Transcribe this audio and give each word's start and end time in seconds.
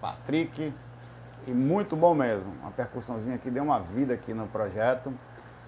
Patrick, 0.00 0.72
e 1.46 1.50
muito 1.52 1.96
bom 1.96 2.14
mesmo. 2.14 2.52
Uma 2.60 2.70
percussãozinha 2.70 3.38
que 3.38 3.50
deu 3.50 3.64
uma 3.64 3.80
vida 3.80 4.14
aqui 4.14 4.32
no 4.32 4.46
projeto. 4.46 5.12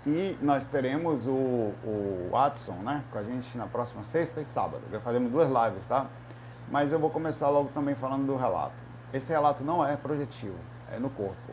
E 0.07 0.37
nós 0.43 0.67
teremos 0.67 1.27
o, 1.27 1.33
o 1.33 2.29
Watson, 2.31 2.75
né, 2.83 3.03
com 3.11 3.19
a 3.19 3.23
gente 3.25 3.57
na 3.57 3.67
próxima 3.67 4.03
sexta 4.03 4.41
e 4.41 4.45
sábado. 4.45 4.83
Já 4.93 5.01
faremos 5.01 5.33
duas 5.33 5.49
lives, 5.49 5.87
tá? 5.87 6.07
Mas 6.71 6.93
eu 6.93 6.99
vou 6.99 7.11
começar 7.11 7.49
logo 7.49 7.71
também 7.71 7.95
falando 7.95 8.27
do 8.27 8.37
relato. 8.37 8.83
Esse 9.13 9.33
relato 9.33 9.65
não 9.65 9.85
é 9.85 9.97
projetivo, 9.97 10.59
é 10.93 10.99
no 10.99 11.09
corpo. 11.09 11.53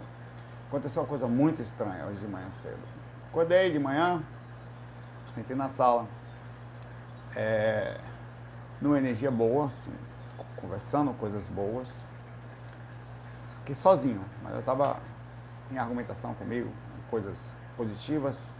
Aconteceu 0.68 1.02
uma 1.02 1.08
coisa 1.08 1.28
muito 1.28 1.62
estranha 1.62 2.06
hoje 2.06 2.20
de 2.22 2.28
manhã 2.28 2.50
cedo. 2.50 2.80
Acordei 3.30 3.72
de 3.72 3.80
manhã, 3.80 4.22
sentei 5.26 5.56
na 5.56 5.70
sala, 5.70 6.06
é, 7.36 7.98
numa 8.82 8.98
energia 8.98 9.32
boa, 9.32 9.68
assim, 9.68 9.94
conversando 10.62 11.14
coisas 11.14 11.48
boas, 11.48 12.06
que 13.66 13.76
sozinho, 13.76 14.24
mas 14.44 14.54
eu 14.54 14.60
estava 14.60 14.98
em 15.72 15.78
argumentação 15.78 16.34
comigo, 16.36 16.70
coisas 17.10 17.56
positivas. 17.76 18.52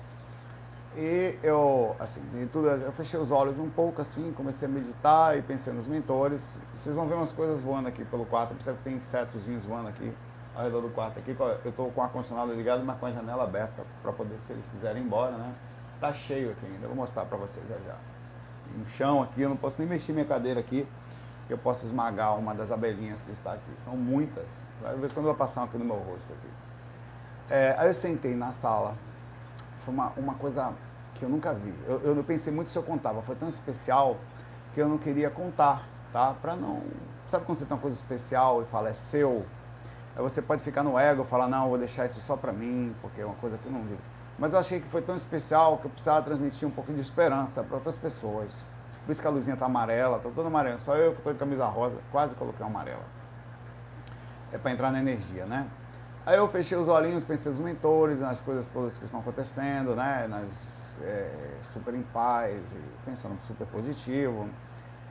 E 0.96 1.38
eu, 1.42 1.96
assim, 2.00 2.22
de 2.34 2.46
tudo, 2.48 2.68
eu 2.68 2.92
fechei 2.92 3.18
os 3.18 3.32
olhos 3.32 3.58
um 3.58 3.70
pouco 3.70 4.02
assim, 4.02 4.34
comecei 4.34 4.68
a 4.68 4.72
meditar 4.72 5.38
e 5.38 5.42
pensei 5.42 5.72
nos 5.72 5.88
mentores. 5.88 6.60
Vocês 6.74 6.96
vão 6.96 7.08
ver 7.08 7.14
umas 7.14 7.32
coisas 7.32 7.62
voando 7.62 7.88
aqui 7.88 8.04
pelo 8.04 8.26
quarto, 8.26 8.54
percebe 8.54 8.78
que 8.80 8.84
tem 8.84 8.96
insetozinhos 8.96 9.66
voando 9.66 9.88
aqui 9.88 10.14
ao 10.54 10.64
redor 10.64 10.82
do 10.82 10.90
quarto 10.90 11.18
aqui. 11.18 11.36
Eu 11.64 11.70
estou 11.70 11.90
com 11.92 12.02
o 12.02 12.04
ar-condicionado 12.04 12.54
ligado, 12.54 12.84
mas 12.84 13.00
com 13.00 13.06
a 13.06 13.12
janela 13.12 13.44
aberta 13.46 13.86
para 14.02 14.12
poder, 14.12 14.38
se 14.42 14.52
eles 14.52 14.68
quiserem 14.68 15.02
ir 15.02 15.06
embora, 15.06 15.38
né? 15.38 15.54
Tá 16.02 16.12
cheio 16.12 16.52
aqui 16.52 16.66
ainda, 16.66 16.84
eu 16.84 16.90
vou 16.90 16.98
mostrar 16.98 17.26
para 17.26 17.38
vocês 17.38 17.66
já 17.70 17.76
já. 17.86 17.96
No 18.76 18.86
chão 18.88 19.22
aqui, 19.22 19.42
eu 19.42 19.50
não 19.50 19.58
posso 19.58 19.78
nem 19.80 19.88
mexer 19.88 20.12
minha 20.12 20.26
cadeira 20.26 20.60
aqui, 20.60 20.86
eu 21.50 21.58
posso 21.58 21.86
esmagar 21.86 22.38
uma 22.38 22.56
das 22.56 22.72
abelhinhas 22.72 23.22
que 23.22 23.32
está 23.32 23.54
aqui. 23.54 23.72
São 23.84 23.96
muitas. 23.96 24.64
Às 24.84 24.96
vezes 24.98 25.12
quando 25.12 25.26
eu 25.28 25.34
vou 25.34 25.36
passar 25.36 25.64
aqui 25.64 25.78
no 25.78 25.86
meu 25.86 25.98
rosto 25.98 26.34
aqui. 26.34 26.48
É, 27.50 27.76
aí 27.78 27.88
eu 27.88 27.94
sentei 27.94 28.36
na 28.36 28.54
sala, 28.54 28.96
foi 29.78 29.94
uma, 29.94 30.14
uma 30.16 30.34
coisa 30.36 30.74
que 31.16 31.24
eu 31.24 31.30
nunca 31.30 31.54
vi. 31.54 31.74
Eu, 31.86 32.00
eu 32.02 32.16
não 32.16 32.24
pensei 32.24 32.54
muito 32.54 32.70
se 32.70 32.78
eu 32.78 32.84
contava, 32.84 33.22
foi 33.22 33.36
tão 33.36 33.50
especial 33.50 34.18
que 34.74 34.82
eu 34.82 34.88
não 34.88 34.98
queria 34.98 35.30
contar, 35.30 35.86
tá? 36.14 36.34
Para 36.42 36.56
não. 36.56 36.82
Sabe 37.28 37.46
quando 37.46 37.58
você 37.58 37.66
tem 37.66 37.76
uma 37.76 37.82
coisa 37.82 37.98
especial 37.98 38.62
e 38.62 38.66
fala 38.66 38.90
é 38.90 38.94
seu? 38.94 39.46
Aí 40.16 40.22
você 40.22 40.42
pode 40.42 40.62
ficar 40.62 40.84
no 40.84 40.98
ego 40.98 41.24
falar, 41.24 41.48
não, 41.48 41.70
vou 41.70 41.78
deixar 41.78 42.06
isso 42.06 42.22
só 42.22 42.36
para 42.36 42.52
mim, 42.52 42.96
porque 43.02 43.22
é 43.22 43.26
uma 43.26 43.36
coisa 43.36 43.58
que 43.58 43.66
eu 43.66 43.72
não 43.72 43.84
vi. 43.84 43.98
Mas 44.38 44.54
eu 44.54 44.60
achei 44.60 44.80
que 44.80 44.88
foi 44.88 45.02
tão 45.02 45.16
especial 45.16 45.78
que 45.78 45.86
eu 45.86 45.92
precisava 45.92 46.22
transmitir 46.22 46.68
um 46.68 46.72
pouquinho 46.72 46.96
de 46.96 47.02
esperança 47.02 47.64
para 47.64 47.76
outras 47.76 47.98
pessoas. 47.98 48.66
Por 49.06 49.12
isso 49.12 49.22
que 49.22 49.28
a 49.28 49.32
luzinha 49.32 49.58
tá 49.58 49.66
amarela, 49.66 50.20
tá 50.20 50.30
toda 50.30 50.48
amarela. 50.48 50.78
Só 50.78 50.96
eu 50.96 51.12
que 51.14 51.20
estou 51.20 51.34
de 51.34 51.40
camisa 51.40 51.66
rosa, 51.66 51.98
quase 52.12 52.36
coloquei 52.36 52.66
uma 52.66 52.70
amarela. 52.70 53.04
É 54.52 54.58
para 54.58 54.72
entrar 54.72 54.92
na 54.92 55.00
energia, 55.00 55.46
né? 55.46 55.68
Aí 56.24 56.38
eu 56.38 56.48
fechei 56.48 56.78
os 56.78 56.88
olhinhos, 56.88 57.24
pensei 57.24 57.50
nos 57.52 57.60
mentores, 57.60 58.20
nas 58.20 58.42
coisas 58.42 58.70
todas 58.70 58.96
que 58.96 59.06
estão 59.06 59.22
acontecendo, 59.22 59.96
né? 59.96 60.28
Nas 60.28 61.00
é, 61.02 61.58
super 61.64 61.96
em 61.96 62.04
paz, 62.04 62.76
pensando 63.04 63.42
super 63.42 63.66
positivo. 63.66 64.48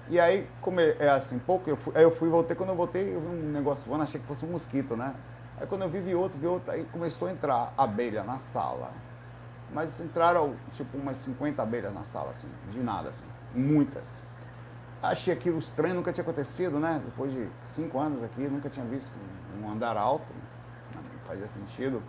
E 0.09 0.21
aí, 0.21 0.49
como 0.61 0.81
é, 0.81 1.09
assim, 1.09 1.39
pouco, 1.39 1.69
eu 1.69 1.77
fui, 1.77 1.93
aí 1.97 2.05
eu 2.05 2.11
fui 2.11 2.29
voltei. 2.29 2.55
Quando 2.55 2.71
eu 2.71 2.77
voltei, 2.77 3.15
eu 3.15 3.21
vi 3.21 3.27
um 3.27 3.51
negócio 3.51 3.89
voando, 3.89 4.05
achei 4.05 4.21
que 4.21 4.27
fosse 4.27 4.45
um 4.45 4.51
mosquito, 4.51 4.97
né? 4.97 5.15
Aí 5.57 5.67
quando 5.67 5.83
eu 5.83 5.89
vi, 5.89 6.01
vi 6.01 6.15
outro, 6.15 6.39
vi 6.39 6.47
outro, 6.47 6.71
aí 6.71 6.85
começou 6.85 7.29
a 7.29 7.33
entrar 7.33 7.73
abelha 7.77 8.23
na 8.23 8.39
sala. 8.39 8.93
Mas 9.73 10.01
entraram, 10.01 10.57
tipo, 10.71 10.97
umas 10.97 11.17
50 11.19 11.63
abelhas 11.63 11.93
na 11.93 12.03
sala, 12.03 12.31
assim, 12.31 12.49
de 12.71 12.81
nada, 12.81 13.09
assim, 13.09 13.27
muitas. 13.55 14.23
Achei 15.03 15.33
aquilo 15.33 15.59
estranho, 15.59 15.95
nunca 15.95 16.13
tinha 16.13 16.23
acontecido, 16.23 16.79
né? 16.79 17.01
Depois 17.05 17.33
de 17.33 17.49
cinco 17.65 17.99
anos 17.99 18.23
aqui, 18.23 18.43
nunca 18.43 18.69
tinha 18.69 18.85
visto 18.85 19.17
um 19.63 19.71
andar 19.71 19.97
alto 19.97 20.33
fazia 21.31 21.47
sentido. 21.47 22.03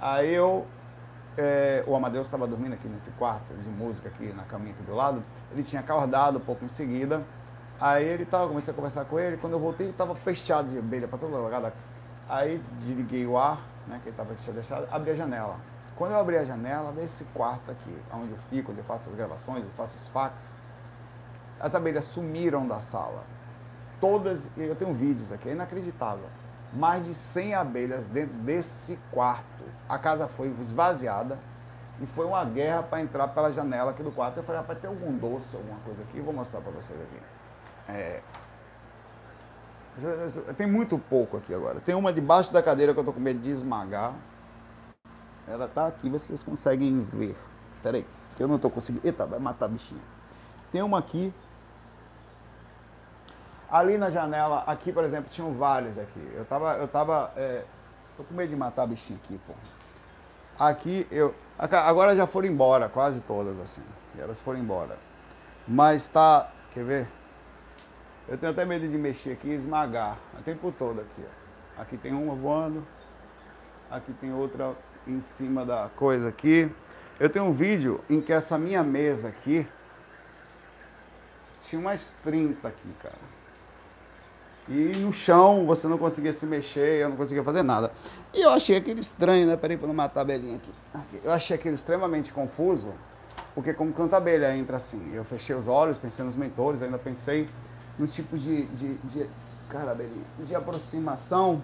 Aí 0.00 0.32
eu, 0.32 0.66
é, 1.36 1.82
o 1.86 1.96
Amadeus 1.96 2.28
estava 2.28 2.46
dormindo 2.46 2.74
aqui 2.74 2.88
nesse 2.88 3.10
quarto 3.12 3.52
de 3.54 3.68
música 3.68 4.08
aqui 4.08 4.32
na 4.32 4.44
caminha 4.44 4.72
aqui 4.72 4.82
do 4.84 4.94
lado, 4.94 5.22
ele 5.50 5.62
tinha 5.62 5.80
acordado 5.80 6.38
pouco 6.38 6.64
em 6.64 6.68
seguida, 6.68 7.22
aí 7.80 8.04
ele 8.06 8.24
tava, 8.24 8.46
comecei 8.46 8.72
a 8.72 8.76
conversar 8.76 9.04
com 9.04 9.18
ele, 9.18 9.36
quando 9.36 9.54
eu 9.54 9.58
voltei 9.58 9.90
estava 9.90 10.14
pesteado 10.14 10.68
de 10.68 10.78
abelha 10.78 11.08
para 11.08 11.18
todo 11.18 11.36
lugar. 11.36 11.72
Aí 12.28 12.62
desliguei 12.76 13.26
o 13.26 13.36
ar, 13.36 13.60
né, 13.88 13.98
que 14.00 14.08
ele 14.08 14.16
estava 14.16 14.32
deixado, 14.52 14.88
abri 14.90 15.10
a 15.10 15.14
janela. 15.16 15.56
Quando 15.96 16.12
eu 16.12 16.20
abri 16.20 16.36
a 16.36 16.44
janela 16.44 16.92
desse 16.92 17.24
quarto 17.24 17.72
aqui, 17.72 17.94
onde 18.12 18.30
eu 18.30 18.38
fico, 18.38 18.70
onde 18.70 18.80
eu 18.80 18.84
faço 18.84 19.10
as 19.10 19.16
gravações, 19.16 19.58
onde 19.58 19.66
eu 19.66 19.72
faço 19.72 19.96
os 19.96 20.08
fax, 20.08 20.54
as 21.60 21.74
abelhas 21.74 22.06
sumiram 22.06 22.66
da 22.66 22.80
sala. 22.80 23.24
Todas, 24.00 24.50
eu 24.56 24.74
tenho 24.74 24.94
vídeos 24.94 25.30
aqui, 25.30 25.50
é 25.50 25.52
inacreditável 25.52 26.28
mais 26.72 27.04
de 27.04 27.14
100 27.14 27.54
abelhas 27.54 28.04
dentro 28.06 28.34
desse 28.38 28.98
quarto. 29.10 29.64
A 29.88 29.98
casa 29.98 30.28
foi 30.28 30.48
esvaziada 30.60 31.38
e 32.00 32.06
foi 32.06 32.24
uma 32.24 32.44
guerra 32.44 32.82
para 32.82 33.00
entrar 33.00 33.28
pela 33.28 33.52
janela 33.52 33.90
aqui 33.90 34.02
do 34.02 34.12
quarto. 34.12 34.38
Eu 34.38 34.42
falei, 34.42 34.60
rapaz, 34.60 34.78
tem 34.78 34.88
algum 34.88 35.16
doce, 35.16 35.56
alguma 35.56 35.78
coisa 35.80 36.02
aqui? 36.02 36.20
Vou 36.20 36.32
mostrar 36.32 36.60
para 36.60 36.72
vocês 36.72 37.00
aqui. 37.00 37.18
É... 37.88 38.22
Tem 40.56 40.66
muito 40.66 40.98
pouco 40.98 41.36
aqui 41.36 41.52
agora. 41.52 41.80
Tem 41.80 41.94
uma 41.94 42.12
debaixo 42.12 42.52
da 42.52 42.62
cadeira 42.62 42.92
que 42.92 42.98
eu 42.98 43.02
estou 43.02 43.12
com 43.12 43.20
medo 43.20 43.40
de 43.40 43.50
esmagar. 43.50 44.14
Ela 45.46 45.64
está 45.64 45.88
aqui, 45.88 46.08
vocês 46.08 46.42
conseguem 46.42 47.02
ver. 47.02 47.36
Espera 47.76 47.96
aí, 47.96 48.06
eu 48.38 48.46
não 48.46 48.56
estou 48.56 48.70
conseguindo. 48.70 49.04
Eita, 49.04 49.26
vai 49.26 49.40
matar 49.40 49.66
a 49.66 49.68
bichinha. 49.68 50.00
Tem 50.70 50.80
uma 50.80 50.98
aqui 50.98 51.34
Ali 53.70 53.96
na 53.96 54.10
janela, 54.10 54.64
aqui, 54.66 54.92
por 54.92 55.04
exemplo, 55.04 55.30
tinham 55.30 55.52
vários 55.54 55.96
aqui. 55.96 56.20
Eu 56.34 56.44
tava, 56.44 56.72
eu 56.74 56.88
tava, 56.88 57.32
é, 57.36 57.64
tô 58.16 58.24
com 58.24 58.34
medo 58.34 58.48
de 58.48 58.56
matar 58.56 58.82
a 58.82 58.86
bichinha 58.86 59.18
aqui, 59.22 59.38
pô. 59.46 59.52
Aqui, 60.58 61.06
eu, 61.10 61.34
agora 61.56 62.16
já 62.16 62.26
foram 62.26 62.48
embora, 62.48 62.88
quase 62.88 63.20
todas, 63.20 63.60
assim. 63.60 63.82
Elas 64.18 64.40
foram 64.40 64.58
embora. 64.58 64.98
Mas 65.68 66.08
tá, 66.08 66.50
quer 66.72 66.84
ver? 66.84 67.08
Eu 68.26 68.36
tenho 68.36 68.50
até 68.50 68.64
medo 68.64 68.88
de 68.88 68.98
mexer 68.98 69.32
aqui 69.32 69.48
e 69.48 69.54
esmagar, 69.54 70.18
o 70.38 70.42
tempo 70.42 70.72
todo 70.76 71.00
aqui, 71.00 71.24
ó. 71.24 71.82
Aqui 71.82 71.96
tem 71.96 72.12
uma 72.12 72.34
voando, 72.34 72.84
aqui 73.88 74.12
tem 74.14 74.34
outra 74.34 74.74
em 75.06 75.20
cima 75.20 75.64
da 75.64 75.88
coisa 75.94 76.28
aqui. 76.28 76.70
Eu 77.20 77.30
tenho 77.30 77.44
um 77.44 77.52
vídeo 77.52 78.02
em 78.10 78.20
que 78.20 78.32
essa 78.32 78.58
minha 78.58 78.82
mesa 78.82 79.28
aqui 79.28 79.66
tinha 81.62 81.80
umas 81.80 82.16
30 82.24 82.66
aqui, 82.66 82.92
cara. 83.00 83.39
E 84.70 84.96
no 84.98 85.12
chão 85.12 85.66
você 85.66 85.88
não 85.88 85.98
conseguia 85.98 86.32
se 86.32 86.46
mexer, 86.46 87.00
eu 87.00 87.08
não 87.08 87.16
conseguia 87.16 87.42
fazer 87.42 87.64
nada. 87.64 87.90
E 88.32 88.40
eu 88.40 88.50
achei 88.50 88.76
aquele 88.76 89.00
estranho, 89.00 89.48
né? 89.48 89.56
Peraí 89.56 89.76
para 89.76 89.92
matar 89.92 90.20
a 90.20 90.22
abelhinha 90.22 90.60
aqui. 90.94 91.20
Eu 91.24 91.32
achei 91.32 91.56
aquele 91.56 91.74
extremamente 91.74 92.32
confuso, 92.32 92.94
porque 93.52 93.74
como 93.74 93.92
canta 93.92 94.16
abelha 94.16 94.56
entra 94.56 94.76
assim. 94.76 95.10
Eu 95.12 95.24
fechei 95.24 95.56
os 95.56 95.66
olhos, 95.66 95.98
pensei 95.98 96.24
nos 96.24 96.36
mentores, 96.36 96.82
ainda 96.82 96.98
pensei 96.98 97.48
no 97.98 98.06
tipo 98.06 98.38
de, 98.38 98.66
de, 98.66 98.94
de 98.94 99.28
cara, 99.68 99.90
abelhinha, 99.90 100.24
de 100.38 100.54
aproximação. 100.54 101.60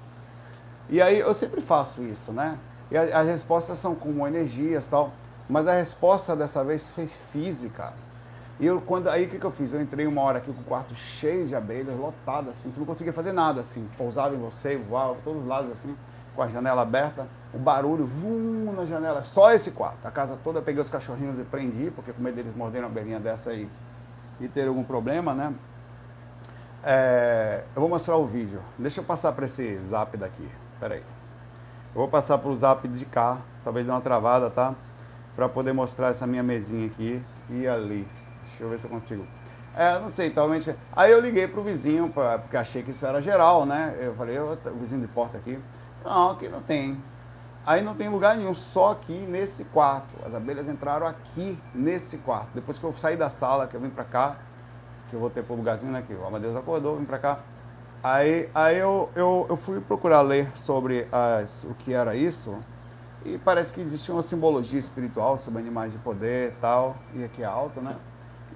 E 0.91 1.01
aí 1.01 1.21
eu 1.21 1.33
sempre 1.33 1.61
faço 1.61 2.03
isso, 2.03 2.33
né? 2.33 2.59
E 2.91 2.97
as 2.97 3.29
respostas 3.29 3.79
são 3.79 3.95
como 3.95 4.27
energias 4.27 4.89
e 4.89 4.91
tal. 4.91 5.13
Mas 5.49 5.69
a 5.69 5.75
resposta 5.75 6.35
dessa 6.35 6.65
vez 6.65 6.91
foi 6.91 7.07
física. 7.07 7.95
E 8.59 8.67
eu, 8.67 8.81
quando, 8.81 9.09
aí 9.09 9.27
o 9.27 9.29
que, 9.29 9.39
que 9.39 9.45
eu 9.45 9.51
fiz? 9.51 9.73
Eu 9.75 9.81
entrei 9.83 10.07
uma 10.07 10.23
hora 10.23 10.39
aqui 10.39 10.51
com 10.51 10.61
o 10.61 10.65
quarto 10.65 10.95
cheio 10.95 11.47
de 11.47 11.55
abelhas, 11.55 11.97
lotado 11.97 12.49
assim, 12.49 12.71
você 12.71 12.79
não 12.79 12.87
conseguia 12.87 13.13
fazer 13.13 13.33
nada 13.33 13.61
assim. 13.61 13.89
Pousava 13.99 14.35
em 14.35 14.39
você, 14.39 14.77
voava 14.77 15.17
todos 15.23 15.43
os 15.43 15.49
lados 15.49 15.71
assim, 15.73 15.95
com 16.35 16.43
a 16.43 16.49
janela 16.49 16.83
aberta, 16.83 17.29
o 17.53 17.59
barulho, 17.59 18.07
vum, 18.07 18.73
na 18.73 18.87
janela, 18.87 19.25
só 19.25 19.53
esse 19.53 19.73
quarto. 19.73 20.07
A 20.07 20.11
casa 20.11 20.39
toda, 20.43 20.63
peguei 20.63 20.81
os 20.81 20.89
cachorrinhos 20.89 21.39
e 21.39 21.45
prendi, 21.45 21.91
porque 21.91 22.13
com 22.13 22.23
medo 22.23 22.37
deles 22.37 22.55
morderem 22.55 22.87
uma 22.87 22.91
abelhinha 22.91 23.21
dessa 23.21 23.51
aí 23.51 23.69
e 24.41 24.49
ter 24.49 24.69
algum 24.69 24.85
problema, 24.85 25.35
né? 25.35 25.55
É, 26.83 27.65
eu 27.75 27.81
vou 27.81 27.91
mostrar 27.91 28.17
o 28.17 28.27
vídeo. 28.27 28.61
Deixa 28.79 29.01
eu 29.01 29.05
passar 29.05 29.33
para 29.33 29.45
esse 29.45 29.79
zap 29.81 30.17
daqui. 30.17 30.49
Pera 30.81 30.95
aí. 30.95 31.03
Eu 31.95 32.01
vou 32.01 32.09
passar 32.09 32.39
para 32.39 32.49
o 32.49 32.57
zap 32.57 32.87
de 32.89 33.05
cá, 33.05 33.39
talvez 33.65 33.85
dê 33.85 33.93
uma 33.93 34.01
travada, 34.01 34.49
tá? 34.49 34.75
Para 35.35 35.49
poder 35.49 35.73
mostrar 35.73 36.09
essa 36.09 36.27
minha 36.27 36.43
mesinha 36.43 36.87
aqui 36.87 37.23
e 37.51 37.67
ali. 37.67 38.07
Deixa 38.49 38.65
eu 38.65 38.71
ver 38.71 38.79
se 38.79 38.87
eu 38.87 38.91
consigo. 38.91 39.27
É, 39.75 39.99
não 39.99 40.09
sei, 40.09 40.31
talvez. 40.31 40.69
Aí 40.93 41.13
eu 41.13 41.21
liguei 41.21 41.47
pro 41.47 41.63
vizinho, 41.63 42.09
pra, 42.09 42.39
porque 42.39 42.57
achei 42.57 42.83
que 42.83 42.93
isso 42.93 43.05
era 43.05 43.21
geral, 43.21 43.67
né? 43.67 43.95
Eu 44.01 44.15
falei, 44.15 44.39
o 44.39 44.57
vizinho 44.79 45.03
de 45.03 45.09
porta 45.09 45.37
aqui. 45.37 45.59
Não, 46.05 46.31
aqui 46.31 46.49
não 46.49 46.63
tem. 46.63 46.99
Aí 47.67 47.83
não 47.83 47.95
tem 47.95 48.09
lugar 48.09 48.37
nenhum, 48.37 48.55
só 48.55 48.93
aqui 48.93 49.13
nesse 49.13 49.65
quarto. 49.65 50.17
As 50.25 50.35
abelhas 50.35 50.69
entraram 50.69 51.07
aqui 51.07 51.59
nesse 51.75 52.19
quarto. 52.19 52.51
Depois 52.55 52.79
que 52.79 52.85
eu 52.85 52.93
saí 52.93 53.17
da 53.17 53.29
sala, 53.29 53.67
que 53.67 53.77
eu 53.77 53.81
vim 53.81 53.91
pra 53.91 54.05
cá, 54.05 54.37
que 55.09 55.15
eu 55.15 55.21
voltei 55.21 55.43
pro 55.43 55.55
lugarzinho, 55.55 55.93
né? 55.93 56.03
Que 56.07 56.15
o 56.15 56.25
Amadeus 56.25 56.57
acordou, 56.57 56.97
vim 56.97 57.05
pra 57.05 57.19
cá. 57.19 57.41
Aí, 58.03 58.49
aí 58.55 58.79
eu, 58.79 59.11
eu, 59.17 59.47
eu 59.51 59.57
fui 59.57 59.81
procurar 59.81 60.21
ler 60.21 60.47
sobre 60.57 61.09
as, 61.11 61.65
o 61.65 61.75
que 61.75 61.93
era 61.93 62.15
isso. 62.15 62.57
E 63.25 63.37
parece 63.37 63.75
que 63.75 63.81
existia 63.81 64.15
uma 64.15 64.23
simbologia 64.23 64.79
espiritual 64.79 65.37
sobre 65.37 65.61
animais 65.61 65.93
de 65.93 65.99
poder 65.99 66.53
e 66.53 66.61
tal. 66.61 66.97
E 67.15 67.25
aqui 67.25 67.43
é 67.43 67.47
alto, 67.47 67.81
né? 67.81 67.97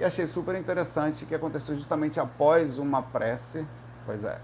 E 0.00 0.04
achei 0.04 0.24
super 0.24 0.54
interessante 0.54 1.26
que 1.26 1.34
aconteceu 1.34 1.76
justamente 1.76 2.18
após 2.18 2.78
uma 2.78 3.02
prece, 3.02 3.68
pois 4.06 4.24
é, 4.24 4.40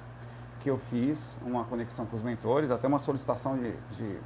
que 0.61 0.69
eu 0.69 0.76
fiz, 0.76 1.38
uma 1.41 1.64
conexão 1.64 2.05
com 2.05 2.14
os 2.14 2.20
mentores, 2.20 2.70
até 2.70 2.87
uma 2.87 2.99
solicitação 2.99 3.56
de, 3.56 3.73
de, 3.91 4.19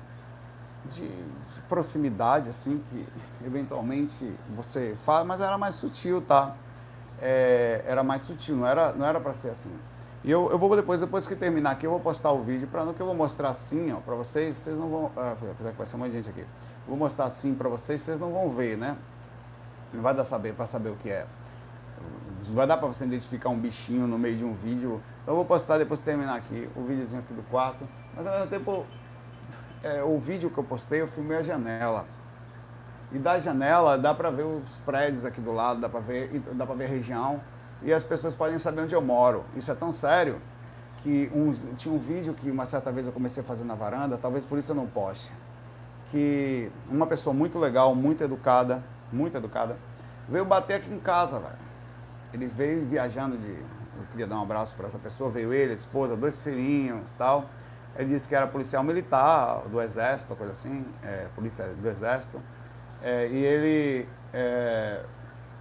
de, 0.87 1.09
de 1.09 1.61
proximidade, 1.69 2.49
assim, 2.49 2.83
que 2.91 3.07
eventualmente 3.47 4.37
você 4.57 4.97
faz, 5.05 5.25
mas 5.25 5.41
era 5.41 5.57
mais 5.57 5.77
sutil, 5.77 6.21
tá? 6.21 6.57
É, 7.21 7.85
era 7.87 8.03
mais 8.03 8.23
sutil, 8.23 8.57
não 8.57 8.67
era 8.67 8.93
não 8.93 9.07
era 9.07 9.21
para 9.21 9.33
ser 9.33 9.51
assim. 9.51 9.73
E 10.25 10.33
eu, 10.33 10.51
eu 10.51 10.59
vou 10.59 10.75
depois, 10.75 11.01
depois 11.01 11.29
que 11.29 11.37
terminar 11.37 11.71
aqui, 11.71 11.87
eu 11.87 11.93
vou 11.93 12.01
postar 12.01 12.33
o 12.33 12.43
vídeo, 12.43 12.67
para 12.67 12.85
no 12.85 12.93
que 12.93 13.01
eu 13.01 13.07
vou 13.07 13.15
mostrar 13.15 13.51
assim, 13.51 13.93
ó, 13.93 14.01
para 14.01 14.17
vocês, 14.17 14.57
vocês 14.57 14.77
não 14.77 14.89
vão, 14.91 15.13
ah, 15.17 15.37
apesar 15.49 15.71
que 15.71 15.79
vai 15.79 15.87
ser 15.87 15.95
um 15.95 16.01
monte 16.01 16.11
de 16.11 16.23
gente 16.23 16.29
aqui, 16.29 16.45
vou 16.89 16.97
mostrar 16.97 17.27
assim 17.27 17.55
para 17.55 17.69
vocês, 17.69 18.03
vocês 18.03 18.19
não 18.19 18.33
vão 18.33 18.51
ver, 18.51 18.77
né? 18.77 18.97
Não 19.93 20.03
vai 20.03 20.15
dar 20.15 20.25
saber 20.25 20.55
para 20.55 20.67
saber 20.67 20.91
o 20.91 20.97
que 20.97 21.11
é. 21.11 21.27
Não 22.49 22.55
vai 22.55 22.67
dar 22.67 22.77
para 22.77 22.89
você 22.89 23.05
identificar 23.05 23.49
um 23.51 23.59
bichinho 23.59 24.07
no 24.07 24.19
meio 24.19 24.37
de 24.37 24.45
um 24.45 24.55
vídeo. 24.55 25.03
Eu 25.27 25.35
vou 25.35 25.45
postar 25.45 25.79
depois 25.79 26.01
que 26.01 26.07
terminar 26.07 26.37
aqui 26.37 26.69
o 26.77 26.85
videozinho 26.85 27.21
aqui 27.21 27.35
do 27.35 27.43
quarto. 27.45 27.87
Mas 28.17 28.27
ao 28.27 28.33
mesmo 28.35 28.49
tempo, 28.49 28.87
é, 29.83 30.03
o 30.03 30.19
vídeo 30.19 30.51
que 30.51 30.59
eu 30.59 30.65
postei, 30.65 31.01
eu 31.01 31.07
filmei 31.07 31.39
a 31.39 31.43
janela. 31.43 32.07
E 33.13 33.19
da 33.19 33.39
janela 33.39 33.99
dá 33.99 34.15
para 34.15 34.31
ver 34.31 34.45
os 34.45 34.79
prédios 34.79 35.25
aqui 35.25 35.41
do 35.41 35.53
lado, 35.53 35.81
dá 35.81 35.89
para 35.89 36.01
ver, 36.01 36.41
dá 36.55 36.65
para 36.65 36.75
ver 36.77 36.85
a 36.85 36.89
região 36.89 37.41
e 37.83 37.93
as 37.93 38.05
pessoas 38.05 38.35
podem 38.35 38.59
saber 38.59 38.83
onde 38.83 38.95
eu 38.95 39.03
moro. 39.03 39.45
Isso 39.57 39.71
é 39.71 39.75
tão 39.75 39.93
sério 39.93 40.39
que 40.99 41.31
uns, 41.35 41.67
tinha 41.77 41.93
um 41.93 41.99
vídeo 41.99 42.35
que 42.35 42.51
uma 42.51 42.67
certa 42.67 42.93
vez 42.93 43.07
eu 43.07 43.13
comecei 43.13 43.43
a 43.43 43.47
fazer 43.47 43.65
na 43.65 43.75
varanda, 43.75 44.17
talvez 44.17 44.45
por 44.45 44.59
isso 44.59 44.73
eu 44.73 44.77
não 44.77 44.87
poste, 44.87 45.31
que 46.11 46.71
uma 46.89 47.07
pessoa 47.07 47.35
muito 47.35 47.59
legal, 47.59 47.95
muito 47.95 48.23
educada, 48.23 48.85
muito 49.13 49.37
educada, 49.37 49.77
veio 50.29 50.45
bater 50.45 50.75
aqui 50.75 50.93
em 50.93 50.99
casa, 50.99 51.39
velho. 51.39 51.71
Ele 52.33 52.47
veio 52.47 52.87
viajando 52.87 53.37
de, 53.37 53.51
eu 53.51 54.07
queria 54.11 54.27
dar 54.27 54.37
um 54.37 54.43
abraço 54.43 54.77
para 54.77 54.87
essa 54.87 54.99
pessoa, 54.99 55.31
veio 55.31 55.53
ele, 55.53 55.73
a 55.73 55.77
esposa, 55.77 56.17
dois 56.17 56.43
filhinhos, 56.43 57.13
tal. 57.15 57.47
Ele 57.97 58.11
disse 58.11 58.29
que 58.29 58.35
era 58.35 58.47
policial 58.47 58.85
militar 58.85 59.63
do 59.69 59.81
exército, 59.81 60.37
coisa 60.37 60.53
assim, 60.53 60.87
é, 61.03 61.27
polícia 61.35 61.67
do 61.75 61.89
exército. 61.89 62.41
É, 63.03 63.27
e 63.27 63.45
ele 63.45 64.09
é, 64.33 65.03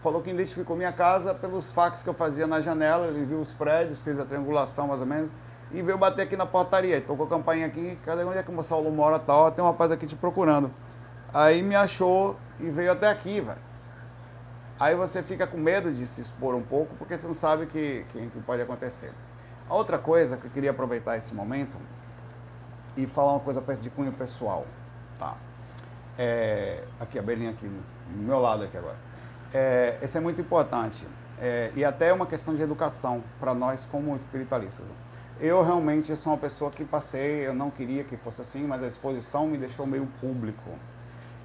falou 0.01 0.21
que 0.21 0.29
identificou 0.29 0.75
minha 0.75 0.91
casa 0.91 1.33
pelos 1.33 1.71
fax 1.71 2.03
que 2.03 2.09
eu 2.09 2.13
fazia 2.13 2.45
na 2.45 2.61
janela, 2.61 3.07
ele 3.07 3.25
viu 3.25 3.39
os 3.39 3.53
prédios, 3.53 3.99
fez 3.99 4.19
a 4.19 4.25
triangulação 4.25 4.87
mais 4.87 5.01
ou 5.01 5.07
menos, 5.07 5.35
e 5.71 5.81
veio 5.81 5.97
bater 5.97 6.23
aqui 6.23 6.35
na 6.35 6.45
portaria. 6.45 7.01
Tocou 7.01 7.25
a 7.25 7.29
campainha 7.29 7.65
aqui, 7.65 7.97
cadê 8.05 8.23
onde 8.23 8.37
é 8.37 8.43
que 8.43 8.51
o 8.51 8.63
Saulo 8.63 8.91
mora 8.91 9.19
tal? 9.19 9.51
Tem 9.51 9.63
um 9.63 9.67
rapaz 9.67 9.91
aqui 9.91 10.05
te 10.05 10.15
procurando. 10.15 10.71
Aí 11.33 11.61
me 11.61 11.75
achou 11.75 12.37
e 12.59 12.69
veio 12.69 12.91
até 12.91 13.09
aqui, 13.09 13.39
velho. 13.39 13.69
Aí 14.79 14.95
você 14.95 15.21
fica 15.21 15.45
com 15.45 15.57
medo 15.57 15.91
de 15.91 16.05
se 16.05 16.21
expor 16.21 16.55
um 16.55 16.63
pouco, 16.63 16.95
porque 16.95 17.17
você 17.17 17.27
não 17.27 17.33
sabe 17.33 17.65
o 17.65 17.67
que, 17.67 18.05
que, 18.11 18.27
que, 18.27 18.39
pode 18.39 18.61
acontecer. 18.61 19.11
A 19.69 19.75
outra 19.75 19.97
coisa 19.97 20.37
que 20.37 20.47
eu 20.47 20.51
queria 20.51 20.71
aproveitar 20.71 21.17
esse 21.17 21.35
momento 21.35 21.77
e 22.95 23.05
falar 23.05 23.33
uma 23.33 23.41
coisa 23.41 23.61
de 23.61 23.89
cunho 23.89 24.11
pessoal, 24.13 24.65
tá? 25.19 25.35
É, 26.17 26.83
aqui, 26.99 27.19
a 27.19 27.21
Belinha 27.21 27.51
aqui, 27.51 27.67
do 27.67 28.23
meu 28.23 28.39
lado 28.39 28.63
aqui 28.63 28.77
agora. 28.77 28.97
É, 29.53 29.97
esse 30.01 30.17
é 30.17 30.21
muito 30.21 30.41
importante. 30.41 31.05
É, 31.41 31.71
e 31.75 31.85
até 31.85 32.07
é 32.09 32.13
uma 32.13 32.25
questão 32.25 32.55
de 32.55 32.61
educação 32.61 33.23
para 33.39 33.53
nós 33.53 33.85
como 33.85 34.15
espiritualistas. 34.15 34.87
Eu 35.39 35.63
realmente 35.63 36.15
sou 36.17 36.33
uma 36.33 36.39
pessoa 36.39 36.71
que 36.71 36.83
passei, 36.83 37.47
eu 37.47 37.53
não 37.53 37.69
queria 37.69 38.03
que 38.03 38.17
fosse 38.17 38.41
assim, 38.41 38.65
mas 38.65 38.83
a 38.83 38.87
exposição 38.87 39.47
me 39.47 39.57
deixou 39.57 39.85
meio 39.85 40.05
público. 40.19 40.69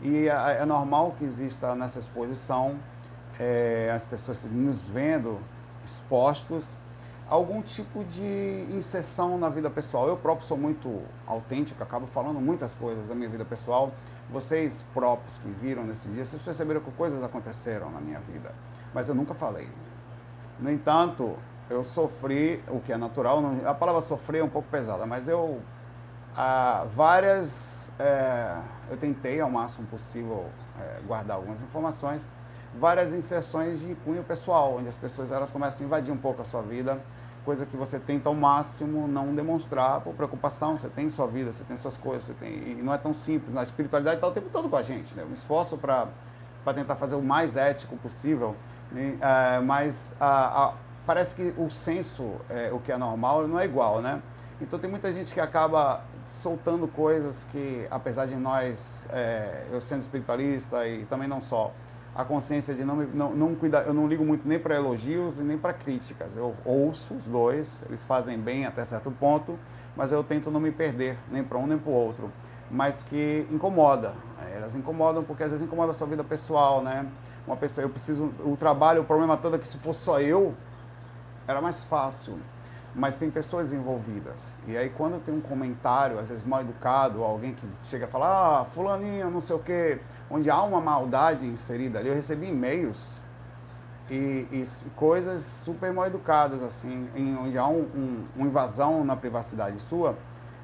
E 0.05 0.29
é, 0.29 0.59
é 0.61 0.65
normal 0.65 1.15
que 1.19 1.25
exista 1.25 1.75
nessa 1.75 1.99
exposição 1.99 2.79
é, 3.41 3.91
as 3.93 4.05
pessoas 4.05 4.45
nos 4.45 4.89
vendo 4.89 5.41
expostos 5.85 6.77
algum 7.29 7.63
tipo 7.63 8.05
de 8.05 8.67
inserção 8.71 9.37
na 9.39 9.49
vida 9.49 9.69
pessoal. 9.71 10.07
Eu 10.07 10.17
próprio 10.17 10.47
sou 10.47 10.57
muito 10.57 11.03
autêntico, 11.27 11.83
acabo 11.83 12.07
falando 12.07 12.41
muitas 12.41 12.75
coisas 12.75 13.09
da 13.09 13.15
minha 13.15 13.29
vida 13.29 13.45
pessoal 13.45 13.93
vocês 14.31 14.85
próprios 14.95 15.39
que 15.39 15.49
viram 15.49 15.85
nesse 15.85 16.09
dia, 16.09 16.25
vocês 16.25 16.41
perceberam 16.43 16.81
que 16.81 16.91
coisas 16.93 17.23
aconteceram 17.23 17.91
na 17.91 18.01
minha 18.01 18.21
vida, 18.21 18.55
mas 18.93 19.09
eu 19.09 19.15
nunca 19.15 19.35
falei. 19.35 19.69
No 20.59 20.71
entanto, 20.71 21.37
eu 21.69 21.85
sofri, 21.85 22.63
o 22.69 22.81
que 22.81 22.93
é 22.93 22.97
natural, 22.97 23.43
a 23.65 23.75
palavra 23.75 24.01
sofrer 24.01 24.41
é 24.41 24.45
um 24.45 24.49
pouco 24.49 24.69
pesada, 24.69 25.07
mas 25.07 25.29
eu, 25.29 25.61
ah, 26.37 26.85
várias, 26.95 27.93
é, 27.99 28.61
eu 28.91 28.97
tentei 28.97 29.41
ao 29.41 29.51
máximo 29.51 29.87
possível 29.87 30.47
é, 30.81 31.01
guardar 31.07 31.37
algumas 31.37 31.63
informações, 31.63 32.29
várias 32.79 33.13
inserções 33.13 33.81
de 33.81 33.95
cunho 33.97 34.23
pessoal, 34.25 34.77
onde 34.77 34.89
as 34.89 34.97
pessoas 34.97 35.31
elas 35.31 35.51
começam 35.51 35.85
a 35.85 35.87
invadir 35.87 36.13
um 36.13 36.17
pouco 36.17 36.43
a 36.43 36.45
sua 36.45 36.63
vida, 36.63 37.01
coisa 37.45 37.67
que 37.67 37.77
você 37.77 37.99
tenta 37.99 38.29
ao 38.29 38.35
máximo 38.35 39.07
não 39.07 39.35
demonstrar 39.35 40.01
por 40.01 40.15
preocupação. 40.15 40.77
Você 40.77 40.89
tem 40.89 41.09
sua 41.09 41.27
vida, 41.27 41.53
você 41.53 41.63
tem 41.65 41.77
suas 41.77 41.97
coisas, 41.97 42.25
você 42.25 42.35
tem, 42.35 42.51
e 42.51 42.83
não 42.83 42.93
é 42.93 42.99
tão 42.99 43.13
simples. 43.13 43.55
Na 43.55 43.63
espiritualidade 43.63 44.17
está 44.17 44.27
o 44.27 44.33
tempo 44.33 44.49
todo 44.51 44.69
com 44.69 44.77
a 44.77 44.83
gente. 44.83 45.15
Né? 45.15 45.23
Eu 45.23 45.29
me 45.29 45.35
esforço 45.35 45.77
para 45.77 46.09
tentar 46.75 46.97
fazer 46.97 47.15
o 47.15 47.23
mais 47.23 47.57
ético 47.57 47.97
possível, 47.97 48.57
é, 48.97 49.61
mas 49.61 50.17
a, 50.19 50.65
a, 50.65 50.75
parece 51.07 51.35
que 51.35 51.55
o 51.59 51.69
senso, 51.69 52.33
é, 52.49 52.71
o 52.73 52.81
que 52.81 52.91
é 52.91 52.97
normal, 52.97 53.47
não 53.47 53.61
é 53.61 53.65
igual, 53.65 54.01
né? 54.01 54.23
Então 54.61 54.79
tem 54.79 54.89
muita 54.89 55.13
gente 55.13 55.35
que 55.35 55.41
acaba 55.41 56.03
soltando 56.25 56.89
coisas 56.89 57.47
que, 57.51 57.87
apesar 57.91 58.27
de 58.27 58.37
nós, 58.37 59.07
é, 59.11 59.67
eu 59.71 59.81
sendo 59.81 60.01
espiritualista 60.01 60.87
e 60.89 61.05
também 61.05 61.29
não 61.29 61.41
só, 61.41 61.73
a 62.15 62.25
consciência 62.25 62.75
de 62.75 62.85
não, 62.85 62.97
não, 62.97 63.35
não 63.35 63.55
cuidar, 63.55 63.87
eu 63.87 63.93
não 63.93 64.07
ligo 64.07 64.25
muito 64.25 64.47
nem 64.47 64.59
para 64.59 64.77
elogios 64.77 65.39
e 65.39 65.43
nem 65.43 65.59
para 65.59 65.73
críticas. 65.73 66.37
Eu 66.37 66.55
ouço 66.65 67.15
os 67.15 67.27
dois, 67.27 67.83
eles 67.89 68.05
fazem 68.05 68.39
bem 68.39 68.67
até 68.67 68.85
certo 68.85 69.11
ponto, 69.11 69.59
mas 69.97 70.13
eu 70.13 70.23
tento 70.23 70.51
não 70.51 70.61
me 70.61 70.71
perder 70.71 71.19
nem 71.31 71.43
para 71.43 71.59
um 71.59 71.67
nem 71.67 71.77
para 71.77 71.91
o 71.91 71.95
outro. 71.95 72.33
Mas 72.71 73.03
que 73.03 73.47
incomoda, 73.51 74.15
é, 74.41 74.57
elas 74.57 74.75
incomodam 74.75 75.23
porque 75.25 75.43
às 75.43 75.51
vezes 75.51 75.67
incomoda 75.67 75.91
a 75.91 75.95
sua 75.95 76.07
vida 76.07 76.25
pessoal, 76.25 76.83
né? 76.83 77.07
Uma 77.47 77.57
pessoa, 77.57 77.85
eu 77.85 77.91
preciso, 77.91 78.33
o 78.45 78.57
trabalho, 78.57 79.03
o 79.03 79.05
problema 79.05 79.37
todo 79.37 79.57
é 79.57 79.59
que 79.59 79.69
se 79.69 79.77
fosse 79.77 80.01
só 80.01 80.19
eu, 80.21 80.55
era 81.47 81.61
mais 81.61 81.85
fácil 81.85 82.39
mas 82.95 83.17
tem 83.17 83.31
pessoas 83.31 83.73
envolvidas. 83.73 84.55
E 84.67 84.77
aí 84.77 84.89
quando 84.89 85.21
tem 85.23 85.35
um 85.35 85.41
comentário, 85.41 86.19
às 86.19 86.29
vezes 86.29 86.45
mal 86.45 86.61
educado, 86.61 87.25
alguém 87.25 87.55
que 87.55 87.67
chega 87.83 88.05
a 88.05 88.09
falar, 88.09 88.61
ah, 88.61 88.65
fulaninho, 88.65 89.31
não 89.31 89.41
sei 89.41 89.57
o 89.57 89.59
quê, 89.59 90.01
onde 90.31 90.49
há 90.49 90.63
uma 90.63 90.81
maldade 90.81 91.45
inserida 91.47 91.99
ali, 91.99 92.09
eu 92.09 92.15
recebi 92.15 92.49
e-mails 92.49 93.23
e, 94.11 94.47
e, 94.53 94.91
coisas 94.95 95.43
super 95.43 95.93
mal 95.93 96.07
educadas, 96.07 96.63
assim, 96.63 97.09
em, 97.17 97.37
onde 97.37 97.57
há 97.57 97.67
um, 97.67 97.83
um, 97.95 98.27
uma 98.37 98.47
invasão 98.47 99.05
na 99.05 99.17
privacidade 99.17 99.81
sua 99.81 100.17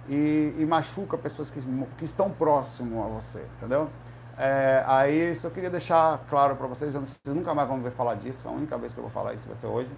e, 0.08 0.54
e 0.58 0.66
machuca 0.66 1.16
pessoas 1.16 1.50
que, 1.50 1.60
que 1.96 2.04
estão 2.04 2.30
próximo 2.30 3.02
a 3.02 3.08
você, 3.08 3.46
entendeu? 3.56 3.88
É, 4.36 4.82
aí 4.86 5.32
eu 5.42 5.50
queria 5.50 5.70
deixar 5.70 6.18
claro 6.28 6.56
para 6.56 6.66
vocês, 6.66 6.94
vocês 6.94 7.34
nunca 7.34 7.54
mais 7.54 7.68
vão 7.68 7.80
ver 7.80 7.90
falar 7.90 8.14
disso, 8.14 8.48
a 8.48 8.50
única 8.50 8.76
vez 8.78 8.92
que 8.92 8.98
eu 8.98 9.02
vou 9.02 9.10
falar 9.10 9.34
isso 9.34 9.46
vai 9.48 9.56
ser 9.56 9.66
hoje, 9.66 9.92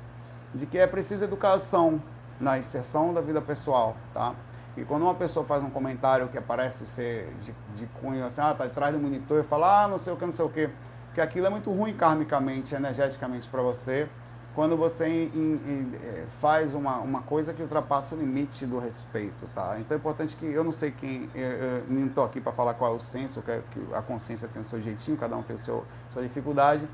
de 0.55 0.67
que 0.67 0.79
é 0.79 0.87
preciso 0.87 1.25
educação, 1.25 2.03
na 2.43 2.59
inserção 2.59 3.15
da 3.15 3.21
vida 3.21 3.41
pessoal, 3.41 3.97
tá? 4.13 4.35
E 4.77 4.85
quando 4.85 5.03
uma 5.03 5.15
pessoa 5.15 5.47
faz 5.47 5.63
um 5.63 5.71
comentário 5.71 6.29
que 6.29 6.41
parece 6.41 6.85
ser 6.85 7.33
de, 7.41 7.55
de 7.77 7.87
cunho, 8.01 8.25
assim, 8.25 8.41
ah, 8.41 8.53
tá 8.53 8.65
atrás 8.65 8.93
do 8.93 9.01
monitor 9.01 9.41
e 9.41 9.43
fala, 9.43 9.85
ah, 9.85 9.89
não 9.89 9.99
sei 9.99 10.13
o 10.13 10.17
que, 10.17 10.25
não 10.25 10.33
sei 10.33 10.45
o 10.45 10.49
que, 10.49 10.69
que 11.15 11.21
aquilo 11.21 11.47
é 11.47 11.51
muito 11.51 11.71
ruim 11.71 11.95
karmicamente, 11.95 12.75
energeticamente 12.75 13.49
para 13.49 13.63
você, 13.63 14.09
quando 14.55 14.77
você 14.77 15.07
in, 15.09 15.31
in, 15.35 15.93
é, 16.03 16.25
faz 16.29 16.75
uma, 16.75 16.99
uma 16.99 17.23
coisa 17.23 17.55
que 17.55 17.63
ultrapassa 17.63 18.15
o 18.15 18.19
limite 18.19 18.67
do 18.67 18.79
respeito, 18.79 19.47
tá? 19.55 19.77
Então 19.79 19.97
é 19.97 19.99
importante 19.99 20.37
que, 20.37 20.47
eu 20.47 20.65
não 20.65 20.73
sei 20.73 20.91
quem, 20.91 21.31
eu, 21.35 21.43
eu 21.43 21.85
não 21.89 22.07
estou 22.07 22.25
aqui 22.25 22.41
para 22.41 22.53
falar 22.53 22.75
qual 22.75 22.93
é 22.93 22.97
o 22.97 23.01
senso, 23.01 23.41
que, 23.41 23.63
que 23.71 23.95
a 23.95 24.03
consciência 24.03 24.49
tem 24.49 24.61
o 24.61 24.65
seu 24.65 24.81
jeitinho, 24.81 25.17
cada 25.17 25.37
um 25.37 25.43
tem 25.43 25.57
o 25.57 25.59
seu, 25.59 25.87
sua 26.11 26.23
dificuldade, 26.23 26.87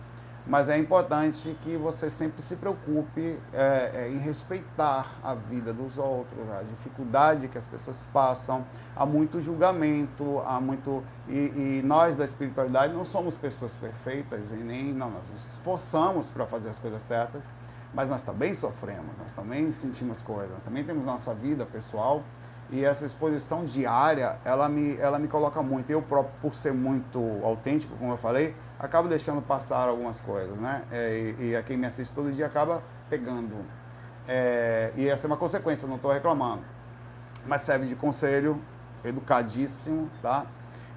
mas 0.49 0.71
é 0.71 0.79
importante 0.79 1.55
que 1.63 1.77
você 1.77 2.09
sempre 2.09 2.41
se 2.41 2.57
preocupe 2.57 3.39
é, 3.53 3.93
é, 3.95 4.09
em 4.11 4.19
respeitar 4.19 5.07
a 5.23 5.35
vida 5.35 5.75
dos 5.75 5.99
outros, 5.99 6.51
a 6.51 6.63
dificuldade 6.63 7.49
que 7.49 7.59
as 7.59 7.67
pessoas 7.67 8.07
passam, 8.07 8.65
há 8.97 9.05
muito 9.05 9.43
julgamento, 9.43 10.43
há 10.47 10.59
muito 10.59 11.05
e, 11.29 11.35
e 11.35 11.83
nós 11.85 12.17
da 12.17 12.25
espiritualidade 12.25 12.95
não 12.95 13.05
somos 13.05 13.37
pessoas 13.37 13.75
perfeitas 13.77 14.51
e 14.51 14.55
nem 14.55 14.87
não 14.87 15.11
nós 15.11 15.29
nos 15.29 15.45
esforçamos 15.45 16.31
para 16.31 16.47
fazer 16.47 16.71
as 16.71 16.79
coisas 16.79 17.03
certas, 17.03 17.45
mas 17.93 18.09
nós 18.09 18.23
também 18.23 18.55
sofremos, 18.55 19.17
nós 19.19 19.33
também 19.33 19.71
sentimos 19.71 20.23
coisas, 20.23 20.51
nós 20.51 20.63
também 20.63 20.83
temos 20.83 21.05
nossa 21.05 21.35
vida 21.35 21.67
pessoal 21.67 22.23
e 22.71 22.85
essa 22.85 23.07
exposição 23.07 23.65
diária, 23.65 24.39
ela 24.45 24.69
me, 24.69 24.97
ela 24.99 25.19
me 25.19 25.27
coloca 25.27 25.63
muito. 25.63 25.91
Eu 25.91 26.03
próprio, 26.03 26.35
por 26.41 26.55
ser 26.55 26.73
muito 26.75 27.19
autêntico, 27.43 27.97
como 27.97 28.13
eu 28.13 28.19
falei, 28.19 28.55
acabo 28.79 29.09
deixando 29.09 29.41
passar 29.41 29.89
algumas 29.89 30.21
coisas, 30.21 30.59
né? 30.59 30.83
É, 30.93 31.35
e, 31.39 31.55
e 31.55 31.63
quem 31.63 31.79
me 31.79 31.87
assiste 31.87 32.15
todo 32.15 32.31
dia 32.31 32.45
acaba 32.45 32.83
pegando. 33.09 33.65
É, 34.27 34.93
e 34.97 35.09
essa 35.09 35.27
é 35.27 35.29
uma 35.29 35.37
consequência, 35.39 35.89
não 35.89 35.97
estou 35.97 36.13
reclamando. 36.13 36.63
Mas 37.47 37.63
serve 37.63 37.87
de 37.87 37.97
conselho 37.97 38.61
educadíssimo, 39.03 40.11
tá? 40.21 40.45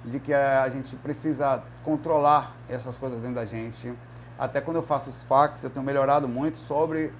De 0.04 0.20
que 0.20 0.34
a 0.34 0.68
gente 0.68 0.94
precisa 0.96 1.62
controlar 1.82 2.52
essas 2.68 2.98
coisas 2.98 3.18
dentro 3.20 3.36
da 3.36 3.46
gente. 3.46 3.94
Até 4.38 4.60
quando 4.60 4.76
eu 4.76 4.82
faço 4.82 5.08
os 5.08 5.24
fax, 5.24 5.64
eu 5.64 5.70
tenho 5.70 5.84
melhorado 5.84 6.28
muito 6.28 6.58
sobre 6.58 7.14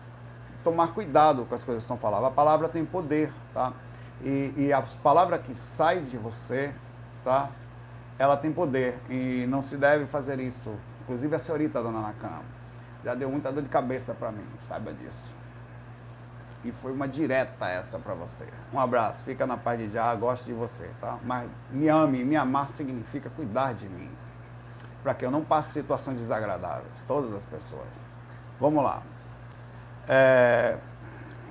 tomar 0.63 0.89
cuidado 0.89 1.47
com 1.47 1.55
as 1.55 1.65
coisas 1.65 1.83
que 1.83 1.89
são 1.89 1.97
faladas. 1.97 2.27
A 2.29 2.31
palavra 2.31 2.69
tem 2.69 2.85
poder, 2.85 3.33
tá? 3.55 3.73
E, 4.23 4.55
e 4.57 4.73
as 4.73 4.95
palavras 4.95 5.41
que 5.43 5.55
saem 5.55 6.03
de 6.03 6.17
você, 6.17 6.73
tá? 7.25 7.51
Ela 8.19 8.37
tem 8.37 8.53
poder 8.53 8.99
e 9.09 9.47
não 9.49 9.63
se 9.63 9.77
deve 9.77 10.07
fazer 10.07 10.39
isso. 10.39 10.73
Inclusive 11.03 11.35
a 11.35 11.39
senhorita, 11.39 11.83
dona 11.83 12.01
Nakam, 12.01 12.43
já 13.05 13.15
deu 13.15 13.29
muita 13.29 13.51
dor 13.51 13.63
de 13.63 13.69
cabeça 13.69 14.15
para 14.15 14.31
mim, 14.31 14.47
saiba 14.61 14.93
disso. 14.93 15.35
E 16.65 16.71
foi 16.71 16.93
uma 16.93 17.09
direta 17.09 17.67
essa 17.67 17.99
para 17.99 18.15
você. 18.15 18.47
Um 18.73 18.79
abraço, 18.79 19.25
fica 19.25 19.45
na 19.45 19.57
paz 19.57 19.81
de 19.81 19.89
já, 19.89 20.15
gosto 20.15 20.47
de 20.47 20.53
você, 20.53 20.89
tá? 21.01 21.19
Mas 21.25 21.51
me 21.71 21.89
ame, 21.89 22.25
me 22.25 22.37
amar 22.37 22.71
significa 22.71 23.29
cuidar 23.31 23.75
de 23.75 23.89
mim. 23.89 24.09
Para 25.03 25.15
que 25.15 25.25
eu 25.25 25.31
não 25.33 25.43
passe 25.43 25.73
situações 25.73 26.19
desagradáveis, 26.19 27.03
todas 27.03 27.33
as 27.33 27.45
pessoas. 27.45 28.07
Vamos 28.61 28.85
lá. 28.85 29.03
É, 30.07 30.79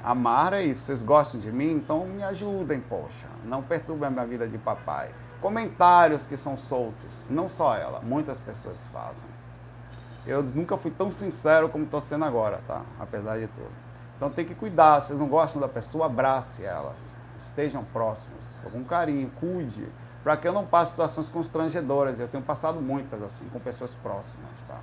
amar 0.03 0.53
é 0.53 0.63
isso, 0.63 0.83
vocês 0.83 1.03
gostam 1.03 1.39
de 1.39 1.51
mim? 1.51 1.71
Então 1.71 2.05
me 2.05 2.23
ajudem, 2.23 2.79
poxa. 2.79 3.27
Não 3.43 3.61
perturbem 3.61 4.07
a 4.07 4.11
minha 4.11 4.25
vida 4.25 4.47
de 4.47 4.57
papai. 4.57 5.09
Comentários 5.41 6.25
que 6.27 6.37
são 6.37 6.55
soltos, 6.55 7.27
não 7.29 7.47
só 7.49 7.75
ela, 7.75 7.99
muitas 8.01 8.39
pessoas 8.39 8.87
fazem. 8.87 9.29
Eu 10.25 10.43
nunca 10.43 10.77
fui 10.77 10.91
tão 10.91 11.09
sincero 11.09 11.67
como 11.67 11.85
estou 11.85 11.99
sendo 11.99 12.25
agora, 12.25 12.61
tá? 12.67 12.83
Apesar 12.99 13.39
de 13.39 13.47
tudo. 13.47 13.71
Então 14.15 14.29
tem 14.29 14.45
que 14.45 14.53
cuidar, 14.53 15.01
vocês 15.01 15.19
não 15.19 15.27
gostam 15.27 15.59
da 15.59 15.67
pessoa, 15.67 16.05
abrace 16.05 16.63
elas. 16.63 17.17
Estejam 17.39 17.83
próximos, 17.85 18.55
com 18.71 18.83
carinho, 18.83 19.31
cuide, 19.39 19.91
para 20.23 20.37
que 20.37 20.47
eu 20.47 20.53
não 20.53 20.63
passe 20.63 20.91
situações 20.91 21.27
constrangedoras. 21.27 22.19
Eu 22.19 22.27
tenho 22.27 22.43
passado 22.43 22.79
muitas 22.79 23.21
assim, 23.23 23.45
com 23.45 23.59
pessoas 23.59 23.95
próximas, 23.95 24.63
tá? 24.67 24.79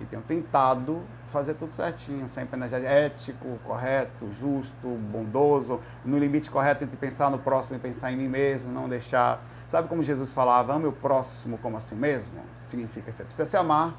E 0.00 0.04
tenho 0.04 0.22
tentado 0.22 1.00
fazer 1.26 1.54
tudo 1.54 1.72
certinho, 1.72 2.28
sempre 2.28 2.58
né, 2.58 2.68
ético, 3.04 3.58
correto, 3.64 4.30
justo, 4.30 4.88
bondoso, 4.88 5.80
no 6.04 6.18
limite 6.18 6.50
correto 6.50 6.84
entre 6.84 6.96
pensar 6.96 7.30
no 7.30 7.38
próximo 7.38 7.76
e 7.76 7.78
pensar 7.78 8.12
em 8.12 8.16
mim 8.16 8.28
mesmo, 8.28 8.72
não 8.72 8.88
deixar. 8.88 9.42
Sabe 9.68 9.88
como 9.88 10.02
Jesus 10.02 10.32
falava, 10.32 10.74
ame 10.74 10.86
o 10.86 10.92
próximo 10.92 11.58
como 11.58 11.76
a 11.76 11.80
si 11.80 11.94
mesmo? 11.94 12.40
Significa 12.68 13.10
que 13.10 13.16
você 13.16 13.24
precisa 13.24 13.48
se 13.48 13.56
amar 13.56 13.94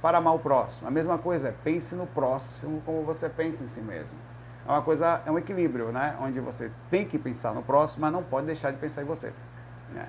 para 0.00 0.18
amar 0.18 0.34
o 0.34 0.38
próximo. 0.38 0.88
A 0.88 0.90
mesma 0.90 1.16
coisa 1.16 1.48
é 1.48 1.52
pense 1.52 1.94
no 1.94 2.06
próximo 2.06 2.82
como 2.84 3.04
você 3.04 3.28
pensa 3.28 3.62
em 3.62 3.68
si 3.68 3.80
mesmo. 3.80 4.18
É 4.66 4.70
uma 4.70 4.82
coisa, 4.82 5.22
é 5.24 5.30
um 5.30 5.38
equilíbrio, 5.38 5.92
né? 5.92 6.16
Onde 6.20 6.40
você 6.40 6.70
tem 6.90 7.04
que 7.04 7.18
pensar 7.18 7.54
no 7.54 7.62
próximo, 7.62 8.02
mas 8.02 8.12
não 8.12 8.22
pode 8.22 8.46
deixar 8.46 8.70
de 8.70 8.78
pensar 8.78 9.02
em 9.02 9.04
você. 9.04 9.32
Né? 9.92 10.08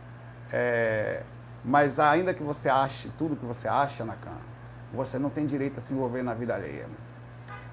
É, 0.52 1.24
mas 1.64 2.00
ainda 2.00 2.34
que 2.34 2.44
você 2.44 2.70
ache 2.70 3.12
tudo 3.18 3.36
que 3.36 3.46
você 3.46 3.68
acha 3.68 4.04
na 4.04 4.16
cama, 4.16 4.53
você 4.94 5.18
não 5.18 5.30
tem 5.30 5.46
direito 5.46 5.80
a 5.80 5.82
se 5.82 5.94
envolver 5.94 6.24
na 6.24 6.34
vida 6.34 6.54
alheia. 6.54 6.88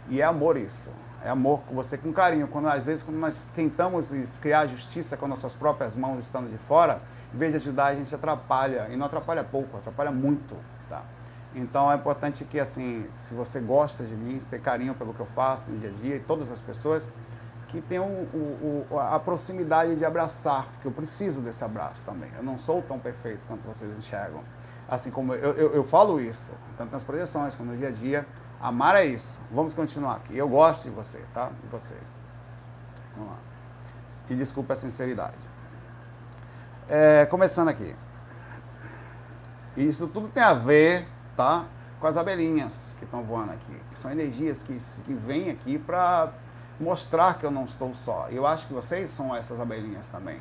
E 0.09 0.21
é 0.21 0.25
amor 0.25 0.57
isso. 0.57 0.91
É 1.23 1.29
amor 1.29 1.61
com 1.63 1.75
você 1.75 1.99
com 1.99 2.13
carinho. 2.13 2.49
Quando 2.49 2.69
às 2.69 2.85
vezes 2.85 3.03
quando 3.03 3.19
nós 3.19 3.51
tentamos 3.55 4.13
criar 4.41 4.67
justiça 4.67 5.17
com 5.17 5.29
nossas 5.29 5.55
próprias 5.55 5.95
mãos 5.95 6.21
estando 6.21 6.51
de 6.51 6.57
fora, 6.57 7.01
em 7.35 7.37
vez 7.37 7.53
de 7.53 7.57
ajudar 7.57 7.87
a 7.87 7.95
gente 7.95 8.15
atrapalha 8.15 8.89
e 8.91 8.97
não 8.97 9.07
atrapalha 9.07 9.45
pouco, 9.45 9.77
atrapalha 9.77 10.11
muito, 10.11 10.57
tá? 10.89 11.05
Então 11.55 11.93
é 11.93 11.97
importante 11.97 12.45
que 12.45 12.59
assim, 12.59 13.07
se 13.13 13.35
você 13.35 13.61
gosta 13.61 14.05
de 14.05 14.15
mim, 14.15 14.41
se 14.41 14.49
tem 14.49 14.61
carinho 14.61 14.95
pelo 14.95 15.13
que 15.13 15.21
eu 15.21 15.27
faço 15.27 15.71
no 15.71 15.79
dia 15.79 15.91
a 15.91 15.93
dia 15.93 16.17
e 16.17 16.21
todas 16.21 16.51
as 16.51 16.61
pessoas, 16.61 17.11
que 17.69 17.81
tenham 17.81 18.09
a 18.99 19.19
proximidade 19.21 19.95
de 19.95 20.05
abraçar, 20.05 20.67
porque 20.73 20.89
eu 20.89 20.93
preciso 20.93 21.41
desse 21.41 21.63
abraço 21.65 22.03
também. 22.03 22.31
Eu 22.37 22.43
não 22.43 22.59
sou 22.59 22.83
tão 22.83 22.99
perfeito 22.99 23.47
quanto 23.47 23.63
vocês 23.63 23.93
enxergam. 23.97 24.43
Assim 24.89 25.11
como 25.11 25.35
eu, 25.35 25.53
eu, 25.53 25.75
eu 25.75 25.85
falo 25.85 26.21
isso, 26.21 26.53
tanto 26.77 26.93
nas 26.93 27.05
projeções 27.05 27.55
como 27.55 27.71
no 27.71 27.77
dia 27.77 27.89
a 27.89 27.93
dia, 27.93 28.27
amar 28.61 28.97
é 28.97 29.05
isso. 29.05 29.41
Vamos 29.51 29.73
continuar 29.73 30.17
aqui. 30.17 30.37
Eu 30.37 30.49
gosto 30.49 30.85
de 30.85 30.91
você, 30.91 31.19
tá? 31.33 31.51
De 31.63 31.69
você. 31.69 31.97
Vamos 33.17 33.33
lá. 33.33 33.39
E 34.29 34.35
desculpa 34.35 34.73
a 34.73 34.77
sinceridade. 34.77 35.39
É, 36.89 37.27
começando 37.27 37.69
aqui. 37.69 37.95
Isso 39.77 40.09
tudo 40.09 40.29
tem 40.29 40.43
a 40.43 40.53
ver, 40.53 41.07
tá? 41.37 41.65
Com 42.01 42.07
as 42.07 42.17
abelhinhas 42.17 42.97
que 42.99 43.05
estão 43.05 43.23
voando 43.23 43.53
aqui. 43.53 43.81
Que 43.91 43.99
são 43.99 44.11
energias 44.11 44.63
que, 44.63 44.77
que 45.05 45.15
vêm 45.15 45.51
aqui 45.51 45.79
para 45.79 46.33
mostrar 46.81 47.35
que 47.35 47.47
eu 47.47 47.51
não 47.51 47.65
estou 47.65 47.95
só. 47.95 48.27
Eu 48.31 48.47
acho 48.47 48.67
que 48.67 48.73
vocês 48.73 49.11
são 49.11 49.35
essas 49.35 49.61
abelhinhas 49.61 50.07
também. 50.07 50.41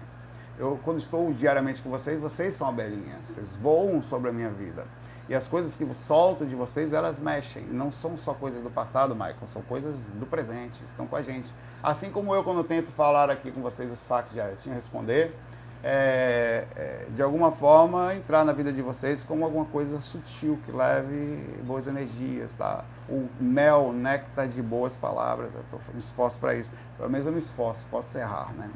Eu, 0.59 0.77
quando 0.83 0.97
estou 0.97 1.31
diariamente 1.31 1.81
com 1.81 1.89
vocês, 1.89 2.19
vocês 2.19 2.53
são 2.53 2.67
abelhinhas. 2.67 3.27
Vocês 3.27 3.55
voam 3.55 4.01
sobre 4.01 4.29
a 4.29 4.33
minha 4.33 4.49
vida. 4.49 4.85
E 5.29 5.33
as 5.33 5.47
coisas 5.47 5.73
que 5.73 5.83
eu 5.83 5.93
solto 5.93 6.45
de 6.45 6.53
vocês, 6.53 6.91
elas 6.91 7.17
mexem. 7.17 7.63
Não 7.63 7.93
são 7.93 8.17
só 8.17 8.33
coisas 8.33 8.61
do 8.61 8.69
passado, 8.69 9.15
Michael, 9.15 9.47
são 9.47 9.61
coisas 9.61 10.09
do 10.09 10.25
presente, 10.25 10.83
estão 10.85 11.07
com 11.07 11.15
a 11.15 11.21
gente. 11.21 11.53
Assim 11.81 12.11
como 12.11 12.35
eu, 12.35 12.43
quando 12.43 12.61
tento 12.65 12.91
falar 12.91 13.29
aqui 13.29 13.51
com 13.51 13.61
vocês 13.61 13.89
os 13.89 14.05
fatos 14.05 14.33
tinha 14.57 14.75
responder, 14.75 15.33
é, 15.81 16.65
é, 16.75 17.05
de 17.09 17.21
alguma 17.21 17.51
forma 17.51 18.13
entrar 18.13 18.43
na 18.43 18.51
vida 18.51 18.73
de 18.73 18.81
vocês 18.81 19.23
como 19.23 19.45
alguma 19.45 19.63
coisa 19.63 20.01
sutil 20.01 20.59
que 20.65 20.73
leve 20.73 21.37
boas 21.63 21.87
energias, 21.87 22.53
tá? 22.53 22.83
O 23.07 23.29
mel, 23.39 23.85
o 23.85 23.93
néctar 23.93 24.49
de 24.49 24.61
boas 24.61 24.97
palavras. 24.97 25.51
Eu 25.71 25.79
me 25.93 25.99
esforço 25.99 26.37
para 26.37 26.53
isso. 26.53 26.73
Pelo 26.97 27.09
menos 27.09 27.25
eu 27.25 27.31
me 27.31 27.39
esforço, 27.39 27.85
posso 27.89 28.17
errar, 28.17 28.53
né? 28.55 28.69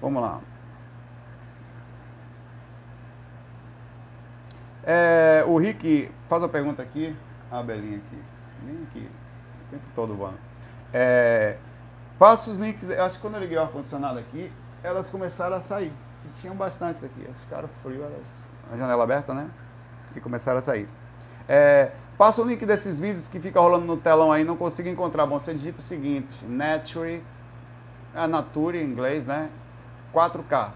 Vamos 0.00 0.22
lá. 0.22 0.40
É, 4.82 5.44
o 5.46 5.58
Rick 5.58 6.10
faz 6.26 6.42
uma 6.42 6.48
pergunta 6.48 6.82
aqui. 6.82 7.14
A 7.50 7.62
Belinha 7.62 7.98
aqui. 7.98 8.22
Vem 8.64 8.82
aqui. 8.84 9.10
O 9.66 9.70
tempo 9.70 9.84
todo 9.94 10.14
voando. 10.14 10.38
É, 10.92 11.58
passa 12.18 12.50
os 12.50 12.58
links. 12.58 12.90
Acho 12.90 13.16
que 13.16 13.20
quando 13.20 13.34
eu 13.34 13.40
liguei 13.40 13.58
o 13.58 13.62
ar-condicionado 13.62 14.18
aqui, 14.18 14.50
elas 14.82 15.10
começaram 15.10 15.56
a 15.56 15.60
sair. 15.60 15.92
E 16.24 16.40
tinham 16.40 16.54
bastantes 16.54 17.04
aqui. 17.04 17.24
Elas 17.24 17.40
ficaram 17.40 17.68
frias, 17.82 18.00
elas, 18.00 18.26
a 18.72 18.76
janela 18.76 19.04
aberta, 19.04 19.34
né? 19.34 19.50
E 20.14 20.20
começaram 20.20 20.58
a 20.58 20.62
sair. 20.62 20.88
É, 21.48 21.92
passa 22.16 22.40
o 22.42 22.46
link 22.46 22.64
desses 22.64 22.98
vídeos 23.00 23.26
que 23.26 23.40
fica 23.40 23.60
rolando 23.60 23.84
no 23.84 23.96
telão 23.96 24.30
aí, 24.30 24.44
não 24.44 24.56
consigo 24.56 24.88
encontrar. 24.88 25.26
Bom, 25.26 25.38
você 25.38 25.52
digita 25.52 25.78
o 25.78 25.82
seguinte: 25.82 26.44
Nature, 26.46 27.22
a 28.14 28.26
Nature 28.28 28.78
em 28.78 28.84
inglês, 28.84 29.26
né? 29.26 29.50
4K. 30.14 30.72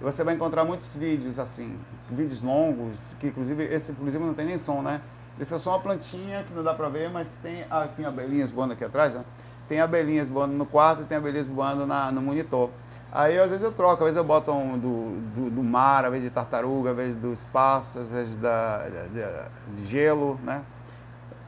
E 0.00 0.04
você 0.04 0.22
vai 0.22 0.34
encontrar 0.34 0.64
muitos 0.64 0.94
vídeos 0.94 1.38
assim, 1.38 1.78
vídeos 2.08 2.42
longos, 2.42 3.14
que 3.18 3.28
inclusive, 3.28 3.64
esse 3.64 3.92
inclusive 3.92 4.24
não 4.24 4.34
tem 4.34 4.46
nem 4.46 4.58
som, 4.58 4.80
né? 4.80 5.00
Esse 5.40 5.54
é 5.54 5.58
só 5.58 5.70
uma 5.70 5.80
plantinha 5.80 6.42
que 6.44 6.52
não 6.52 6.64
dá 6.64 6.74
pra 6.74 6.88
ver, 6.88 7.10
mas 7.10 7.28
tem, 7.42 7.64
tem 7.96 8.04
abelhinhas 8.04 8.50
voando 8.50 8.72
aqui 8.72 8.84
atrás, 8.84 9.14
né? 9.14 9.24
Tem 9.68 9.80
abelhinhas 9.80 10.28
voando 10.28 10.54
no 10.54 10.66
quarto 10.66 11.02
e 11.02 11.04
tem 11.04 11.18
abelhinhas 11.18 11.48
voando 11.48 11.86
na, 11.86 12.10
no 12.10 12.20
monitor. 12.22 12.70
Aí 13.10 13.38
às 13.38 13.48
vezes 13.48 13.64
eu 13.64 13.72
troco, 13.72 14.02
às 14.02 14.10
vezes 14.10 14.16
eu 14.16 14.24
boto 14.24 14.52
um 14.52 14.78
do, 14.78 15.20
do, 15.34 15.50
do 15.50 15.62
mar, 15.62 16.04
às 16.04 16.10
vezes 16.10 16.28
de 16.28 16.34
tartaruga, 16.34 16.90
às 16.90 16.96
vezes 16.96 17.16
do 17.16 17.32
espaço, 17.32 17.98
às 17.98 18.08
vezes 18.08 18.36
da, 18.36 18.84
de, 18.88 19.74
de 19.74 19.86
gelo, 19.86 20.38
né? 20.42 20.62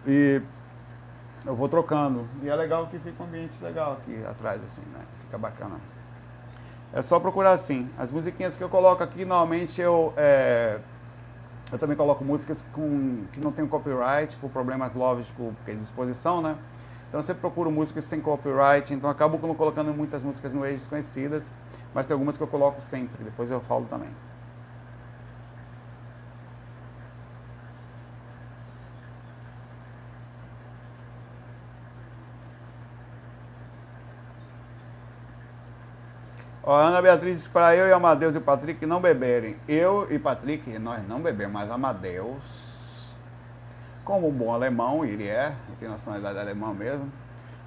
E 0.07 0.41
eu 1.45 1.57
vou 1.57 1.69
trocando. 1.69 2.27
E 2.43 2.49
é 2.49 2.55
legal 2.55 2.87
que 2.87 2.99
fica 2.99 3.23
um 3.23 3.27
ambiente 3.27 3.63
legal 3.63 3.95
aqui 3.95 4.25
atrás, 4.25 4.63
assim, 4.63 4.83
né? 4.93 5.01
Fica 5.25 5.37
bacana. 5.37 5.81
É 6.93 7.03
só 7.03 7.21
procurar 7.21 7.53
assim. 7.53 7.89
As 7.97 8.11
musiquinhas 8.11 8.57
que 8.57 8.65
eu 8.65 8.69
coloco 8.69 9.03
aqui, 9.03 9.25
normalmente 9.25 9.81
eu, 9.81 10.13
é, 10.17 10.81
eu 11.71 11.79
também 11.79 11.97
coloco 11.97 12.25
músicas 12.25 12.63
com, 12.63 13.27
que 13.33 13.41
não 13.41 13.53
tem 13.53 13.67
copyright, 13.67 14.37
por 14.37 14.51
problemas 14.51 14.95
lógicos 14.95 15.55
de 15.65 15.77
disposição, 15.77 16.43
né? 16.43 16.59
Então 17.09 17.21
sempre 17.23 17.41
procuro 17.41 17.71
músicas 17.71 18.05
sem 18.05 18.21
copyright, 18.21 18.95
então 18.95 19.11
acabo 19.11 19.39
colocando 19.39 19.93
muitas 19.93 20.23
músicas 20.23 20.53
no 20.53 20.63
Age 20.63 20.75
desconhecidas, 20.75 21.53
mas 21.93 22.07
tem 22.07 22.15
algumas 22.15 22.37
que 22.37 22.43
eu 22.43 22.47
coloco 22.49 22.81
sempre, 22.81 23.25
depois 23.25 23.51
eu 23.51 23.61
falo 23.61 23.87
também. 23.87 24.30
Ó, 36.71 36.77
Ana 36.77 37.03
Beatriz 37.03 37.49
para 37.49 37.75
eu 37.75 37.89
e 37.89 37.93
Amadeus 37.93 38.37
e 38.37 38.39
o 38.39 38.41
Patrick 38.41 38.87
não 38.87 39.01
beberem. 39.01 39.57
Eu 39.67 40.07
e 40.09 40.21
Patrick, 40.21 40.79
nós 40.79 41.03
não 41.03 41.21
bebemos, 41.21 41.53
mas 41.53 41.69
Amadeus, 41.69 43.17
como 44.05 44.29
um 44.29 44.31
bom 44.31 44.55
alemão, 44.55 45.05
ele 45.05 45.27
é, 45.27 45.47
ele 45.67 45.77
tem 45.81 45.89
nacionalidade 45.89 46.39
alemã 46.39 46.73
mesmo, 46.73 47.13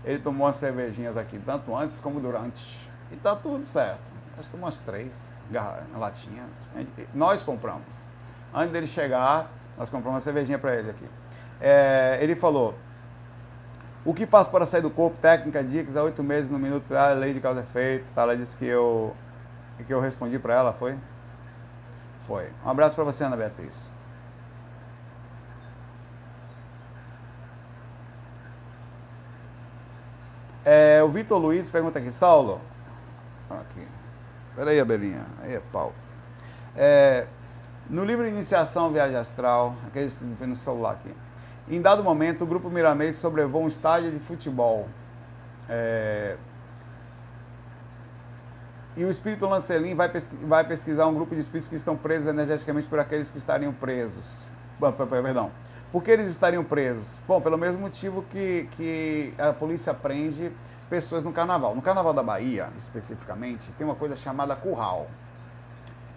ele 0.05 0.19
tomou 0.19 0.47
umas 0.47 0.55
cervejinhas 0.55 1.17
aqui, 1.17 1.37
tanto 1.37 1.75
antes 1.75 1.99
como 1.99 2.21
durante. 2.21 2.89
E 3.11 3.17
tá 3.17 3.35
tudo 3.35 3.65
certo. 3.65 4.09
Acho 4.39 4.49
que 4.49 4.55
umas 4.55 4.79
três 4.79 5.35
latinhas. 5.93 6.69
Nós 7.13 7.43
compramos. 7.43 8.05
Antes 8.53 8.71
dele 8.71 8.87
chegar, 8.87 9.51
nós 9.77 9.89
compramos 9.89 10.15
uma 10.15 10.21
cervejinha 10.21 10.57
para 10.57 10.77
ele 10.77 10.91
aqui. 10.91 11.09
É, 11.59 12.19
ele 12.21 12.37
falou, 12.37 12.73
o 14.05 14.13
que 14.13 14.27
faço 14.27 14.51
para 14.51 14.65
sair 14.65 14.81
do 14.81 14.89
corpo? 14.89 15.17
Técnica, 15.17 15.63
dicas, 15.63 15.95
há 15.95 16.03
oito 16.03 16.23
meses 16.23 16.49
no 16.49 16.59
minuto, 16.59 16.91
a 16.93 17.09
lei 17.09 17.33
de 17.33 17.39
causa 17.39 17.61
e 17.61 17.63
efeito. 17.63 18.11
Tá? 18.11 18.23
Ela 18.23 18.35
disse 18.35 18.55
que 18.57 18.65
eu, 18.65 19.15
que 19.85 19.93
eu 19.93 19.99
respondi 19.99 20.37
para 20.39 20.53
ela, 20.53 20.73
foi? 20.73 20.99
Foi. 22.21 22.49
Um 22.65 22.69
abraço 22.69 22.95
para 22.95 23.03
você, 23.03 23.23
Ana 23.23 23.37
Beatriz. 23.37 23.91
Vitor 31.13 31.37
Luiz 31.37 31.69
pergunta 31.69 31.99
aqui, 31.99 32.11
Saulo. 32.11 32.59
Aqui. 33.49 33.87
Peraí, 34.55 34.79
Abelinha. 34.79 35.25
Aí 35.39 35.53
é 35.53 35.59
pau. 35.59 35.93
É, 36.75 37.27
no 37.87 38.03
livro 38.03 38.27
Iniciação 38.27 38.91
Viagem 38.91 39.15
Astral, 39.15 39.75
aquele 39.85 40.11
no 40.47 40.55
celular 40.55 40.93
aqui. 40.93 41.13
Em 41.69 41.81
dado 41.81 42.03
momento, 42.03 42.43
o 42.43 42.47
grupo 42.47 42.69
Miramês 42.69 43.15
sobrevoou 43.15 43.63
um 43.63 43.67
estádio 43.67 44.11
de 44.11 44.19
futebol. 44.19 44.87
É, 45.69 46.35
e 48.95 49.03
o 49.03 49.09
espírito 49.09 49.47
Lancelin 49.47 49.95
vai, 49.95 50.07
pesqu 50.07 50.35
vai 50.45 50.63
pesquisar 50.63 51.07
um 51.07 51.13
grupo 51.15 51.33
de 51.33 51.41
espíritos 51.41 51.67
que 51.67 51.75
estão 51.75 51.97
presos 51.97 52.27
energeticamente 52.27 52.87
por 52.87 52.99
aqueles 52.99 53.29
que 53.29 53.39
estariam 53.39 53.73
presos. 53.73 54.45
Perdão. 55.09 55.51
Por 55.91 56.03
que 56.03 56.11
eles 56.11 56.27
estariam 56.27 56.63
presos? 56.63 57.19
Bom, 57.27 57.41
pelo 57.41 57.57
mesmo 57.57 57.81
motivo 57.81 58.23
que, 58.23 58.67
que 58.71 59.33
a 59.37 59.53
polícia 59.53 59.93
prende 59.93 60.51
pessoas 60.89 61.23
no 61.23 61.31
carnaval. 61.31 61.73
No 61.73 61.81
carnaval 61.81 62.13
da 62.13 62.21
Bahia, 62.21 62.69
especificamente, 62.77 63.71
tem 63.71 63.85
uma 63.85 63.95
coisa 63.95 64.15
chamada 64.15 64.55
curral. 64.55 65.07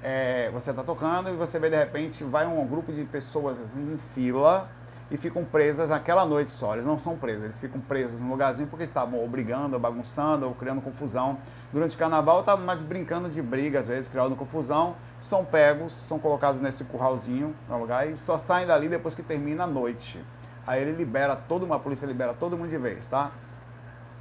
É, 0.03 0.50
você 0.50 0.71
está 0.71 0.83
tocando 0.83 1.31
e 1.31 1.33
você 1.33 1.59
vê 1.59 1.71
de 1.71 1.76
repente 1.76 2.25
vai 2.25 2.47
um 2.47 2.67
grupo 2.67 2.93
de 2.93 3.05
pessoas 3.05 3.59
assim, 3.59 3.95
em 3.95 3.97
fila 3.97 4.69
e 5.11 5.17
ficam 5.17 5.45
presas 5.45 5.91
aquela 5.91 6.25
noite 6.25 6.51
só. 6.51 6.75
Eles 6.75 6.85
não 6.85 6.99
são 6.99 7.17
presos, 7.17 7.45
eles 7.45 7.59
ficam 7.59 7.81
presos 7.81 8.21
num 8.21 8.29
lugarzinho 8.29 8.69
porque 8.69 8.85
estavam 8.85 9.21
ou 9.21 9.29
brigando, 9.29 9.75
ou 9.75 9.81
bagunçando, 9.81 10.47
ou 10.47 10.55
criando 10.55 10.81
confusão. 10.81 11.39
Durante 11.73 11.95
o 11.95 11.99
carnaval 11.99 12.41
estavam 12.41 12.65
mais 12.65 12.83
brincando 12.83 13.29
de 13.29 13.41
briga, 13.41 13.81
às 13.81 13.89
vezes, 13.89 14.09
criando 14.09 14.35
confusão. 14.35 14.97
São 15.21 15.45
pegos, 15.45 15.93
são 15.93 16.19
colocados 16.19 16.61
nesse 16.61 16.85
curralzinho 16.85 17.55
no 17.69 17.79
lugar 17.79 18.09
e 18.09 18.17
só 18.17 18.39
saem 18.39 18.67
dali 18.67 18.89
depois 18.89 19.15
que 19.15 19.23
termina 19.23 19.65
a 19.65 19.67
noite. 19.67 20.23
Aí 20.67 20.83
ele 20.83 20.93
libera 20.93 21.37
todo 21.37 21.65
uma 21.65 21.79
polícia 21.79 22.07
libera 22.07 22.35
todo 22.35 22.59
mundo 22.59 22.71
de 22.71 22.79
vez, 22.79 23.07
tá? 23.07 23.31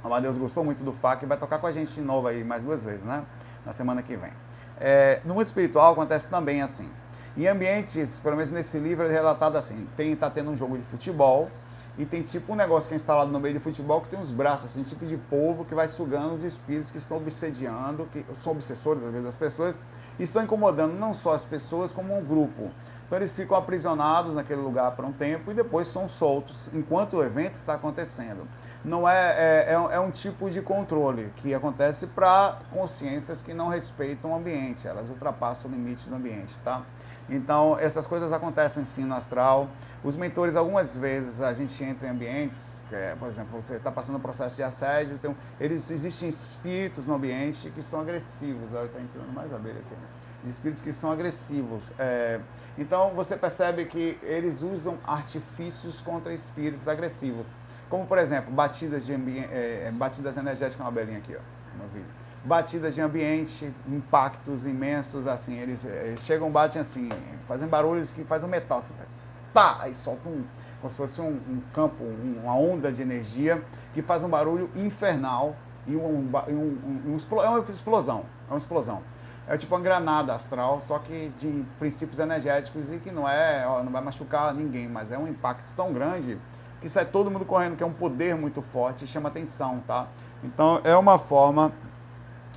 Amadeus 0.04 0.38
gostou 0.38 0.62
muito 0.62 0.84
do 0.84 0.92
FAC 0.92 1.24
e 1.24 1.26
vai 1.26 1.36
tocar 1.36 1.58
com 1.58 1.66
a 1.66 1.72
gente 1.72 1.92
de 1.92 2.00
novo 2.00 2.28
aí 2.28 2.44
mais 2.44 2.62
duas 2.62 2.84
vezes, 2.84 3.04
né? 3.04 3.24
Na 3.64 3.72
semana 3.72 4.02
que 4.02 4.16
vem. 4.16 4.30
É, 4.78 5.20
no 5.24 5.34
mundo 5.34 5.46
espiritual 5.46 5.92
acontece 5.92 6.28
também 6.28 6.62
assim. 6.62 6.88
Em 7.36 7.46
ambientes, 7.46 8.18
pelo 8.18 8.34
menos 8.34 8.50
nesse 8.50 8.78
livro, 8.78 9.06
é 9.06 9.12
relatado 9.12 9.56
assim: 9.56 9.86
tem, 9.94 10.16
tá 10.16 10.30
tendo 10.30 10.50
um 10.50 10.56
jogo 10.56 10.78
de 10.78 10.84
futebol 10.84 11.50
e 11.98 12.06
tem 12.06 12.22
tipo 12.22 12.52
um 12.52 12.56
negócio 12.56 12.88
que 12.88 12.94
é 12.94 12.96
instalado 12.96 13.30
no 13.30 13.38
meio 13.38 13.54
de 13.54 13.60
futebol 13.60 14.00
que 14.00 14.08
tem 14.08 14.18
uns 14.18 14.30
braços, 14.30 14.70
assim, 14.70 14.82
tipo 14.82 15.04
de 15.04 15.16
polvo 15.16 15.64
que 15.64 15.74
vai 15.74 15.86
sugando 15.86 16.32
os 16.32 16.44
espíritos 16.44 16.90
que 16.90 16.98
estão 16.98 17.18
obsediando, 17.18 18.06
que 18.12 18.24
são 18.34 18.52
obsessores 18.52 19.02
às 19.02 19.10
vezes 19.10 19.24
das 19.24 19.36
pessoas, 19.36 19.76
e 20.18 20.22
estão 20.22 20.42
incomodando 20.42 20.94
não 20.94 21.12
só 21.12 21.34
as 21.34 21.44
pessoas, 21.44 21.92
como 21.92 22.16
um 22.16 22.24
grupo. 22.24 22.70
Então 23.06 23.18
eles 23.18 23.36
ficam 23.36 23.56
aprisionados 23.56 24.34
naquele 24.34 24.60
lugar 24.60 24.92
por 24.92 25.04
um 25.04 25.12
tempo 25.12 25.50
e 25.50 25.54
depois 25.54 25.86
são 25.88 26.08
soltos 26.08 26.68
enquanto 26.74 27.18
o 27.18 27.22
evento 27.22 27.54
está 27.54 27.74
acontecendo. 27.74 28.48
Não 28.84 29.08
é, 29.08 29.64
é, 29.68 29.72
é, 29.72 30.00
um 30.00 30.08
é 30.08 30.10
tipo 30.10 30.50
de 30.50 30.60
controle 30.60 31.32
que 31.36 31.54
acontece 31.54 32.08
para 32.08 32.58
consciências 32.70 33.42
que 33.42 33.54
não 33.54 33.68
respeitam 33.68 34.32
o 34.32 34.34
ambiente, 34.34 34.88
elas 34.88 35.08
ultrapassam 35.08 35.70
o 35.70 35.74
limite 35.74 36.08
do 36.08 36.16
ambiente, 36.16 36.58
tá? 36.64 36.82
Então, 37.28 37.76
essas 37.78 38.06
coisas 38.06 38.32
acontecem 38.32 38.84
sim 38.84 39.04
no 39.04 39.14
astral. 39.14 39.68
Os 40.04 40.16
mentores, 40.16 40.54
algumas 40.54 40.96
vezes, 40.96 41.40
a 41.40 41.52
gente 41.52 41.82
entra 41.82 42.06
em 42.06 42.10
ambientes, 42.12 42.82
é, 42.92 43.16
por 43.16 43.26
exemplo, 43.26 43.60
você 43.60 43.74
está 43.74 43.90
passando 43.90 44.16
um 44.16 44.20
processo 44.20 44.54
de 44.54 44.62
assédio, 44.62 45.14
então, 45.14 45.34
eles 45.60 45.90
existem 45.90 46.28
espíritos 46.28 47.06
no 47.06 47.14
ambiente 47.14 47.70
que 47.70 47.82
são 47.82 48.00
agressivos. 48.00 48.72
Olha, 48.72 48.86
está 48.86 49.00
entrando 49.00 49.32
mais 49.32 49.52
abelha 49.52 49.80
aqui. 49.80 49.94
Né? 49.94 50.50
Espíritos 50.50 50.82
que 50.84 50.92
são 50.92 51.10
agressivos. 51.10 51.92
É, 51.98 52.40
então, 52.78 53.10
você 53.10 53.36
percebe 53.36 53.86
que 53.86 54.16
eles 54.22 54.62
usam 54.62 54.96
artifícios 55.04 56.00
contra 56.00 56.32
espíritos 56.32 56.86
agressivos. 56.86 57.48
Como, 57.90 58.06
por 58.06 58.18
exemplo, 58.18 58.52
batidas, 58.52 59.04
de 59.04 59.12
é, 59.12 59.90
batidas 59.92 60.36
energéticas, 60.36 60.78
uma 60.78 60.88
abelhinha 60.88 61.18
aqui, 61.18 61.34
ó, 61.34 61.82
no 61.82 61.88
vídeo 61.88 62.25
batidas 62.46 62.94
de 62.94 63.00
ambiente, 63.00 63.72
impactos 63.88 64.66
imensos, 64.66 65.26
assim, 65.26 65.58
eles, 65.58 65.84
eles 65.84 66.20
chegam, 66.20 66.50
batem 66.50 66.80
assim, 66.80 67.08
fazem 67.42 67.66
barulhos 67.66 68.12
que 68.12 68.22
fazem 68.24 68.48
um 68.48 68.50
metal, 68.50 68.78
assim, 68.78 68.94
tá, 69.52 69.78
aí 69.80 69.94
soltam 69.96 70.30
um, 70.30 70.44
como 70.80 70.90
se 70.90 70.96
fosse 70.96 71.20
um, 71.20 71.40
um 71.48 71.60
campo, 71.74 72.04
um, 72.04 72.40
uma 72.44 72.54
onda 72.54 72.92
de 72.92 73.02
energia 73.02 73.62
que 73.92 74.00
faz 74.00 74.22
um 74.22 74.28
barulho 74.28 74.70
infernal 74.76 75.56
e 75.88 75.96
um, 75.96 76.30
um, 76.48 77.16
um, 77.16 77.40
é 77.40 77.48
uma 77.48 77.58
explosão, 77.68 78.24
é 78.48 78.52
uma 78.52 78.58
explosão. 78.58 79.02
É 79.48 79.56
tipo 79.56 79.74
uma 79.74 79.80
granada 79.80 80.34
astral, 80.34 80.80
só 80.80 80.98
que 80.98 81.32
de 81.38 81.64
princípios 81.78 82.18
energéticos 82.18 82.90
e 82.90 82.98
que 82.98 83.12
não 83.12 83.28
é, 83.28 83.64
ó, 83.66 83.82
não 83.82 83.92
vai 83.92 84.02
machucar 84.02 84.52
ninguém, 84.52 84.88
mas 84.88 85.12
é 85.12 85.18
um 85.18 85.28
impacto 85.28 85.72
tão 85.76 85.92
grande 85.92 86.38
que 86.80 86.88
sai 86.88 87.04
todo 87.04 87.30
mundo 87.30 87.44
correndo, 87.44 87.76
que 87.76 87.82
é 87.82 87.86
um 87.86 87.92
poder 87.92 88.36
muito 88.36 88.60
forte 88.60 89.06
chama 89.06 89.28
atenção, 89.28 89.82
tá? 89.86 90.08
Então 90.42 90.80
é 90.84 90.96
uma 90.96 91.16
forma 91.16 91.72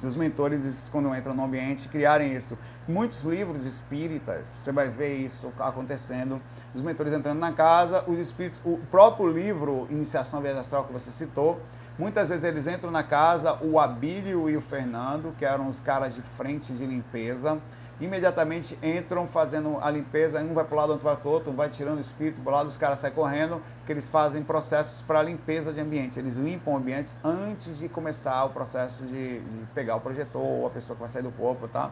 os 0.01 0.15
mentores, 0.15 0.89
quando 0.91 1.13
entram 1.15 1.33
no 1.33 1.43
ambiente, 1.43 1.87
criarem 1.87 2.33
isso. 2.33 2.57
Muitos 2.87 3.23
livros 3.23 3.65
espíritas, 3.65 4.47
você 4.47 4.71
vai 4.71 4.87
ver 4.87 5.15
isso 5.15 5.51
acontecendo. 5.59 6.41
Os 6.73 6.81
mentores 6.81 7.13
entrando 7.13 7.39
na 7.39 7.51
casa, 7.51 8.03
os 8.07 8.17
espíritos, 8.17 8.61
o 8.63 8.77
próprio 8.89 9.31
livro 9.31 9.87
Iniciação 9.89 10.41
Viagem 10.41 10.61
Astral 10.61 10.85
que 10.85 10.93
você 10.93 11.11
citou, 11.11 11.59
muitas 11.97 12.29
vezes 12.29 12.43
eles 12.43 12.67
entram 12.67 12.91
na 12.91 13.03
casa, 13.03 13.57
o 13.61 13.79
Abílio 13.79 14.49
e 14.49 14.55
o 14.55 14.61
Fernando, 14.61 15.33
que 15.37 15.45
eram 15.45 15.67
os 15.67 15.81
caras 15.81 16.15
de 16.15 16.21
frente 16.21 16.71
de 16.73 16.85
limpeza, 16.85 17.59
imediatamente 17.99 18.77
entram 18.81 19.27
fazendo 19.27 19.77
a 19.81 19.91
limpeza, 19.91 20.39
um 20.41 20.53
vai 20.53 20.63
para 20.63 20.73
o 20.73 20.77
lado, 20.77 20.91
outro 20.91 21.05
vai 21.05 21.15
para 21.15 21.27
o 21.27 21.31
outro, 21.31 21.51
um 21.51 21.55
vai 21.55 21.69
tirando 21.69 21.97
o 21.97 22.01
espírito 22.01 22.39
para 22.41 22.51
o 22.51 22.55
lado, 22.55 22.69
os 22.69 22.77
caras 22.77 22.99
saem 22.99 23.13
correndo, 23.13 23.61
que 23.85 23.91
eles 23.91 24.07
fazem 24.07 24.43
processos 24.43 25.01
para 25.01 25.21
limpeza 25.21 25.73
de 25.73 25.81
ambiente. 25.81 26.17
Eles 26.17 26.35
limpam 26.37 26.77
ambientes 26.77 27.17
antes 27.23 27.79
de 27.79 27.89
começar 27.89 28.45
o 28.45 28.49
processo 28.49 29.03
de, 29.03 29.39
de 29.39 29.65
pegar 29.73 29.97
o 29.97 30.01
projetor 30.01 30.41
ou 30.41 30.67
a 30.67 30.69
pessoa 30.69 30.95
que 30.95 31.01
vai 31.01 31.09
sair 31.09 31.23
do 31.23 31.31
corpo, 31.31 31.67
tá? 31.67 31.91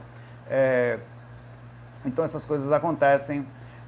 É, 0.50 1.00
então 2.06 2.24
essas 2.24 2.46
coisas 2.46 2.72
acontecem 2.72 3.46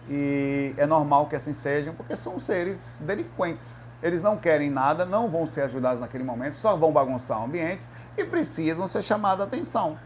e 0.09 0.73
é 0.75 0.87
normal 0.87 1.27
que 1.27 1.35
assim 1.35 1.53
sejam, 1.53 1.93
porque 1.93 2.17
são 2.17 2.39
seres 2.39 3.01
delinquentes. 3.05 3.91
Eles 4.01 4.21
não 4.21 4.35
querem 4.35 4.69
nada, 4.69 5.05
não 5.05 5.29
vão 5.29 5.45
ser 5.45 5.61
ajudados 5.61 5.99
naquele 5.99 6.23
momento, 6.23 6.55
só 6.55 6.75
vão 6.75 6.91
bagunçar 6.91 7.41
ambientes 7.41 7.87
e 8.17 8.25
precisam 8.25 8.87
ser 8.87 9.03
chamados 9.03 9.45
a 9.45 9.47
atenção. 9.47 9.99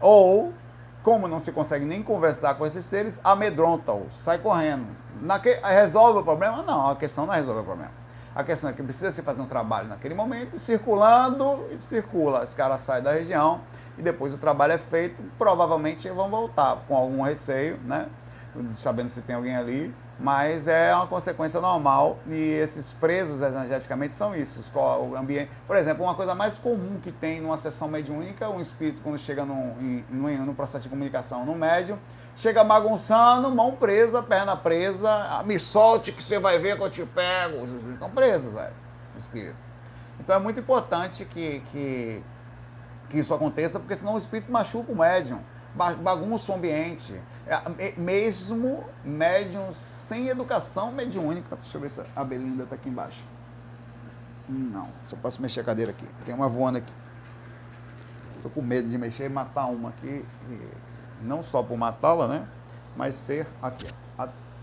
Ou 0.00 0.52
como 1.08 1.26
não 1.26 1.40
se 1.40 1.52
consegue 1.52 1.86
nem 1.86 2.02
conversar 2.02 2.54
com 2.56 2.66
esses 2.66 2.84
seres, 2.84 3.18
amedronta-os, 3.24 4.14
sai 4.14 4.36
correndo. 4.36 4.88
Resolve 5.64 6.18
o 6.18 6.22
problema? 6.22 6.62
Não, 6.62 6.90
a 6.90 6.96
questão 6.96 7.24
não 7.24 7.32
é 7.32 7.38
resolver 7.38 7.62
o 7.62 7.64
problema. 7.64 7.90
A 8.34 8.44
questão 8.44 8.68
é 8.68 8.74
que 8.74 8.82
precisa 8.82 9.10
se 9.10 9.22
fazer 9.22 9.40
um 9.40 9.46
trabalho 9.46 9.88
naquele 9.88 10.14
momento, 10.14 10.58
circulando 10.58 11.66
e 11.70 11.78
circula. 11.78 12.44
Os 12.44 12.52
caras 12.52 12.82
saem 12.82 13.02
da 13.02 13.12
região 13.12 13.62
e 13.96 14.02
depois 14.02 14.34
o 14.34 14.38
trabalho 14.38 14.74
é 14.74 14.78
feito, 14.78 15.22
provavelmente 15.38 16.06
vão 16.10 16.28
voltar 16.28 16.76
com 16.86 16.94
algum 16.94 17.22
receio, 17.22 17.78
né? 17.86 18.06
Sabendo 18.72 19.08
se 19.08 19.22
tem 19.22 19.34
alguém 19.34 19.56
ali, 19.56 19.94
mas 20.18 20.66
é 20.66 20.92
uma 20.94 21.06
consequência 21.06 21.60
normal 21.60 22.18
e 22.26 22.34
esses 22.34 22.92
presos 22.92 23.40
energeticamente 23.40 24.14
são 24.14 24.34
isso. 24.34 24.60
O 24.76 25.14
ambiente, 25.14 25.50
por 25.66 25.76
exemplo, 25.76 26.04
uma 26.04 26.14
coisa 26.14 26.34
mais 26.34 26.58
comum 26.58 26.98
que 27.00 27.12
tem 27.12 27.40
numa 27.40 27.56
sessão 27.56 27.88
mediúnica, 27.88 28.48
um 28.48 28.60
espírito 28.60 29.00
quando 29.02 29.18
chega 29.18 29.44
num, 29.44 29.76
em, 29.80 30.04
num, 30.10 30.54
processo 30.54 30.84
de 30.84 30.88
comunicação 30.88 31.46
no 31.46 31.54
médium, 31.54 31.98
chega 32.36 32.64
bagunçando, 32.64 33.48
mão 33.50 33.76
presa, 33.76 34.20
perna 34.20 34.56
presa, 34.56 35.08
ah, 35.08 35.42
me 35.44 35.58
solte 35.58 36.10
que 36.10 36.22
você 36.22 36.40
vai 36.40 36.58
ver 36.58 36.76
que 36.76 36.82
eu 36.82 36.90
te 36.90 37.06
pego. 37.06 37.58
Os 37.58 37.70
espíritos 37.70 37.94
estão 37.94 38.10
presos, 38.10 38.54
velho, 38.54 38.74
espírito. 39.16 39.56
Então 40.18 40.34
é 40.34 40.38
muito 40.40 40.58
importante 40.58 41.24
que, 41.24 41.62
que, 41.70 42.22
que 43.08 43.18
isso 43.20 43.32
aconteça, 43.32 43.78
porque 43.78 43.94
senão 43.94 44.14
o 44.14 44.18
espírito 44.18 44.50
machuca 44.50 44.90
o 44.90 44.96
médium 44.96 45.40
bagunça 45.74 46.52
o 46.52 46.54
ambiente. 46.54 47.14
É, 47.48 47.98
mesmo 47.98 48.84
médium 49.02 49.72
sem 49.72 50.28
educação 50.28 50.92
mediúnica. 50.92 51.56
Deixa 51.56 51.78
eu 51.78 51.80
ver 51.80 51.90
se 51.90 52.02
a 52.14 52.22
Belinda 52.22 52.64
está 52.64 52.74
aqui 52.74 52.90
embaixo. 52.90 53.24
Não, 54.46 54.88
só 55.06 55.16
posso 55.16 55.40
mexer 55.40 55.60
a 55.60 55.64
cadeira 55.64 55.90
aqui. 55.90 56.06
Tem 56.26 56.34
uma 56.34 56.48
voando 56.48 56.78
aqui. 56.78 56.92
Estou 58.36 58.50
com 58.50 58.62
medo 58.62 58.88
de 58.88 58.98
mexer 58.98 59.26
e 59.26 59.28
matar 59.28 59.66
uma 59.66 59.88
aqui. 59.88 60.24
não 61.22 61.42
só 61.42 61.62
por 61.62 61.76
matá-la, 61.76 62.28
né? 62.28 62.48
Mas 62.94 63.14
ser 63.14 63.46
aqui, 63.62 63.86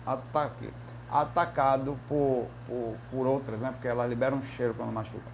ataque, 0.06 0.72
atacado 1.10 2.00
por, 2.08 2.48
por, 2.66 2.96
por 3.10 3.28
outras, 3.28 3.62
né? 3.62 3.72
Porque 3.72 3.88
ela 3.88 4.06
libera 4.06 4.36
um 4.36 4.44
cheiro 4.44 4.74
quando 4.76 4.92
machuca. 4.92 5.26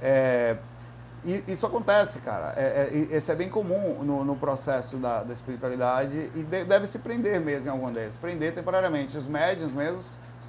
É, 0.00 0.56
e 1.24 1.44
isso 1.46 1.64
acontece, 1.64 2.20
cara. 2.20 2.52
É, 2.56 2.90
é, 2.92 3.16
esse 3.16 3.30
é 3.30 3.34
bem 3.34 3.48
comum 3.48 4.02
no, 4.02 4.24
no 4.24 4.34
processo 4.34 4.96
da, 4.96 5.22
da, 5.22 5.32
espiritualidade 5.32 6.30
e 6.34 6.42
de, 6.42 6.64
deve 6.64 6.86
se 6.86 6.98
prender 6.98 7.40
mesmo 7.40 7.68
em 7.68 7.70
algum 7.70 7.92
deles. 7.92 8.16
Prender 8.16 8.52
temporariamente. 8.54 9.16
Os 9.16 9.28
médios 9.28 9.72
mesmo, 9.72 10.00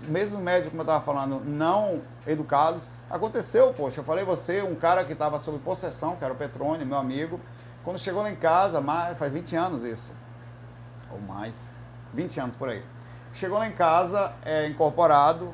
mesmo 0.07 0.39
médios, 0.39 0.69
como 0.69 0.81
eu 0.81 0.83
estava 0.83 1.03
falando, 1.03 1.41
não 1.45 2.01
educados. 2.25 2.89
Aconteceu, 3.07 3.71
poxa, 3.73 3.99
eu 3.99 4.03
falei 4.03 4.25
você, 4.25 4.63
um 4.63 4.73
cara 4.73 5.03
que 5.03 5.13
estava 5.13 5.39
sob 5.39 5.59
possessão, 5.59 6.15
que 6.15 6.23
era 6.23 6.33
o 6.33 6.38
Petrone, 6.38 6.83
meu 6.83 6.97
amigo, 6.97 7.39
quando 7.83 7.99
chegou 7.99 8.23
lá 8.23 8.31
em 8.31 8.36
casa, 8.36 8.81
faz 9.15 9.31
20 9.31 9.55
anos 9.55 9.83
isso, 9.83 10.12
ou 11.12 11.19
mais, 11.19 11.75
20 12.13 12.39
anos 12.39 12.55
por 12.55 12.69
aí. 12.69 12.83
Chegou 13.31 13.59
lá 13.59 13.67
em 13.67 13.71
casa, 13.71 14.33
é, 14.43 14.67
incorporado, 14.67 15.53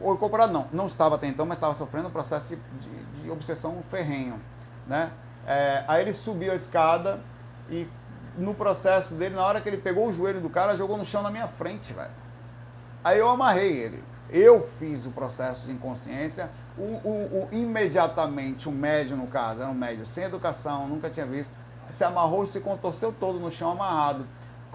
incorporado 0.00 0.52
não, 0.52 0.66
não 0.72 0.86
estava 0.86 1.14
até 1.16 1.26
então, 1.26 1.46
mas 1.46 1.56
estava 1.56 1.74
sofrendo 1.74 2.08
um 2.08 2.10
processo 2.10 2.54
de, 2.54 2.62
de, 2.80 3.22
de 3.22 3.30
obsessão 3.30 3.82
ferrenho. 3.90 4.40
né? 4.86 5.10
É, 5.46 5.84
aí 5.86 6.02
ele 6.02 6.12
subiu 6.12 6.52
a 6.52 6.56
escada 6.56 7.20
e 7.70 7.86
no 8.36 8.54
processo 8.54 9.14
dele, 9.14 9.34
na 9.34 9.44
hora 9.44 9.60
que 9.60 9.68
ele 9.68 9.78
pegou 9.78 10.08
o 10.08 10.12
joelho 10.12 10.40
do 10.40 10.50
cara, 10.50 10.76
jogou 10.76 10.96
no 10.96 11.04
chão 11.04 11.22
na 11.22 11.30
minha 11.30 11.46
frente, 11.46 11.92
velho. 11.92 12.10
Aí 13.02 13.18
eu 13.18 13.28
amarrei 13.28 13.72
ele. 13.72 14.04
Eu 14.28 14.60
fiz 14.60 15.06
o 15.06 15.10
processo 15.10 15.66
de 15.66 15.72
inconsciência. 15.72 16.50
O, 16.76 16.82
o, 16.82 17.08
o, 17.44 17.48
imediatamente, 17.52 18.68
o 18.68 18.72
médio, 18.72 19.16
no 19.16 19.26
caso, 19.26 19.62
era 19.62 19.70
um 19.70 19.74
médio 19.74 20.04
sem 20.04 20.24
educação, 20.24 20.88
nunca 20.88 21.08
tinha 21.08 21.24
visto, 21.24 21.54
se 21.90 22.04
amarrou 22.04 22.44
e 22.44 22.46
se 22.46 22.60
contorceu 22.60 23.12
todo 23.12 23.38
no 23.38 23.50
chão 23.50 23.70
amarrado. 23.70 24.26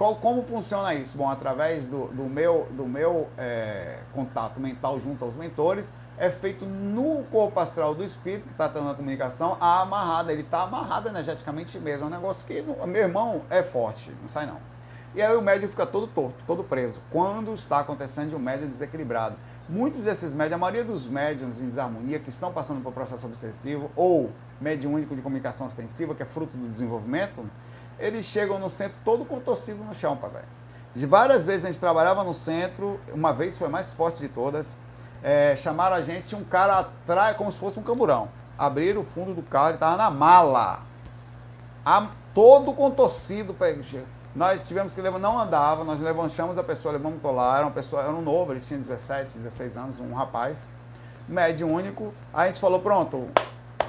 Qual, 0.01 0.15
como 0.15 0.41
funciona 0.41 0.95
isso? 0.95 1.15
Bom, 1.15 1.29
através 1.29 1.85
do, 1.85 2.07
do 2.07 2.23
meu, 2.23 2.67
do 2.71 2.87
meu 2.87 3.29
é, 3.37 3.99
contato 4.11 4.59
mental 4.59 4.99
junto 4.99 5.23
aos 5.23 5.35
mentores, 5.35 5.91
é 6.17 6.31
feito 6.31 6.65
no 6.65 7.23
corpo 7.25 7.59
astral 7.59 7.93
do 7.93 8.03
espírito, 8.03 8.47
que 8.47 8.51
está 8.51 8.67
tendo 8.67 8.89
a 8.89 8.95
comunicação, 8.95 9.57
a 9.61 9.81
amarrada. 9.81 10.31
Ele 10.31 10.41
está 10.41 10.63
amarrado 10.63 11.07
energeticamente 11.07 11.77
mesmo. 11.77 12.05
É 12.05 12.07
um 12.07 12.09
negócio 12.09 12.47
que, 12.47 12.63
meu 12.63 12.99
irmão, 12.99 13.43
é 13.47 13.61
forte, 13.61 14.11
não 14.19 14.27
sai 14.27 14.47
não. 14.47 14.57
E 15.13 15.21
aí 15.21 15.35
o 15.35 15.41
médium 15.41 15.69
fica 15.69 15.85
todo 15.85 16.07
torto, 16.07 16.43
todo 16.47 16.63
preso. 16.63 16.99
Quando 17.11 17.53
está 17.53 17.81
acontecendo 17.81 18.29
de 18.29 18.35
um 18.35 18.39
médium 18.39 18.69
desequilibrado. 18.69 19.35
Muitos 19.69 20.05
desses 20.05 20.33
médios, 20.33 20.53
a 20.53 20.57
maioria 20.57 20.83
dos 20.83 21.05
médiums 21.05 21.61
em 21.61 21.69
desarmonia 21.69 22.17
que 22.17 22.31
estão 22.31 22.51
passando 22.51 22.81
por 22.81 22.91
processo 22.91 23.27
obsessivo 23.27 23.91
ou 23.95 24.31
médium 24.59 24.93
único 24.93 25.15
de 25.15 25.21
comunicação 25.21 25.67
ostensiva, 25.67 26.15
que 26.15 26.23
é 26.23 26.25
fruto 26.25 26.57
do 26.57 26.67
desenvolvimento, 26.67 27.47
eles 28.01 28.25
chegam 28.25 28.59
no 28.59 28.69
centro 28.69 28.97
todo 29.05 29.23
contorcido 29.23 29.83
no 29.83 29.93
chão, 29.93 30.17
papai. 30.17 30.43
De 30.93 31.05
várias 31.05 31.45
vezes 31.45 31.63
a 31.63 31.67
gente 31.67 31.79
trabalhava 31.79 32.23
no 32.23 32.33
centro, 32.33 32.99
uma 33.13 33.31
vez 33.31 33.57
foi 33.57 33.67
a 33.67 33.69
mais 33.69 33.93
forte 33.93 34.19
de 34.19 34.27
todas, 34.27 34.75
é, 35.23 35.55
chamaram 35.55 35.95
a 35.95 36.01
gente, 36.01 36.35
um 36.35 36.43
cara 36.43 36.79
atrás, 36.79 37.37
como 37.37 37.51
se 37.51 37.59
fosse 37.59 37.79
um 37.79 37.83
camburão. 37.83 38.27
Abriram 38.57 39.01
o 39.01 39.03
fundo 39.03 39.33
do 39.33 39.41
carro, 39.41 39.69
ele 39.69 39.75
estava 39.75 39.95
na 39.95 40.09
mala. 40.09 40.81
A, 41.85 42.07
todo 42.33 42.73
contorcido. 42.73 43.55
Nós 44.35 44.67
tivemos 44.67 44.93
que 44.93 45.01
levar, 45.01 45.19
não 45.19 45.39
andava, 45.39 45.83
nós 45.83 45.99
levantamos 45.99 46.57
a 46.57 46.63
pessoa, 46.63 46.93
levamos 46.93 47.21
lá, 47.23 47.57
era 47.57 47.65
uma 47.65 47.71
pessoa, 47.71 48.01
era 48.01 48.11
um 48.11 48.21
novo, 48.21 48.53
ele 48.53 48.61
tinha 48.61 48.79
17, 48.79 49.37
16 49.37 49.77
anos, 49.77 49.99
um 49.99 50.13
rapaz, 50.13 50.71
médio 51.27 51.67
único. 51.67 52.13
A 52.33 52.47
gente 52.47 52.59
falou, 52.59 52.79
pronto, 52.79 53.27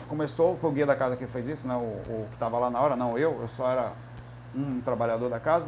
começou, 0.09 0.57
foi 0.57 0.71
o 0.71 0.73
guia 0.73 0.87
da 0.87 0.97
casa 0.97 1.17
que 1.17 1.27
fez 1.27 1.49
isso, 1.49 1.69
né? 1.69 1.75
O, 1.75 1.79
o 1.79 2.27
que 2.29 2.35
estava 2.35 2.59
lá 2.59 2.71
na 2.71 2.81
hora, 2.81 2.97
não 2.97 3.17
eu, 3.17 3.41
eu 3.41 3.49
só 3.49 3.71
era 3.71 3.93
um 4.55 4.81
trabalhador 4.81 5.29
da 5.29 5.41
casa. 5.41 5.67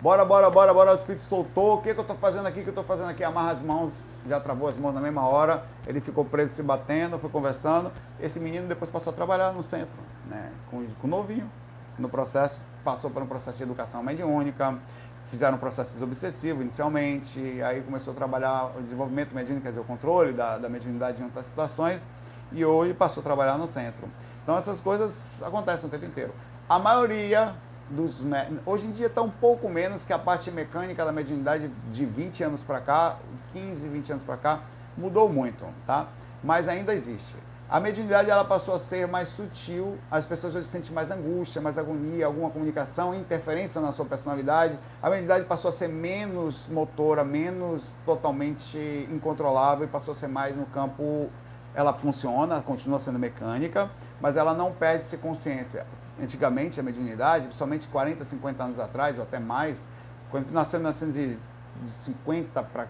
Bora, 0.00 0.24
bora, 0.24 0.48
bora, 0.48 0.72
bora. 0.72 0.92
O 0.92 0.94
espírito 0.94 1.22
soltou. 1.22 1.74
O 1.74 1.80
que, 1.82 1.92
que 1.92 1.98
eu 1.98 2.02
estou 2.02 2.16
fazendo 2.16 2.46
aqui? 2.46 2.60
O 2.60 2.62
que 2.62 2.68
eu 2.68 2.72
estou 2.72 2.84
fazendo 2.84 3.10
aqui? 3.10 3.24
Amarra 3.24 3.50
as 3.50 3.60
mãos, 3.60 4.10
já 4.28 4.38
travou 4.38 4.68
as 4.68 4.76
mãos 4.76 4.94
na 4.94 5.00
mesma 5.00 5.26
hora. 5.26 5.64
Ele 5.86 6.00
ficou 6.00 6.24
preso 6.24 6.54
se 6.54 6.62
batendo, 6.62 7.18
foi 7.18 7.30
conversando. 7.30 7.90
Esse 8.20 8.38
menino 8.38 8.68
depois 8.68 8.90
passou 8.90 9.12
a 9.12 9.16
trabalhar 9.16 9.52
no 9.52 9.62
centro, 9.62 9.98
né? 10.26 10.52
Com, 10.70 10.86
com 10.86 11.06
o 11.06 11.10
novinho. 11.10 11.50
No 11.98 12.08
processo, 12.08 12.64
passou 12.84 13.10
por 13.10 13.22
um 13.24 13.26
processo 13.26 13.58
de 13.58 13.64
educação 13.64 14.04
mediúnica, 14.04 14.78
fizeram 15.24 15.56
um 15.56 15.58
processo 15.58 16.02
obsessivo 16.04 16.62
inicialmente, 16.62 17.60
aí 17.60 17.82
começou 17.82 18.12
a 18.12 18.16
trabalhar 18.16 18.72
o 18.78 18.82
desenvolvimento 18.82 19.34
mediúnico, 19.34 19.64
quer 19.64 19.70
dizer, 19.70 19.80
o 19.80 19.84
controle 19.84 20.32
da, 20.32 20.58
da 20.58 20.68
mediunidade 20.68 21.20
em 21.20 21.24
outras 21.24 21.46
situações, 21.46 22.08
e 22.52 22.64
hoje 22.64 22.94
passou 22.94 23.20
a 23.20 23.24
trabalhar 23.24 23.58
no 23.58 23.66
centro. 23.66 24.08
Então 24.44 24.56
essas 24.56 24.80
coisas 24.80 25.42
acontecem 25.42 25.88
o 25.88 25.90
tempo 25.90 26.04
inteiro. 26.04 26.32
A 26.68 26.78
maioria 26.78 27.54
dos. 27.88 28.22
Hoje 28.66 28.88
em 28.88 28.90
dia 28.90 29.06
está 29.06 29.22
um 29.22 29.30
pouco 29.30 29.70
menos 29.70 30.04
que 30.04 30.12
a 30.12 30.18
parte 30.18 30.50
mecânica 30.50 31.02
da 31.02 31.10
mediunidade 31.10 31.68
de 31.90 32.04
20 32.04 32.44
anos 32.44 32.62
para 32.62 32.78
cá, 32.78 33.16
15, 33.54 33.88
20 33.88 34.10
anos 34.10 34.22
para 34.22 34.36
cá, 34.36 34.60
mudou 34.94 35.30
muito, 35.30 35.64
tá? 35.86 36.08
Mas 36.44 36.68
ainda 36.68 36.92
existe. 36.92 37.36
A 37.70 37.80
mediunidade 37.80 38.28
ela 38.28 38.44
passou 38.44 38.74
a 38.74 38.78
ser 38.78 39.08
mais 39.08 39.30
sutil, 39.30 39.96
as 40.10 40.26
pessoas 40.26 40.54
hoje 40.54 40.66
sentem 40.66 40.92
mais 40.92 41.10
angústia, 41.10 41.58
mais 41.58 41.78
agonia, 41.78 42.26
alguma 42.26 42.50
comunicação, 42.50 43.14
interferência 43.14 43.80
na 43.80 43.90
sua 43.90 44.04
personalidade. 44.04 44.78
A 45.02 45.08
mediunidade 45.08 45.46
passou 45.46 45.70
a 45.70 45.72
ser 45.72 45.88
menos 45.88 46.68
motora, 46.68 47.24
menos 47.24 47.96
totalmente 48.04 49.08
incontrolável 49.10 49.86
e 49.86 49.88
passou 49.88 50.12
a 50.12 50.14
ser 50.14 50.28
mais 50.28 50.54
no 50.54 50.66
campo. 50.66 51.30
Ela 51.74 51.94
funciona, 51.94 52.60
continua 52.60 53.00
sendo 53.00 53.18
mecânica, 53.18 53.90
mas 54.20 54.36
ela 54.36 54.52
não 54.52 54.70
perde-se 54.70 55.16
consciência 55.16 55.86
antigamente 56.20 56.80
a 56.80 56.82
mediunidade, 56.82 57.44
principalmente 57.44 57.86
40, 57.88 58.24
50 58.24 58.64
anos 58.64 58.78
atrás, 58.78 59.16
ou 59.18 59.24
até 59.24 59.38
mais, 59.38 59.88
quando 60.30 60.50
nasceu 60.50 60.78
em 60.78 60.82
1950 60.82 62.62
para 62.62 62.86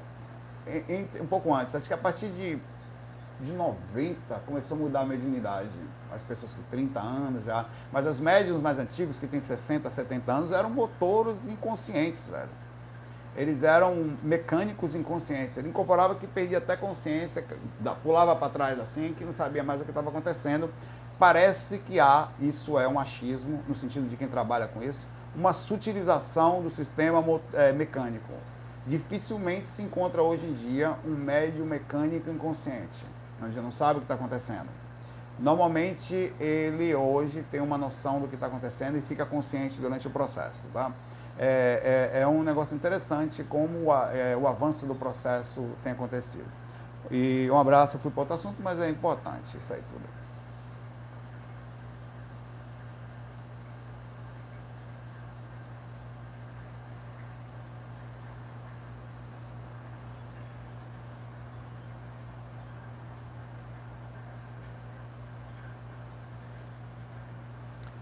um 1.20 1.26
pouco 1.26 1.54
antes, 1.54 1.74
acho 1.74 1.88
que 1.88 1.94
a 1.94 1.98
partir 1.98 2.28
de, 2.28 2.58
de 3.40 3.52
90 3.52 4.18
começou 4.46 4.76
a 4.76 4.80
mudar 4.80 5.00
a 5.00 5.06
mediunidade. 5.06 5.68
As 6.12 6.22
pessoas 6.22 6.54
com 6.54 6.62
30 6.70 7.00
anos 7.00 7.44
já. 7.44 7.66
Mas 7.92 8.06
as 8.06 8.18
médiums 8.18 8.60
mais 8.60 8.78
antigos, 8.78 9.18
que 9.18 9.26
têm 9.26 9.40
60, 9.40 9.88
70 9.90 10.32
anos, 10.32 10.52
eram 10.52 10.70
motores 10.70 11.46
inconscientes, 11.46 12.28
velho. 12.28 12.48
Eles 13.36 13.62
eram 13.62 14.16
mecânicos 14.22 14.94
inconscientes. 14.94 15.56
Ele 15.58 15.68
incorporava 15.68 16.14
que 16.14 16.26
perdia 16.26 16.58
até 16.58 16.76
consciência, 16.76 17.44
pulava 18.02 18.34
para 18.34 18.48
trás 18.48 18.80
assim, 18.80 19.14
que 19.16 19.24
não 19.24 19.32
sabia 19.32 19.62
mais 19.62 19.80
o 19.80 19.84
que 19.84 19.90
estava 19.90 20.08
acontecendo 20.08 20.70
parece 21.18 21.78
que 21.78 21.98
há, 21.98 22.28
isso 22.40 22.78
é 22.78 22.86
um 22.86 22.98
achismo, 22.98 23.62
no 23.66 23.74
sentido 23.74 24.08
de 24.08 24.16
quem 24.16 24.28
trabalha 24.28 24.68
com 24.68 24.82
isso, 24.82 25.06
uma 25.34 25.52
sutilização 25.52 26.62
do 26.62 26.70
sistema 26.70 27.22
é, 27.52 27.72
mecânico. 27.72 28.32
Dificilmente 28.86 29.68
se 29.68 29.82
encontra 29.82 30.22
hoje 30.22 30.46
em 30.46 30.52
dia 30.52 30.96
um 31.04 31.14
médio 31.14 31.64
mecânico 31.64 32.30
inconsciente, 32.30 33.04
onde 33.42 33.60
não 33.60 33.70
sabe 33.70 33.98
o 33.98 34.00
que 34.00 34.04
está 34.04 34.14
acontecendo. 34.14 34.68
Normalmente 35.38 36.34
ele 36.40 36.94
hoje 36.94 37.44
tem 37.50 37.60
uma 37.60 37.78
noção 37.78 38.20
do 38.20 38.26
que 38.26 38.34
está 38.34 38.46
acontecendo 38.46 38.96
e 38.96 39.00
fica 39.00 39.24
consciente 39.24 39.80
durante 39.80 40.06
o 40.06 40.10
processo. 40.10 40.66
Tá? 40.72 40.90
É, 41.38 42.10
é, 42.14 42.20
é 42.22 42.26
um 42.26 42.42
negócio 42.42 42.74
interessante 42.74 43.44
como 43.44 43.92
a, 43.92 44.10
é, 44.12 44.36
o 44.36 44.48
avanço 44.48 44.86
do 44.86 44.94
processo 44.94 45.64
tem 45.82 45.92
acontecido. 45.92 46.50
E 47.10 47.48
um 47.50 47.58
abraço, 47.58 47.96
eu 47.96 48.00
fui 48.00 48.10
para 48.10 48.20
outro 48.20 48.34
assunto, 48.34 48.60
mas 48.62 48.80
é 48.80 48.88
importante 48.88 49.56
isso 49.56 49.72
aí 49.72 49.82
tudo. 49.88 50.17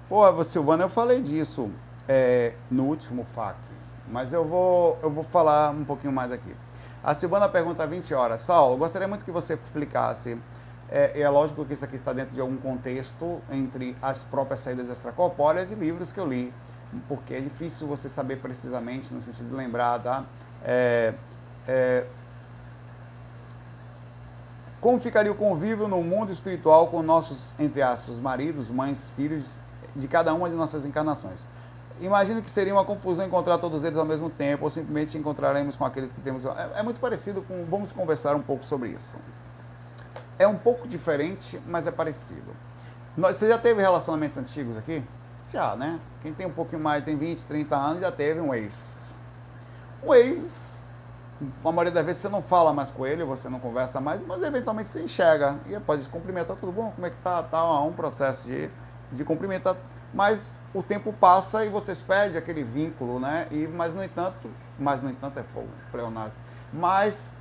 Pô, 0.09 0.45
Silvana, 0.45 0.85
eu 0.85 0.89
falei 0.89 1.21
disso 1.21 1.69
é, 2.07 2.55
no 2.71 2.85
último 2.85 3.25
FAQ, 3.25 3.59
mas 4.07 4.33
eu 4.33 4.45
vou, 4.45 4.97
eu 5.03 5.11
vou 5.11 5.25
falar 5.25 5.71
um 5.71 5.85
pouquinho 5.85 6.13
mais 6.13 6.31
aqui. 6.31 6.55
A 7.03 7.13
Silvana 7.13 7.49
pergunta 7.49 7.85
20 7.85 8.15
horas. 8.15 8.43
Saulo, 8.43 8.77
gostaria 8.77 9.09
muito 9.09 9.25
que 9.25 9.33
você 9.33 9.55
explicasse. 9.55 10.39
É, 10.89 11.21
é 11.21 11.29
lógico 11.29 11.65
que 11.65 11.73
isso 11.73 11.85
aqui 11.85 11.97
está 11.97 12.13
dentro 12.13 12.33
de 12.33 12.41
algum 12.41 12.57
contexto 12.57 13.43
entre 13.51 13.97
as 14.01 14.23
próprias 14.23 14.61
saídas 14.61 14.89
extracorpóreas 14.89 15.73
e 15.73 15.75
livros 15.75 16.13
que 16.13 16.21
eu 16.21 16.29
li, 16.29 16.55
porque 17.09 17.35
é 17.35 17.41
difícil 17.41 17.89
você 17.89 18.09
saber 18.09 18.37
precisamente, 18.37 19.13
no 19.13 19.21
sentido 19.21 19.49
de 19.49 19.57
lembrar, 19.57 19.99
tá? 20.01 20.25
É, 20.65 21.15
é, 21.67 22.07
como 24.81 25.01
ficaria 25.01 25.33
o 25.33 25.35
convívio 25.35 25.89
no 25.89 26.01
mundo 26.01 26.31
espiritual 26.31 26.87
com 26.87 27.03
nossos, 27.03 27.57
entre 27.59 27.83
aspas, 27.83 28.21
maridos, 28.21 28.71
mães, 28.71 29.11
filhos 29.11 29.61
de 29.97 30.09
cada 30.09 30.33
uma 30.35 30.49
de 30.49 30.55
nossas 30.55 30.85
encarnações. 30.85 31.47
Imagino 32.01 32.43
que 32.43 32.51
seria 32.51 32.75
uma 32.75 32.85
confusão 32.85 33.25
encontrar 33.25 33.57
todos 33.59 33.83
eles 33.83 33.99
ao 33.99 34.05
mesmo 34.05 34.29
tempo, 34.29 34.65
ou 34.65 34.71
simplesmente 34.71 35.17
encontraremos 35.17 35.77
com 35.77 35.85
aqueles 35.85 36.13
que 36.13 36.21
temos. 36.21 36.45
É, 36.45 36.71
é 36.77 36.83
muito 36.83 37.01
parecido 37.01 37.41
com. 37.43 37.65
Vamos 37.65 37.91
conversar 37.91 38.37
um 38.37 38.43
pouco 38.43 38.65
sobre 38.65 38.91
isso. 38.91 39.15
É 40.39 40.47
um 40.47 40.57
pouco 40.57 40.87
diferente, 40.87 41.61
mas 41.67 41.87
é 41.87 41.91
parecido. 41.91 42.55
Você 43.17 43.49
já 43.49 43.57
teve 43.57 43.81
relacionamentos 43.81 44.37
antigos 44.37 44.77
aqui? 44.77 45.03
Já, 45.51 45.75
né? 45.75 45.99
Quem 46.21 46.35
tem 46.35 46.47
um 46.47 46.53
pouquinho 46.53 46.83
mais, 46.83 47.03
tem 47.03 47.17
20, 47.17 47.47
30 47.47 47.77
anos, 47.77 48.01
já 48.01 48.13
teve 48.13 48.41
um 48.41 48.53
ex. 48.53 49.15
O 50.03 50.15
ex, 50.15 50.89
a 51.65 51.73
maioria 51.73 51.93
das 51.93 52.05
vezes 52.05 52.21
você 52.21 52.29
não 52.29 52.43
fala 52.43 52.75
mais 52.75 52.91
com 52.91 53.07
ele, 53.07 53.25
você 53.25 53.49
não 53.49 53.59
conversa 53.59 54.03
mais, 54.03 54.23
mas 54.23 54.43
eventualmente 54.43 54.91
você 54.91 55.03
enxerga. 55.03 55.59
E 55.67 55.81
pode 55.81 56.03
se 56.03 56.09
cumprimentar, 56.11 56.57
tudo 56.57 56.73
bom? 56.73 56.91
Como 56.91 57.07
é 57.07 57.11
que 57.11 57.17
tá? 57.23 57.43
Tá 57.43 57.81
um 57.81 57.93
processo 57.93 58.47
de 58.49 58.71
de 59.17 59.25
cumprimentar, 59.25 59.77
mas 60.15 60.57
o 60.73 60.83
tempo 60.83 61.13
passa 61.13 61.65
e 61.65 61.69
vocês 61.69 62.03
perdem 62.03 62.39
aquele 62.39 62.63
vínculo, 62.63 63.19
né? 63.19 63.49
E, 63.51 63.67
mas, 63.67 63.95
no 63.95 64.05
entanto, 64.05 64.51
mas, 64.79 65.03
no 65.03 65.11
entanto, 65.11 65.39
é 65.39 65.43
fogo, 65.43 65.69
Leonardo. 65.93 66.33
Mas 66.73 67.39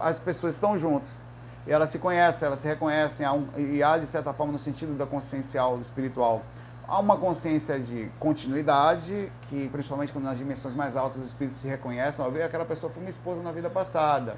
as 0.00 0.20
pessoas 0.20 0.54
estão 0.54 0.76
juntas. 0.78 1.22
E 1.66 1.72
elas 1.72 1.90
se 1.90 1.98
conhecem, 1.98 2.46
elas 2.46 2.60
se 2.60 2.68
reconhecem, 2.68 3.26
e 3.56 3.82
há, 3.82 3.98
de 3.98 4.06
certa 4.06 4.32
forma, 4.32 4.52
no 4.52 4.58
sentido 4.58 4.96
da 4.96 5.04
consciencial, 5.04 5.80
espiritual, 5.80 6.42
há 6.86 7.00
uma 7.00 7.16
consciência 7.16 7.80
de 7.80 8.08
continuidade, 8.20 9.32
que 9.42 9.68
principalmente 9.70 10.12
quando 10.12 10.26
nas 10.26 10.38
dimensões 10.38 10.76
mais 10.76 10.94
altas 10.94 11.20
os 11.20 11.26
espíritos 11.26 11.58
se 11.58 11.66
reconhecem, 11.66 12.24
ó, 12.24 12.44
aquela 12.44 12.64
pessoa 12.64 12.92
foi 12.92 13.00
minha 13.00 13.10
esposa 13.10 13.42
na 13.42 13.50
vida 13.50 13.68
passada 13.68 14.36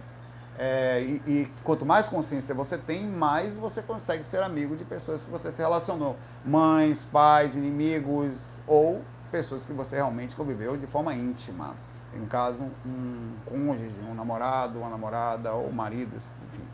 É, 0.58 1.00
e, 1.00 1.22
e, 1.24 1.52
quanto 1.62 1.86
mais 1.86 2.08
consciência 2.08 2.52
você 2.52 2.76
tem, 2.76 3.06
mais 3.06 3.56
você 3.56 3.80
consegue 3.80 4.24
ser 4.24 4.42
amigo 4.42 4.74
de 4.74 4.84
pessoas 4.84 5.22
que 5.22 5.30
você 5.30 5.52
se 5.52 5.62
relacionou. 5.62 6.16
Mães, 6.44 7.04
pais, 7.04 7.54
inimigos 7.54 8.58
ou 8.66 9.00
pessoas 9.30 9.64
que 9.64 9.72
você 9.72 9.96
realmente 9.96 10.34
conviveu 10.34 10.76
de 10.76 10.86
forma 10.86 11.14
íntima. 11.14 11.76
Em 12.12 12.26
caso, 12.26 12.64
um 12.84 13.34
cônjuge, 13.44 13.94
um 14.10 14.14
namorado, 14.14 14.80
uma 14.80 14.88
namorada 14.88 15.52
ou 15.52 15.70
marido, 15.70 16.16
enfim. 16.16 16.64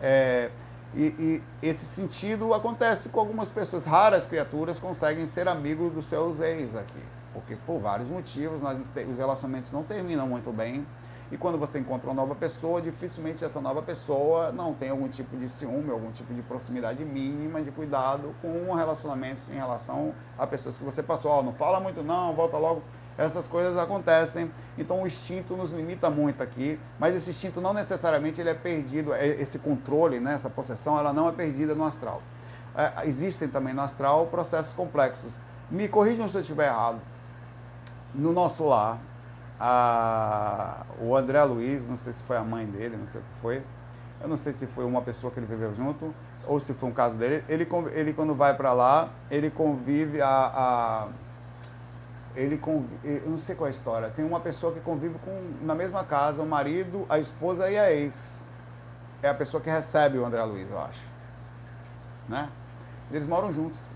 É, 0.00 0.50
e, 0.94 1.02
e, 1.18 1.42
esse 1.62 1.84
sentido 1.84 2.54
acontece 2.54 3.10
com 3.10 3.20
algumas 3.20 3.50
pessoas. 3.50 3.84
Raras 3.84 4.26
criaturas 4.26 4.78
conseguem 4.78 5.26
ser 5.26 5.48
amigos 5.48 5.92
dos 5.92 6.06
seus 6.06 6.40
ex 6.40 6.74
aqui. 6.74 7.02
Porque 7.34 7.56
por 7.66 7.78
vários 7.78 8.08
motivos 8.08 8.60
nós, 8.60 8.78
os 8.78 9.18
relacionamentos 9.18 9.70
não 9.70 9.82
terminam 9.82 10.26
muito 10.26 10.50
bem 10.50 10.86
e 11.30 11.36
quando 11.36 11.58
você 11.58 11.78
encontra 11.78 12.08
uma 12.08 12.14
nova 12.14 12.34
pessoa, 12.34 12.80
dificilmente 12.80 13.44
essa 13.44 13.60
nova 13.60 13.82
pessoa 13.82 14.50
não 14.50 14.72
tem 14.72 14.88
algum 14.88 15.08
tipo 15.08 15.36
de 15.36 15.46
ciúme, 15.46 15.90
algum 15.90 16.10
tipo 16.10 16.32
de 16.32 16.40
proximidade 16.40 17.04
mínima 17.04 17.60
de 17.60 17.70
cuidado 17.70 18.34
com 18.40 18.72
relacionamentos 18.72 19.50
em 19.50 19.54
relação 19.54 20.14
a 20.38 20.46
pessoas 20.46 20.78
que 20.78 20.84
você 20.84 21.02
passou. 21.02 21.38
Oh, 21.38 21.42
não 21.42 21.52
fala 21.52 21.80
muito 21.80 22.02
não, 22.02 22.34
volta 22.34 22.56
logo. 22.56 22.82
Essas 23.18 23.46
coisas 23.46 23.76
acontecem, 23.76 24.50
então 24.78 25.02
o 25.02 25.06
instinto 25.06 25.56
nos 25.56 25.70
limita 25.70 26.08
muito 26.08 26.40
aqui, 26.40 26.78
mas 27.00 27.14
esse 27.14 27.30
instinto 27.30 27.60
não 27.60 27.74
necessariamente 27.74 28.40
ele 28.40 28.50
é 28.50 28.54
perdido, 28.54 29.12
é, 29.12 29.26
esse 29.26 29.58
controle, 29.58 30.20
né, 30.20 30.34
essa 30.34 30.48
possessão, 30.48 30.96
ela 30.96 31.12
não 31.12 31.28
é 31.28 31.32
perdida 31.32 31.74
no 31.74 31.84
astral. 31.84 32.22
É, 32.76 33.06
existem 33.08 33.48
também 33.48 33.74
no 33.74 33.82
astral 33.82 34.26
processos 34.26 34.72
complexos. 34.72 35.38
Me 35.68 35.88
corrijam 35.88 36.28
se 36.28 36.36
eu 36.36 36.40
estiver 36.40 36.68
errado. 36.68 37.00
No 38.14 38.32
nosso 38.32 38.64
lar, 38.64 39.00
a, 39.58 40.84
o 41.00 41.16
André 41.16 41.42
Luiz, 41.44 41.88
não 41.88 41.96
sei 41.96 42.12
se 42.12 42.22
foi 42.22 42.36
a 42.36 42.44
mãe 42.44 42.66
dele, 42.66 42.96
não 42.96 43.06
sei 43.06 43.20
o 43.20 43.24
que 43.24 43.34
foi, 43.34 43.62
eu 44.20 44.28
não 44.28 44.36
sei 44.36 44.52
se 44.52 44.66
foi 44.66 44.84
uma 44.84 45.02
pessoa 45.02 45.32
que 45.32 45.38
ele 45.38 45.46
viveu 45.46 45.74
junto 45.74 46.14
ou 46.46 46.58
se 46.58 46.74
foi 46.74 46.88
um 46.88 46.92
caso 46.92 47.16
dele. 47.16 47.44
Ele, 47.48 47.68
ele 47.92 48.12
quando 48.12 48.34
vai 48.34 48.54
para 48.54 48.72
lá, 48.72 49.10
ele 49.30 49.50
convive 49.50 50.20
a, 50.20 50.52
a 50.54 51.08
ele 52.34 52.56
convive, 52.56 52.98
eu 53.04 53.30
não 53.30 53.38
sei 53.38 53.56
qual 53.56 53.66
é 53.66 53.70
a 53.70 53.74
história. 53.74 54.10
Tem 54.10 54.24
uma 54.24 54.40
pessoa 54.40 54.72
que 54.72 54.80
convive 54.80 55.18
com 55.18 55.52
na 55.62 55.74
mesma 55.74 56.04
casa, 56.04 56.42
o 56.42 56.46
marido, 56.46 57.04
a 57.08 57.18
esposa 57.18 57.68
e 57.70 57.78
a 57.78 57.92
ex. 57.92 58.40
É 59.22 59.28
a 59.28 59.34
pessoa 59.34 59.60
que 59.60 59.68
recebe 59.68 60.18
o 60.18 60.24
André 60.24 60.42
Luiz, 60.44 60.70
eu 60.70 60.80
acho. 60.80 61.06
Né? 62.28 62.48
Eles 63.10 63.26
moram 63.26 63.50
juntos. 63.50 63.92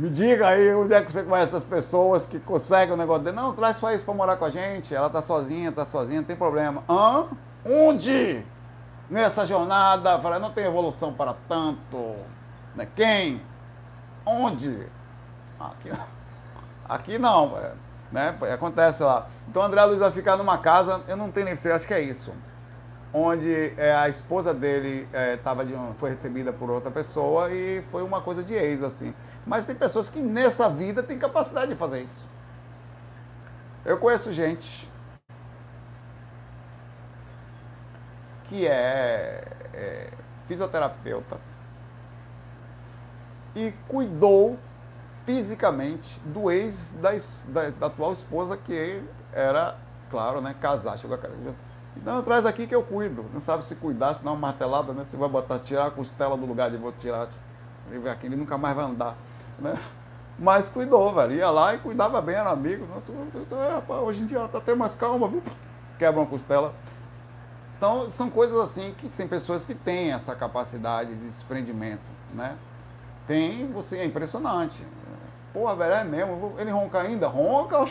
Me 0.00 0.08
diga 0.08 0.48
aí 0.48 0.74
onde 0.74 0.94
é 0.94 1.02
que 1.02 1.12
você 1.12 1.22
conhece 1.22 1.54
essas 1.54 1.62
pessoas 1.62 2.26
que 2.26 2.40
conseguem 2.40 2.94
o 2.94 2.96
negócio 2.96 3.22
dele. 3.22 3.36
Não, 3.36 3.52
traz 3.52 3.76
sua 3.76 3.92
ex 3.92 4.02
para 4.02 4.14
morar 4.14 4.38
com 4.38 4.46
a 4.46 4.50
gente. 4.50 4.94
Ela 4.94 5.10
tá 5.10 5.20
sozinha, 5.20 5.70
tá 5.70 5.84
sozinha, 5.84 6.22
não 6.22 6.26
tem 6.26 6.34
problema. 6.34 6.82
Hã? 6.88 7.26
Onde? 7.66 8.42
Nessa 9.10 9.46
jornada, 9.46 10.18
falei, 10.18 10.38
não 10.38 10.50
tem 10.52 10.64
evolução 10.64 11.12
para 11.12 11.34
tanto. 11.46 12.16
Né? 12.74 12.88
Quem? 12.96 13.42
Onde? 14.24 14.88
Aqui, 15.60 15.92
aqui 16.88 17.18
não, 17.18 17.58
né? 18.10 18.34
Acontece 18.54 19.02
lá. 19.02 19.26
Então 19.48 19.62
André 19.62 19.84
Luiz 19.84 19.98
vai 19.98 20.10
ficar 20.10 20.38
numa 20.38 20.56
casa, 20.56 21.02
eu 21.08 21.16
não 21.18 21.30
tenho 21.30 21.44
nem 21.44 21.56
sei, 21.56 21.72
acho 21.72 21.86
que 21.86 21.92
é 21.92 22.00
isso 22.00 22.32
onde 23.12 23.72
é, 23.76 23.94
a 23.94 24.08
esposa 24.08 24.54
dele 24.54 25.08
é, 25.12 25.36
de, 25.36 25.74
foi 25.96 26.10
recebida 26.10 26.52
por 26.52 26.70
outra 26.70 26.90
pessoa 26.90 27.50
e 27.52 27.82
foi 27.82 28.02
uma 28.02 28.20
coisa 28.20 28.42
de 28.42 28.54
ex, 28.54 28.82
assim. 28.82 29.12
Mas 29.46 29.66
tem 29.66 29.74
pessoas 29.74 30.08
que 30.08 30.22
nessa 30.22 30.68
vida 30.70 31.02
têm 31.02 31.18
capacidade 31.18 31.72
de 31.72 31.76
fazer 31.76 32.02
isso. 32.02 32.26
Eu 33.84 33.98
conheço 33.98 34.32
gente 34.32 34.90
que 38.44 38.66
é, 38.66 39.44
é 39.72 40.10
fisioterapeuta 40.46 41.38
e 43.54 43.72
cuidou 43.88 44.58
fisicamente 45.24 46.20
do 46.26 46.50
ex 46.50 46.96
da, 47.00 47.10
da, 47.48 47.70
da, 47.70 47.86
atual 47.86 48.12
esposa 48.12 48.56
que 48.56 49.02
era, 49.32 49.76
claro, 50.10 50.40
né, 50.40 50.54
casar. 50.60 50.98
Chegou 50.98 51.16
a 51.16 51.18
então 51.96 52.22
traz 52.22 52.46
aqui 52.46 52.66
que 52.66 52.74
eu 52.74 52.82
cuido. 52.82 53.26
Não 53.32 53.40
sabe 53.40 53.64
se 53.64 53.74
cuidar, 53.76 54.14
se 54.14 54.24
dá 54.24 54.30
uma 54.30 54.38
martelada, 54.38 54.92
né? 54.92 55.04
Se 55.04 55.16
vai 55.16 55.28
botar, 55.28 55.58
tirar 55.58 55.86
a 55.86 55.90
costela 55.90 56.36
do 56.36 56.46
lugar 56.46 56.70
de 56.70 56.76
vou 56.76 56.92
tirar. 56.92 57.28
Aqui 58.10 58.26
ele 58.26 58.36
nunca 58.36 58.56
mais 58.56 58.74
vai 58.76 58.84
andar. 58.84 59.16
Né? 59.58 59.76
Mas 60.38 60.68
cuidou, 60.68 61.12
velho. 61.14 61.32
Ia 61.32 61.50
lá 61.50 61.74
e 61.74 61.78
cuidava 61.78 62.20
bem, 62.20 62.36
era 62.36 62.50
amigo. 62.50 62.86
É, 63.50 63.72
rapaz, 63.74 64.00
hoje 64.02 64.22
em 64.22 64.26
dia 64.26 64.46
tá 64.48 64.58
até 64.58 64.74
mais 64.74 64.94
calma, 64.94 65.28
viu? 65.28 65.42
Quebra 65.98 66.20
uma 66.20 66.26
costela. 66.26 66.74
Então, 67.76 68.10
são 68.10 68.30
coisas 68.30 68.58
assim 68.58 68.94
que 68.96 69.08
tem 69.08 69.26
pessoas 69.26 69.66
que 69.66 69.74
têm 69.74 70.12
essa 70.12 70.34
capacidade 70.34 71.14
de 71.14 71.28
desprendimento, 71.28 72.10
né? 72.34 72.56
Tem, 73.26 73.70
você, 73.72 73.98
é 73.98 74.04
impressionante. 74.04 74.86
Pô, 75.52 75.74
velho, 75.74 75.94
é 75.94 76.04
mesmo. 76.04 76.54
Ele 76.58 76.70
ronca 76.70 77.00
ainda? 77.00 77.26
Ronca, 77.26 77.84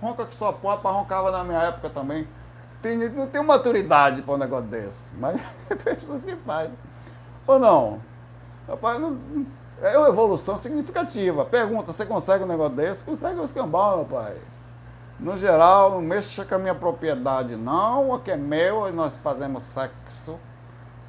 ronca 0.00 0.26
que 0.26 0.36
só 0.36 0.52
porra, 0.52 0.76
roncava 0.90 1.30
na 1.30 1.42
minha 1.42 1.60
época 1.60 1.90
também 1.90 2.26
tem, 2.82 2.96
não 3.10 3.26
tem 3.26 3.42
maturidade 3.42 4.22
para 4.22 4.34
um 4.34 4.38
negócio 4.38 4.66
desse, 4.66 5.12
mas 5.18 5.60
pessoas 5.84 6.24
que 6.24 6.34
fazem. 6.36 6.76
Ou 7.46 7.58
não? 7.58 8.02
Rapaz, 8.68 9.00
não, 9.00 9.18
é 9.80 9.96
uma 9.96 10.08
evolução 10.08 10.58
significativa. 10.58 11.44
Pergunta, 11.44 11.92
você 11.92 12.04
consegue 12.04 12.44
um 12.44 12.46
negócio 12.46 12.74
desse? 12.74 13.04
Consegue 13.04 13.38
um 13.38 13.44
escambau, 13.44 13.98
meu 13.98 14.06
pai. 14.06 14.36
No 15.18 15.38
geral, 15.38 15.92
não 15.92 16.00
mexa 16.00 16.44
com 16.44 16.56
a 16.56 16.58
minha 16.58 16.74
propriedade, 16.74 17.54
não. 17.56 18.10
O 18.10 18.18
que 18.18 18.30
é 18.30 18.36
meu, 18.36 18.92
nós 18.92 19.18
fazemos 19.18 19.62
sexo. 19.62 20.38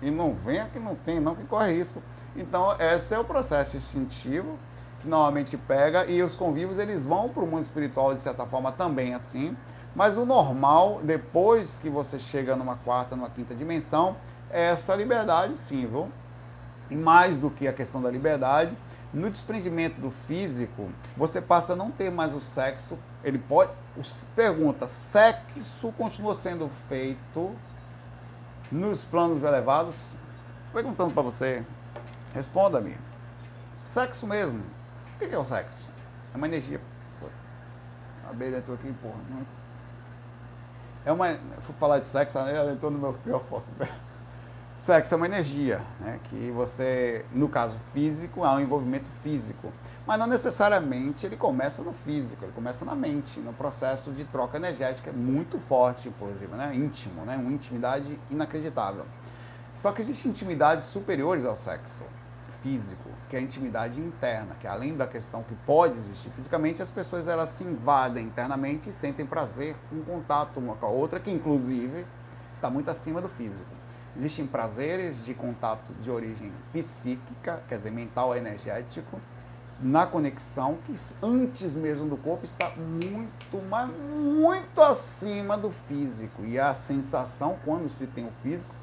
E 0.01 0.11
não 0.11 0.33
venha 0.33 0.65
que 0.65 0.79
não 0.79 0.95
tem, 0.95 1.19
não, 1.19 1.35
que 1.35 1.45
corre 1.45 1.73
risco. 1.73 2.01
Então, 2.35 2.75
esse 2.79 3.13
é 3.15 3.19
o 3.19 3.23
processo 3.23 3.77
instintivo 3.77 4.59
que 4.99 5.07
normalmente 5.07 5.57
pega 5.57 6.05
e 6.05 6.21
os 6.21 6.35
convívios 6.35 6.79
eles 6.79 7.05
vão 7.05 7.29
para 7.29 7.43
o 7.43 7.47
mundo 7.47 7.63
espiritual 7.63 8.13
de 8.13 8.21
certa 8.21 8.45
forma 8.45 8.71
também 8.71 9.13
assim 9.13 9.55
mas 9.95 10.17
o 10.17 10.25
normal, 10.25 11.01
depois 11.03 11.77
que 11.77 11.89
você 11.89 12.17
chega 12.17 12.55
numa 12.55 12.75
quarta, 12.77 13.15
numa 13.15 13.29
quinta 13.29 13.53
dimensão, 13.53 14.17
é 14.49 14.69
essa 14.69 14.95
liberdade 14.95 15.57
sim, 15.57 15.85
viu? 15.85 16.11
E 16.89 16.95
mais 16.95 17.37
do 17.37 17.49
que 17.49 17.67
a 17.67 17.73
questão 17.73 18.01
da 18.01 18.09
liberdade, 18.09 18.75
no 19.13 19.29
desprendimento 19.29 20.01
do 20.01 20.09
físico, 20.09 20.89
você 21.15 21.39
passa 21.39 21.73
a 21.73 21.75
não 21.75 21.91
ter 21.91 22.09
mais 22.09 22.33
o 22.33 22.41
sexo. 22.41 22.97
Ele 23.23 23.37
pode. 23.37 23.71
Pergunta: 24.35 24.87
sexo 24.87 25.91
continua 25.91 26.33
sendo 26.33 26.67
feito 26.67 27.55
nos 28.71 29.05
planos 29.05 29.43
elevados? 29.43 30.17
Estou 30.65 30.81
perguntando 30.81 31.11
para 31.11 31.21
você. 31.21 31.63
Responda-me. 32.33 32.97
Sexo 33.83 34.25
mesmo. 34.25 34.63
O 35.15 35.19
que 35.19 35.33
é 35.33 35.37
o 35.37 35.45
sexo? 35.45 35.89
É 36.33 36.37
uma 36.37 36.47
energia. 36.47 36.81
A 38.25 38.31
abelha 38.31 38.57
entrou 38.57 38.75
aqui, 38.75 38.91
porra. 38.93 39.19
É 41.05 41.11
uma. 41.11 41.33
Vou 41.33 41.75
falar 41.77 41.99
de 41.99 42.05
sexo, 42.05 42.37
ela 42.37 42.71
entrou 42.71 42.91
no 42.91 42.97
meu 42.97 43.39
foco. 43.39 43.63
Sexo 44.75 45.13
é 45.13 45.17
uma 45.17 45.27
energia, 45.27 45.81
né? 45.99 46.19
que 46.23 46.51
você, 46.51 47.23
no 47.31 47.47
caso 47.47 47.77
físico, 47.77 48.43
há 48.43 48.55
um 48.55 48.59
envolvimento 48.59 49.09
físico. 49.09 49.71
Mas 50.05 50.17
não 50.17 50.27
necessariamente 50.27 51.25
ele 51.25 51.37
começa 51.37 51.83
no 51.83 51.93
físico, 51.93 52.43
ele 52.43 52.51
começa 52.51 52.83
na 52.83 52.93
mente, 52.93 53.39
no 53.39 53.53
processo 53.53 54.11
de 54.11 54.25
troca 54.25 54.57
energética 54.57 55.13
muito 55.13 55.57
forte, 55.57 56.09
inclusive, 56.09 56.47
né? 56.47 56.75
íntimo, 56.75 57.23
né? 57.23 57.37
uma 57.37 57.51
intimidade 57.51 58.19
inacreditável. 58.29 59.05
Só 59.73 59.91
que 59.91 60.01
existem 60.01 60.31
intimidades 60.31 60.85
superiores 60.87 61.45
ao 61.45 61.55
sexo 61.55 62.03
físico, 62.61 63.09
que 63.33 63.37
é 63.37 63.39
a 63.39 63.41
intimidade 63.41 63.99
interna, 63.99 64.53
que 64.53 64.67
além 64.67 64.95
da 64.95 65.07
questão 65.07 65.41
que 65.41 65.55
pode 65.65 65.95
existir 65.95 66.29
fisicamente, 66.29 66.83
as 66.83 66.91
pessoas 66.91 67.27
elas 67.27 67.49
se 67.49 67.63
invadem 67.63 68.25
internamente 68.25 68.91
e 68.91 68.93
sentem 68.93 69.25
prazer 69.25 69.75
um 69.91 70.03
contato 70.03 70.59
uma 70.59 70.75
com 70.75 70.85
a 70.85 70.89
outra, 70.89 71.19
que 71.19 71.31
inclusive 71.31 72.05
está 72.53 72.69
muito 72.69 72.91
acima 72.91 73.19
do 73.19 73.27
físico. 73.27 73.71
Existem 74.15 74.45
prazeres 74.45 75.25
de 75.25 75.33
contato 75.33 75.93
de 75.99 76.11
origem 76.11 76.53
psíquica, 76.71 77.63
quer 77.67 77.77
dizer, 77.77 77.89
mental 77.89 78.37
energético, 78.37 79.19
na 79.79 80.05
conexão, 80.05 80.77
que 80.85 80.93
antes 81.23 81.73
mesmo 81.73 82.07
do 82.07 82.17
corpo 82.17 82.45
está 82.45 82.69
muito, 82.77 83.59
mas 83.67 83.89
muito 83.89 84.79
acima 84.79 85.57
do 85.57 85.71
físico. 85.71 86.45
E 86.45 86.59
a 86.59 86.75
sensação, 86.75 87.57
quando 87.65 87.89
se 87.89 88.05
tem 88.05 88.27
o 88.27 88.31
físico, 88.43 88.75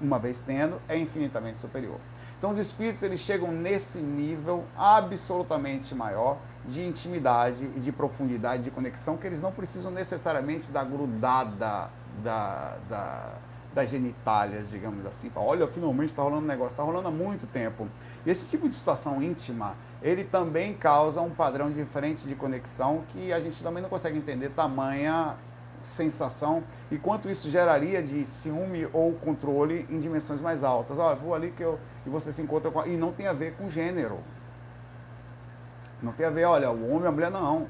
uma 0.00 0.18
vez 0.18 0.40
tendo, 0.40 0.82
é 0.88 0.98
infinitamente 0.98 1.60
superior. 1.60 2.00
Então 2.42 2.50
os 2.50 2.58
espíritos 2.58 3.00
eles 3.04 3.20
chegam 3.20 3.52
nesse 3.52 3.98
nível 3.98 4.64
absolutamente 4.76 5.94
maior 5.94 6.38
de 6.66 6.82
intimidade 6.82 7.70
e 7.76 7.78
de 7.78 7.92
profundidade 7.92 8.64
de 8.64 8.70
conexão 8.72 9.16
que 9.16 9.24
eles 9.24 9.40
não 9.40 9.52
precisam 9.52 9.92
necessariamente 9.92 10.72
da 10.72 10.82
grudada 10.82 11.88
da, 12.20 12.78
da, 12.88 13.34
das 13.72 13.90
genitálias, 13.90 14.70
digamos 14.70 15.06
assim. 15.06 15.30
Olha, 15.36 15.68
finalmente 15.68 16.10
está 16.10 16.22
rolando 16.24 16.42
um 16.42 16.48
negócio, 16.48 16.72
está 16.72 16.82
rolando 16.82 17.06
há 17.06 17.12
muito 17.12 17.46
tempo. 17.46 17.86
E 18.26 18.30
esse 18.30 18.50
tipo 18.50 18.68
de 18.68 18.74
situação 18.74 19.22
íntima, 19.22 19.76
ele 20.02 20.24
também 20.24 20.74
causa 20.74 21.20
um 21.20 21.30
padrão 21.30 21.70
diferente 21.70 22.26
de 22.26 22.34
conexão 22.34 23.04
que 23.10 23.32
a 23.32 23.38
gente 23.38 23.62
também 23.62 23.80
não 23.80 23.88
consegue 23.88 24.18
entender 24.18 24.50
tamanha 24.50 25.36
sensação 25.82 26.62
e 26.90 26.98
quanto 26.98 27.28
isso 27.28 27.50
geraria 27.50 28.02
de 28.02 28.24
ciúme 28.24 28.88
ou 28.92 29.12
controle 29.14 29.86
em 29.90 29.98
dimensões 29.98 30.40
mais 30.40 30.64
altas. 30.64 30.98
Olha, 30.98 31.16
vou 31.16 31.34
ali 31.34 31.50
que 31.50 31.62
eu 31.62 31.78
e 32.06 32.10
você 32.10 32.32
se 32.32 32.42
encontra 32.42 32.70
com 32.70 32.84
e 32.86 32.96
não 32.96 33.12
tem 33.12 33.26
a 33.26 33.32
ver 33.32 33.54
com 33.56 33.68
gênero. 33.68 34.18
Não 36.02 36.12
tem 36.12 36.26
a 36.26 36.30
ver, 36.30 36.44
olha, 36.44 36.70
o 36.70 36.90
homem 36.90 37.04
e 37.04 37.06
a 37.06 37.12
mulher 37.12 37.30
não. 37.30 37.68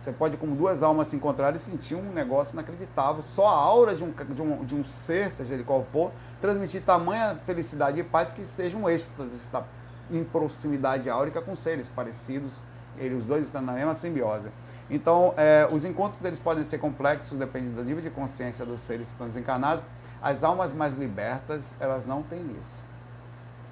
Você 0.00 0.12
pode, 0.12 0.38
como 0.38 0.56
duas 0.56 0.82
almas 0.82 1.08
se 1.08 1.16
encontrarem, 1.16 1.58
sentir 1.58 1.94
um 1.94 2.10
negócio 2.12 2.54
inacreditável. 2.54 3.22
Só 3.22 3.46
a 3.48 3.52
aura 3.52 3.94
de 3.94 4.02
um, 4.02 4.10
de 4.10 4.40
um, 4.40 4.64
de 4.64 4.74
um 4.74 4.82
ser, 4.82 5.30
seja 5.30 5.52
ele 5.52 5.62
qual 5.62 5.84
for, 5.84 6.10
transmitir 6.40 6.82
tamanha 6.82 7.38
felicidade 7.44 8.00
e 8.00 8.02
paz 8.02 8.32
que 8.32 8.46
seja 8.46 8.78
um 8.78 8.88
êxtase 8.88 9.36
estar 9.36 9.68
em 10.10 10.24
proximidade 10.24 11.10
áurica 11.10 11.42
com 11.42 11.54
seres 11.54 11.90
parecidos, 11.90 12.62
ele, 13.00 13.14
os 13.14 13.24
dois 13.24 13.46
estão 13.46 13.62
na 13.62 13.72
mesma 13.72 13.94
simbiose. 13.94 14.48
Então, 14.88 15.34
é, 15.36 15.68
os 15.70 15.84
encontros 15.84 16.24
eles 16.24 16.38
podem 16.38 16.64
ser 16.64 16.78
complexos, 16.78 17.38
dependendo 17.38 17.76
do 17.76 17.84
nível 17.84 18.02
de 18.02 18.10
consciência 18.10 18.64
dos 18.64 18.80
seres 18.80 19.08
que 19.08 19.14
estão 19.14 19.26
desencarnados. 19.26 19.84
As 20.22 20.44
almas 20.44 20.72
mais 20.72 20.94
libertas, 20.94 21.74
elas 21.80 22.04
não 22.04 22.22
têm 22.22 22.44
isso. 22.60 22.84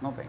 Não 0.00 0.12
tem. 0.12 0.26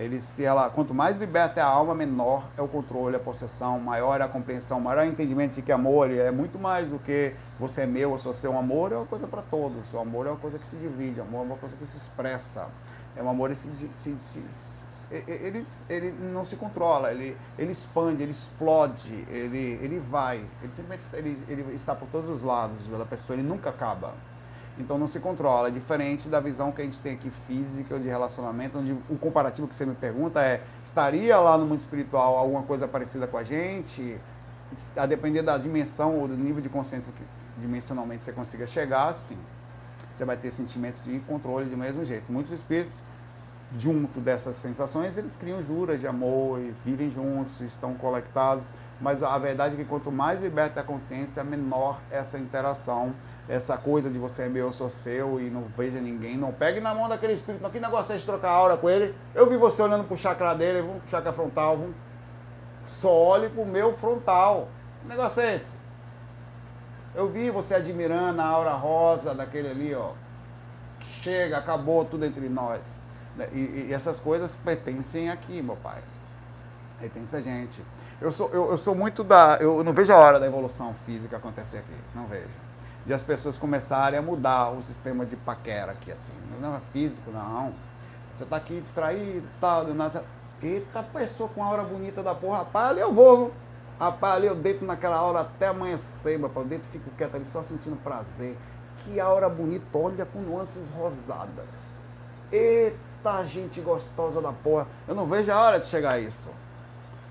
Ele, 0.00 0.18
se 0.18 0.42
ela, 0.42 0.70
quanto 0.70 0.94
mais 0.94 1.18
liberta 1.18 1.60
é 1.60 1.62
a 1.62 1.66
alma, 1.66 1.94
menor 1.94 2.48
é 2.56 2.62
o 2.62 2.66
controle, 2.66 3.16
a 3.16 3.18
possessão, 3.18 3.78
maior 3.78 4.18
é 4.18 4.24
a 4.24 4.28
compreensão, 4.28 4.80
maior 4.80 5.04
é 5.04 5.06
o 5.06 5.10
entendimento 5.10 5.54
de 5.54 5.60
que 5.60 5.70
amor 5.70 6.10
é 6.10 6.30
muito 6.30 6.58
mais 6.58 6.90
do 6.90 6.98
que 6.98 7.34
você 7.58 7.82
é 7.82 7.86
meu, 7.86 8.12
eu 8.12 8.18
sou 8.18 8.32
seu. 8.32 8.56
amor 8.56 8.92
é 8.92 8.96
uma 8.96 9.04
coisa 9.04 9.26
para 9.26 9.42
todos. 9.42 9.92
O 9.92 9.98
amor 9.98 10.26
é 10.26 10.30
uma 10.30 10.38
coisa 10.38 10.58
que 10.58 10.66
se 10.66 10.76
divide, 10.76 11.20
amor 11.20 11.42
é 11.42 11.44
uma 11.44 11.56
coisa 11.58 11.76
que 11.76 11.86
se 11.86 11.98
expressa. 11.98 12.68
É 13.14 13.22
um 13.22 13.28
amor, 13.28 13.48
ele, 13.48 13.56
se, 13.56 13.70
se, 13.92 14.16
se, 14.16 14.79
ele, 15.10 15.64
ele 15.88 16.12
não 16.12 16.44
se 16.44 16.56
controla, 16.56 17.10
ele, 17.10 17.36
ele 17.58 17.72
expande, 17.72 18.22
ele 18.22 18.30
explode, 18.30 19.24
ele, 19.28 19.78
ele 19.82 19.98
vai. 19.98 20.36
Ele 20.62 20.70
simplesmente 20.70 21.04
ele, 21.14 21.42
ele 21.48 21.74
está 21.74 21.94
por 21.94 22.08
todos 22.08 22.28
os 22.28 22.42
lados 22.42 22.86
da 22.86 23.04
pessoa, 23.04 23.36
ele 23.36 23.46
nunca 23.46 23.70
acaba. 23.70 24.14
Então 24.78 24.96
não 24.96 25.08
se 25.08 25.18
controla. 25.18 25.68
É 25.68 25.70
diferente 25.70 26.28
da 26.28 26.38
visão 26.38 26.70
que 26.70 26.80
a 26.80 26.84
gente 26.84 27.00
tem 27.00 27.14
aqui 27.14 27.28
física 27.28 27.98
de 27.98 28.06
relacionamento, 28.06 28.78
onde 28.78 28.92
o 29.08 29.18
comparativo 29.18 29.66
que 29.66 29.74
você 29.74 29.84
me 29.84 29.94
pergunta 29.94 30.40
é: 30.40 30.62
estaria 30.84 31.36
lá 31.38 31.58
no 31.58 31.66
mundo 31.66 31.80
espiritual 31.80 32.36
alguma 32.36 32.62
coisa 32.62 32.86
parecida 32.86 33.26
com 33.26 33.36
a 33.36 33.44
gente? 33.44 34.18
A 34.96 35.06
depender 35.06 35.42
da 35.42 35.58
dimensão 35.58 36.20
ou 36.20 36.28
do 36.28 36.36
nível 36.36 36.62
de 36.62 36.68
consciência 36.68 37.12
que 37.12 37.24
dimensionalmente 37.60 38.22
você 38.22 38.32
consiga 38.32 38.66
chegar, 38.66 39.12
sim. 39.12 39.38
Você 40.12 40.24
vai 40.24 40.36
ter 40.36 40.50
sentimentos 40.52 41.04
de 41.04 41.18
controle 41.20 41.68
do 41.68 41.76
mesmo 41.76 42.04
jeito. 42.04 42.30
Muitos 42.32 42.52
espíritos 42.52 43.02
junto 43.78 44.20
dessas 44.20 44.56
sensações, 44.56 45.16
eles 45.16 45.36
criam 45.36 45.62
juras 45.62 46.00
de 46.00 46.06
amor 46.06 46.60
e 46.60 46.74
vivem 46.84 47.10
juntos, 47.10 47.60
estão 47.60 47.94
conectados. 47.94 48.68
Mas 49.00 49.22
a 49.22 49.38
verdade 49.38 49.74
é 49.74 49.76
que 49.78 49.84
quanto 49.84 50.10
mais 50.10 50.40
liberta 50.40 50.80
a 50.80 50.84
consciência, 50.84 51.42
menor 51.42 52.00
essa 52.10 52.38
interação, 52.38 53.14
essa 53.48 53.76
coisa 53.76 54.10
de 54.10 54.18
você 54.18 54.42
é 54.42 54.48
meu, 54.48 54.66
eu 54.66 54.72
sou 54.72 54.90
seu 54.90 55.40
e 55.40 55.48
não 55.48 55.62
veja 55.76 56.00
ninguém. 56.00 56.36
Não 56.36 56.52
pegue 56.52 56.80
na 56.80 56.94
mão 56.94 57.08
daquele 57.08 57.32
espírito, 57.32 57.62
não. 57.62 57.70
Que 57.70 57.80
negócio 57.80 58.14
é 58.14 58.18
de 58.18 58.24
trocar 58.24 58.50
aura 58.50 58.76
com 58.76 58.90
ele? 58.90 59.14
Eu 59.34 59.48
vi 59.48 59.56
você 59.56 59.80
olhando 59.80 60.04
pro 60.04 60.16
chakra 60.16 60.54
dele, 60.54 60.82
vamos 60.82 61.02
pro 61.02 61.10
chakra 61.10 61.32
frontal, 61.32 61.76
vamos. 61.76 61.94
Só 62.86 63.12
olhe 63.12 63.48
pro 63.48 63.64
meu 63.64 63.94
frontal. 63.96 64.68
Que 65.00 65.08
negócio 65.08 65.40
é 65.42 65.56
esse? 65.56 65.80
Eu 67.14 67.28
vi 67.28 67.50
você 67.50 67.74
admirando 67.74 68.40
a 68.40 68.44
aura 68.44 68.72
rosa 68.72 69.34
daquele 69.34 69.68
ali, 69.68 69.94
ó. 69.94 70.12
Chega, 71.22 71.58
acabou 71.58 72.04
tudo 72.04 72.26
entre 72.26 72.48
nós. 72.48 73.00
Né? 73.36 73.48
E, 73.52 73.86
e, 73.88 73.92
essas 73.92 74.20
coisas 74.20 74.56
pertencem 74.56 75.30
aqui, 75.30 75.62
meu 75.62 75.76
pai. 75.76 76.02
Pertence 76.98 77.34
a 77.34 77.40
gente. 77.40 77.82
Eu 78.20 78.30
sou, 78.30 78.50
eu, 78.50 78.70
eu, 78.70 78.78
sou 78.78 78.94
muito 78.94 79.24
da. 79.24 79.56
Eu 79.60 79.82
não 79.82 79.92
vejo 79.92 80.12
a 80.12 80.16
hora 80.16 80.38
da 80.38 80.46
evolução 80.46 80.92
física 80.92 81.36
acontecer 81.36 81.78
aqui. 81.78 81.94
Não 82.14 82.26
vejo. 82.26 82.48
De 83.06 83.14
as 83.14 83.22
pessoas 83.22 83.56
começarem 83.56 84.18
a 84.18 84.22
mudar 84.22 84.70
o 84.70 84.82
sistema 84.82 85.24
de 85.24 85.36
paquera 85.36 85.92
aqui, 85.92 86.12
assim. 86.12 86.32
Não 86.60 86.76
é 86.76 86.80
físico, 86.80 87.30
não. 87.30 87.74
Você 88.36 88.44
tá 88.44 88.56
aqui 88.56 88.80
distraído, 88.80 89.46
tal, 89.60 89.86
do 89.86 89.94
nada. 89.94 90.22
Eita 90.62 91.02
pessoa 91.02 91.48
com 91.48 91.64
a 91.64 91.70
hora 91.70 91.82
bonita 91.82 92.22
da 92.22 92.34
porra, 92.34 92.58
rapaz, 92.58 92.90
ali 92.90 93.00
eu 93.00 93.12
vou. 93.12 93.52
Rapaz, 93.98 94.36
ali 94.36 94.46
eu 94.46 94.54
deito 94.54 94.84
naquela 94.84 95.22
hora 95.22 95.40
até 95.40 95.68
amanhecer, 95.68 96.38
pai. 96.38 96.62
Eu 96.62 96.68
deito 96.68 96.86
fico 96.88 97.10
quieto 97.16 97.36
ali 97.36 97.46
só 97.46 97.62
sentindo 97.62 97.96
prazer. 97.96 98.56
Que 98.98 99.18
aura 99.18 99.48
bonita, 99.48 99.96
olha 99.96 100.26
com 100.26 100.40
nuances 100.40 100.90
rosadas. 100.90 101.98
Eita 102.52 103.09
Tá 103.22 103.44
gente 103.44 103.80
gostosa 103.80 104.40
da 104.40 104.52
porra. 104.52 104.86
Eu 105.06 105.14
não 105.14 105.26
vejo 105.26 105.52
a 105.52 105.60
hora 105.60 105.78
de 105.78 105.86
chegar 105.86 106.12
a 106.12 106.18
isso. 106.18 106.50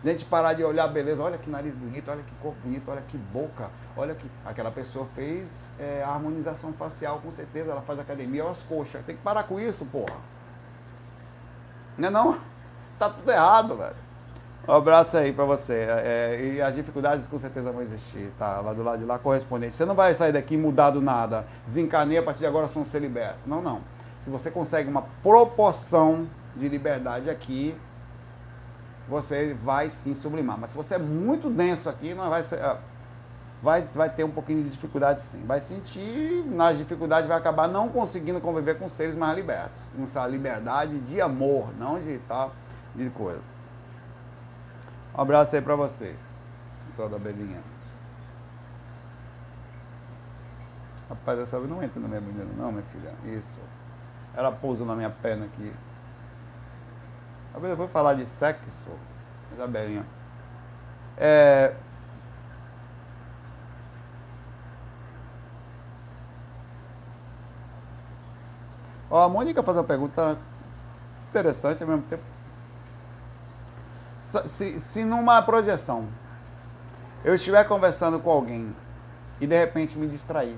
De 0.03 0.09
a 0.09 0.11
gente 0.13 0.25
parar 0.25 0.53
de 0.53 0.63
olhar 0.63 0.87
beleza, 0.87 1.21
olha 1.21 1.37
que 1.37 1.49
nariz 1.49 1.75
bonito, 1.75 2.09
olha 2.09 2.23
que 2.23 2.33
corpo 2.35 2.57
bonito, 2.63 2.89
olha 2.89 3.01
que 3.01 3.17
boca, 3.17 3.69
olha 3.97 4.15
que. 4.15 4.29
Aquela 4.45 4.71
pessoa 4.71 5.05
fez 5.13 5.73
é, 5.77 6.03
harmonização 6.03 6.71
facial, 6.71 7.19
com 7.19 7.31
certeza, 7.31 7.71
ela 7.71 7.81
faz 7.81 7.99
academia, 7.99 8.43
olha 8.43 8.51
as 8.51 8.63
coxas. 8.63 9.03
Tem 9.05 9.15
que 9.15 9.21
parar 9.21 9.43
com 9.43 9.59
isso, 9.59 9.85
porra. 9.87 10.15
Não 11.97 12.07
é 12.07 12.11
não? 12.11 12.39
Tá 12.97 13.09
tudo 13.09 13.29
errado, 13.29 13.75
velho. 13.75 13.95
Um 14.67 14.73
abraço 14.73 15.17
aí 15.17 15.33
pra 15.33 15.45
você. 15.45 15.87
É, 15.89 16.39
e 16.41 16.61
as 16.61 16.75
dificuldades 16.75 17.27
com 17.27 17.39
certeza 17.39 17.71
vão 17.71 17.81
existir, 17.81 18.31
tá? 18.37 18.61
Lá 18.61 18.71
do 18.71 18.83
lado 18.83 18.99
de 18.99 19.05
lá, 19.05 19.17
correspondente. 19.17 19.75
Você 19.75 19.83
não 19.83 19.95
vai 19.95 20.13
sair 20.13 20.31
daqui 20.31 20.55
mudado 20.57 21.01
nada. 21.01 21.45
Desencanei, 21.65 22.19
a 22.19 22.23
partir 22.23 22.39
de 22.39 22.45
agora 22.45 22.67
sou 22.67 22.83
um 22.83 22.85
ser 22.85 22.99
liberto. 22.99 23.47
Não, 23.47 23.61
não. 23.61 23.81
Se 24.19 24.29
você 24.29 24.51
consegue 24.51 24.89
uma 24.89 25.03
proporção 25.23 26.29
de 26.55 26.67
liberdade 26.67 27.29
aqui, 27.29 27.75
você 29.07 29.53
vai 29.53 29.89
sim 29.89 30.13
sublimar. 30.13 30.57
Mas 30.57 30.71
se 30.71 30.77
você 30.77 30.95
é 30.95 30.99
muito 30.99 31.49
denso 31.49 31.89
aqui, 31.89 32.13
não 32.13 32.29
vai 32.29 32.43
ser, 32.43 32.61
ah, 32.61 32.79
vai, 33.61 33.81
vai 33.81 34.09
ter 34.09 34.23
um 34.23 34.31
pouquinho 34.31 34.63
de 34.63 34.69
dificuldade 34.69 35.21
sim. 35.21 35.43
Vai 35.45 35.61
sentir, 35.61 36.43
nas 36.45 36.77
dificuldades 36.77 37.27
vai 37.27 37.37
acabar 37.37 37.67
não 37.67 37.89
conseguindo 37.89 38.41
conviver 38.41 38.77
com 38.77 38.89
seres 38.89 39.15
mais 39.15 39.35
libertos. 39.35 39.79
Essa 40.03 40.27
liberdade 40.27 40.99
de 40.99 41.21
amor, 41.21 41.73
não 41.77 41.99
de 41.99 42.17
tal, 42.19 42.53
de 42.93 43.09
coisa. 43.09 43.41
Um 45.15 45.21
abraço 45.21 45.55
aí 45.55 45.61
pra 45.61 45.75
você, 45.75 46.15
só 46.95 47.07
da 47.07 47.17
Belinha. 47.17 47.61
Rapaz, 51.09 51.39
essa 51.39 51.59
não 51.61 51.81
entra 51.81 51.99
na 51.99 52.07
minha 52.07 52.21
menina, 52.21 52.47
não, 52.55 52.71
minha 52.71 52.83
filha. 52.83 53.11
Isso. 53.25 53.59
Ela 54.39 54.53
pousa 54.53 54.85
na 54.85 54.95
minha 54.95 55.09
perna 55.09 55.47
aqui. 55.47 55.75
Eu 57.61 57.75
vou 57.75 57.89
falar 57.89 58.13
de 58.13 58.25
sexo, 58.25 58.89
Isabelinha. 59.51 60.05
É... 61.17 61.75
Ó, 69.11 69.25
a 69.25 69.27
Mônica 69.27 69.61
faz 69.61 69.75
uma 69.75 69.83
pergunta 69.83 70.39
interessante 71.27 71.83
ao 71.83 71.89
mesmo 71.89 72.03
tempo. 72.03 72.23
Se, 74.23 74.79
se 74.79 75.03
numa 75.03 75.41
projeção 75.41 76.07
eu 77.25 77.35
estiver 77.35 77.65
conversando 77.65 78.21
com 78.21 78.31
alguém 78.31 78.73
e 79.41 79.45
de 79.45 79.59
repente 79.59 79.97
me 79.97 80.07
distrair, 80.07 80.57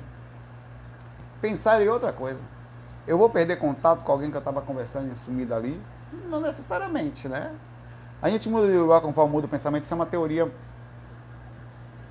pensar 1.42 1.82
em 1.82 1.90
outra 1.90 2.14
coisa 2.14 2.61
eu 3.08 3.18
vou 3.18 3.30
perder 3.30 3.58
contato 3.58 4.04
com 4.04 4.12
alguém 4.12 4.30
que 4.30 4.38
eu 4.38 4.40
estava 4.40 4.62
conversando 4.62 5.12
e 5.12 5.16
sumido 5.16 5.54
ali? 5.56 5.82
Não 6.30 6.40
necessariamente, 6.40 7.28
né? 7.28 7.56
A 8.22 8.30
gente 8.30 8.50
muda 8.50 8.68
de 8.68 8.78
lugar 8.78 9.02
conforme 9.02 9.32
muda 9.32 9.48
o 9.48 9.50
pensamento, 9.50 9.84
isso 9.84 9.94
é 9.94 9.96
uma 9.96 10.06
teoria 10.06 10.52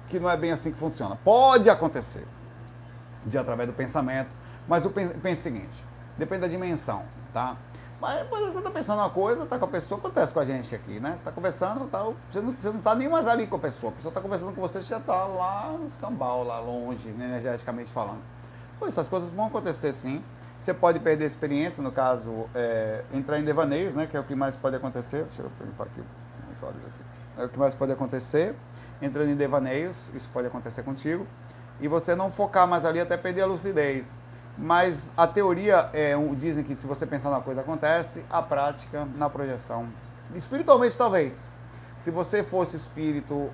que 0.08 0.18
não 0.18 0.28
é 0.28 0.36
bem 0.36 0.50
assim 0.50 0.72
que 0.72 0.78
funciona. 0.78 1.16
Pode 1.24 1.70
acontecer, 1.70 2.26
de 3.24 3.38
através 3.38 3.68
do 3.68 3.74
pensamento, 3.74 4.34
mas 4.66 4.84
o 4.84 4.90
pensa 4.90 5.28
o 5.28 5.36
seguinte, 5.36 5.84
depende 6.18 6.42
da 6.42 6.48
dimensão, 6.48 7.04
tá? 7.32 7.56
Mas 8.00 8.26
você 8.28 8.58
está 8.58 8.70
pensando 8.70 8.98
uma 8.98 9.10
coisa, 9.10 9.44
está 9.44 9.58
com 9.58 9.66
a 9.66 9.68
pessoa, 9.68 9.98
acontece 9.98 10.32
com 10.32 10.40
a 10.40 10.44
gente 10.44 10.74
aqui, 10.74 10.98
né? 10.98 11.10
Você 11.10 11.16
está 11.16 11.30
conversando, 11.30 11.86
tá, 11.86 12.02
você 12.30 12.40
não 12.40 12.78
está 12.78 12.94
nem 12.94 13.08
mais 13.08 13.28
ali 13.28 13.46
com 13.46 13.56
a 13.56 13.58
pessoa, 13.58 13.92
a 13.92 13.94
pessoa 13.94 14.10
está 14.10 14.22
conversando 14.22 14.54
com 14.54 14.60
você, 14.60 14.80
você 14.80 14.88
já 14.88 14.98
está 14.98 15.24
lá 15.26 15.76
no 15.78 15.84
escambau, 15.84 16.42
lá 16.42 16.58
longe, 16.60 17.08
energeticamente 17.08 17.92
falando. 17.92 18.22
Pois 18.78 18.94
essas 18.94 19.08
coisas 19.08 19.30
vão 19.30 19.46
acontecer 19.46 19.92
sim. 19.92 20.24
Você 20.60 20.74
pode 20.74 21.00
perder 21.00 21.24
experiência, 21.24 21.82
no 21.82 21.90
caso, 21.90 22.46
é, 22.54 23.02
entrar 23.14 23.38
em 23.38 23.44
devaneios, 23.44 23.94
né, 23.94 24.06
que 24.06 24.14
é 24.14 24.20
o 24.20 24.24
que 24.24 24.34
mais 24.34 24.54
pode 24.54 24.76
acontecer. 24.76 25.24
Deixa 25.24 25.40
eu 25.40 25.50
limpar 25.64 25.84
aqui 25.84 26.02
os 26.54 26.62
olhos 26.62 26.84
aqui. 26.86 27.02
É 27.38 27.44
o 27.46 27.48
que 27.48 27.58
mais 27.58 27.74
pode 27.74 27.92
acontecer. 27.92 28.54
Entrando 29.00 29.30
em 29.30 29.36
devaneios, 29.36 30.10
isso 30.14 30.28
pode 30.28 30.48
acontecer 30.48 30.82
contigo. 30.82 31.26
E 31.80 31.88
você 31.88 32.14
não 32.14 32.30
focar 32.30 32.68
mais 32.68 32.84
ali 32.84 33.00
até 33.00 33.16
perder 33.16 33.40
a 33.40 33.46
lucidez. 33.46 34.14
Mas 34.58 35.10
a 35.16 35.26
teoria, 35.26 35.88
é, 35.94 36.14
dizem 36.36 36.62
que 36.62 36.76
se 36.76 36.86
você 36.86 37.06
pensar 37.06 37.30
numa 37.30 37.40
coisa 37.40 37.62
acontece, 37.62 38.22
a 38.28 38.42
prática 38.42 39.08
na 39.16 39.30
projeção. 39.30 39.90
Espiritualmente, 40.34 40.98
talvez. 40.98 41.50
Se 41.96 42.10
você 42.10 42.42
fosse 42.42 42.76
espírito 42.76 43.50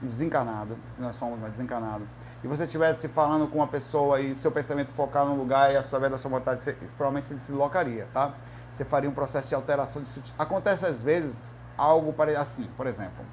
desencarnado, 0.00 0.78
nós 0.96 1.16
somos 1.16 1.40
desencarnado, 1.50 2.06
e 2.46 2.48
você 2.48 2.62
estivesse 2.62 3.08
falando 3.08 3.48
com 3.48 3.58
uma 3.58 3.66
pessoa 3.66 4.20
e 4.20 4.32
seu 4.32 4.52
pensamento 4.52 4.92
focar 4.92 5.26
num 5.26 5.34
lugar 5.34 5.72
e 5.72 5.76
a 5.76 5.82
sua 5.82 5.98
da 6.08 6.16
sua 6.16 6.30
vontade, 6.30 6.62
você, 6.62 6.74
provavelmente 6.96 7.26
se 7.26 7.34
deslocaria, 7.34 8.06
tá? 8.12 8.32
Você 8.70 8.84
faria 8.84 9.10
um 9.10 9.12
processo 9.12 9.48
de 9.48 9.56
alteração 9.56 10.00
de 10.00 10.08
Acontece 10.38 10.86
às 10.86 11.02
vezes 11.02 11.56
algo 11.76 12.14
assim, 12.38 12.68
por 12.76 12.86
exemplo. 12.86 13.24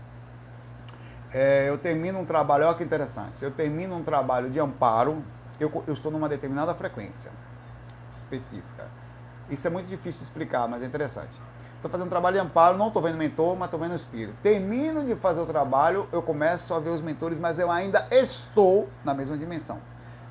É, 1.32 1.70
eu 1.70 1.78
termino 1.78 2.20
um 2.20 2.26
trabalho, 2.26 2.66
olha 2.66 2.76
que 2.76 2.84
interessante, 2.84 3.44
eu 3.44 3.52
termino 3.52 3.96
um 3.96 4.02
trabalho 4.02 4.50
de 4.50 4.60
amparo, 4.60 5.24
eu, 5.60 5.72
eu 5.86 5.94
estou 5.94 6.12
numa 6.12 6.28
determinada 6.28 6.74
frequência 6.74 7.32
específica. 8.12 8.88
Isso 9.48 9.68
é 9.68 9.70
muito 9.70 9.88
difícil 9.88 10.22
de 10.22 10.26
explicar, 10.26 10.68
mas 10.68 10.82
é 10.82 10.88
interessante. 10.88 11.40
Estou 11.84 11.92
fazendo 11.92 12.10
trabalho 12.10 12.36
de 12.36 12.40
amparo, 12.40 12.78
não 12.78 12.88
estou 12.88 13.02
vendo 13.02 13.18
mentor, 13.18 13.58
mas 13.58 13.66
estou 13.66 13.78
vendo 13.78 13.94
espírito. 13.94 14.38
Termino 14.42 15.04
de 15.04 15.16
fazer 15.18 15.42
o 15.42 15.46
trabalho, 15.46 16.08
eu 16.14 16.22
começo 16.22 16.74
a 16.74 16.80
ver 16.80 16.92
os 16.92 17.02
mentores, 17.02 17.38
mas 17.38 17.60
eu 17.60 17.70
ainda 17.70 18.08
estou 18.10 18.88
na 19.04 19.14
mesma 19.14 19.38
dimensão. 19.38 19.82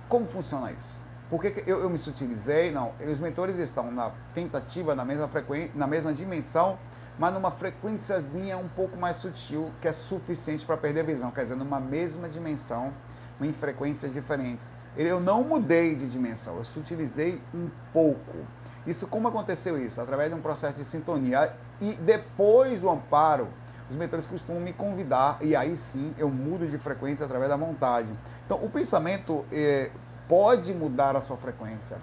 Como 0.09 0.26
funciona 0.26 0.72
isso? 0.72 1.07
Porque 1.28 1.62
eu, 1.66 1.80
eu 1.80 1.90
me 1.90 1.98
sutilizei? 1.98 2.70
Não, 2.70 2.92
os 3.07 3.20
mentores 3.20 3.59
estão 3.59 3.90
na 3.90 4.12
tentativa, 4.32 4.94
na 4.94 5.05
mesma 5.05 5.28
frequência, 5.28 5.70
na 5.74 5.86
mesma 5.86 6.14
dimensão, 6.14 6.78
mas 7.18 7.34
numa 7.34 7.50
frequênciazinha 7.50 8.57
um 8.57 8.68
pouco 8.68 8.96
mais 8.96 9.18
sutil, 9.18 9.70
que 9.78 9.86
é 9.86 9.92
suficiente 9.92 10.64
para 10.64 10.78
perder 10.78 11.00
a 11.00 11.05
visão, 11.05 11.30
quer 11.30 11.42
dizer, 11.42 11.57
numa 11.57 11.78
mesma 11.78 12.30
dimensão, 12.30 12.94
em 13.38 13.53
frequências 13.53 14.14
diferentes. 14.14 14.72
Eu 14.96 15.20
não 15.20 15.44
mudei 15.44 15.94
de 15.94 16.11
dimensão, 16.11 16.57
eu 16.57 16.64
sutilizei 16.64 17.42
um 17.55 17.68
pouco. 17.92 18.38
Isso 18.86 19.06
como 19.06 19.28
aconteceu 19.28 19.78
isso? 19.78 20.00
Através 20.00 20.28
de 20.30 20.34
um 20.34 20.40
processo 20.40 20.78
de 20.78 20.84
sintonia 20.84 21.52
e 21.80 21.92
depois 21.94 22.80
do 22.80 22.90
amparo, 22.90 23.48
os 23.88 23.96
mentores 23.96 24.26
costumam 24.26 24.60
me 24.60 24.72
convidar 24.72 25.38
e 25.40 25.54
aí 25.54 25.76
sim 25.76 26.14
eu 26.18 26.30
mudo 26.30 26.66
de 26.66 26.78
frequência 26.78 27.24
através 27.24 27.50
da 27.50 27.56
vontade. 27.56 28.10
Então 28.44 28.58
o 28.62 28.68
pensamento 28.68 29.44
eh, 29.52 29.90
pode 30.28 30.72
mudar 30.74 31.14
a 31.14 31.20
sua 31.20 31.36
frequência. 31.36 31.98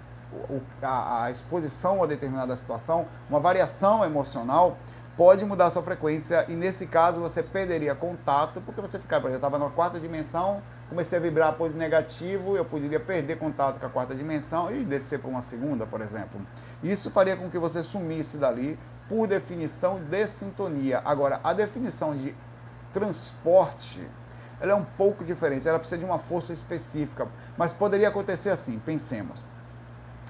O, 0.48 0.60
a, 0.80 1.24
a 1.24 1.30
exposição 1.30 2.02
a 2.02 2.06
determinada 2.06 2.54
situação, 2.54 3.06
uma 3.28 3.40
variação 3.40 4.04
emocional 4.04 4.78
pode 5.16 5.44
mudar 5.44 5.66
a 5.66 5.70
sua 5.70 5.82
frequência 5.82 6.46
e 6.48 6.52
nesse 6.52 6.86
caso 6.86 7.20
você 7.20 7.42
perderia 7.42 7.94
contato 7.94 8.60
porque 8.60 8.80
você 8.80 8.98
ficava, 8.98 9.22
por 9.22 9.28
exemplo, 9.28 9.46
estava 9.46 9.62
na 9.62 9.70
quarta 9.70 9.98
dimensão, 10.00 10.62
comecei 10.90 11.18
a 11.18 11.22
vibrar 11.22 11.54
por 11.54 11.72
negativo, 11.72 12.56
eu 12.56 12.64
poderia 12.64 12.98
perder 12.98 13.38
contato 13.38 13.78
com 13.78 13.86
a 13.86 13.88
quarta 13.88 14.12
dimensão 14.12 14.74
e 14.74 14.84
descer 14.84 15.20
para 15.20 15.30
uma 15.30 15.40
segunda, 15.40 15.86
por 15.86 16.00
exemplo. 16.00 16.44
Isso 16.82 17.12
faria 17.12 17.36
com 17.36 17.48
que 17.48 17.58
você 17.58 17.82
sumisse 17.84 18.36
dali 18.36 18.76
por 19.08 19.28
definição 19.28 20.00
de 20.02 20.26
sintonia. 20.26 21.00
Agora, 21.04 21.40
a 21.44 21.52
definição 21.52 22.14
de 22.14 22.34
transporte, 22.92 24.06
ela 24.60 24.72
é 24.72 24.74
um 24.74 24.84
pouco 24.84 25.24
diferente, 25.24 25.66
ela 25.68 25.78
precisa 25.78 25.96
de 25.96 26.04
uma 26.04 26.18
força 26.18 26.52
específica, 26.52 27.28
mas 27.56 27.72
poderia 27.72 28.08
acontecer 28.08 28.50
assim, 28.50 28.80
pensemos. 28.80 29.48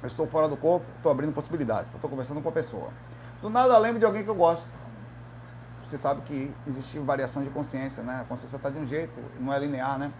Eu 0.02 0.08
estou 0.08 0.26
fora 0.26 0.46
do 0.46 0.58
corpo, 0.58 0.86
estou 0.98 1.10
abrindo 1.10 1.32
possibilidades, 1.32 1.86
estou 1.86 2.10
conversando 2.10 2.42
com 2.42 2.50
a 2.50 2.52
pessoa. 2.52 2.90
Do 3.40 3.48
nada 3.48 3.78
lembro 3.78 3.98
de 3.98 4.04
alguém 4.04 4.22
que 4.22 4.28
eu 4.28 4.34
gosto 4.34 4.68
você 5.90 5.98
sabe 5.98 6.20
que 6.22 6.54
existe 6.66 6.98
variações 7.00 7.46
de 7.46 7.52
consciência, 7.52 8.02
né? 8.02 8.20
A 8.20 8.24
consciência 8.24 8.56
está 8.56 8.70
de 8.70 8.78
um 8.78 8.86
jeito, 8.86 9.12
não 9.40 9.52
é 9.52 9.58
linear, 9.58 9.98
né? 9.98 10.12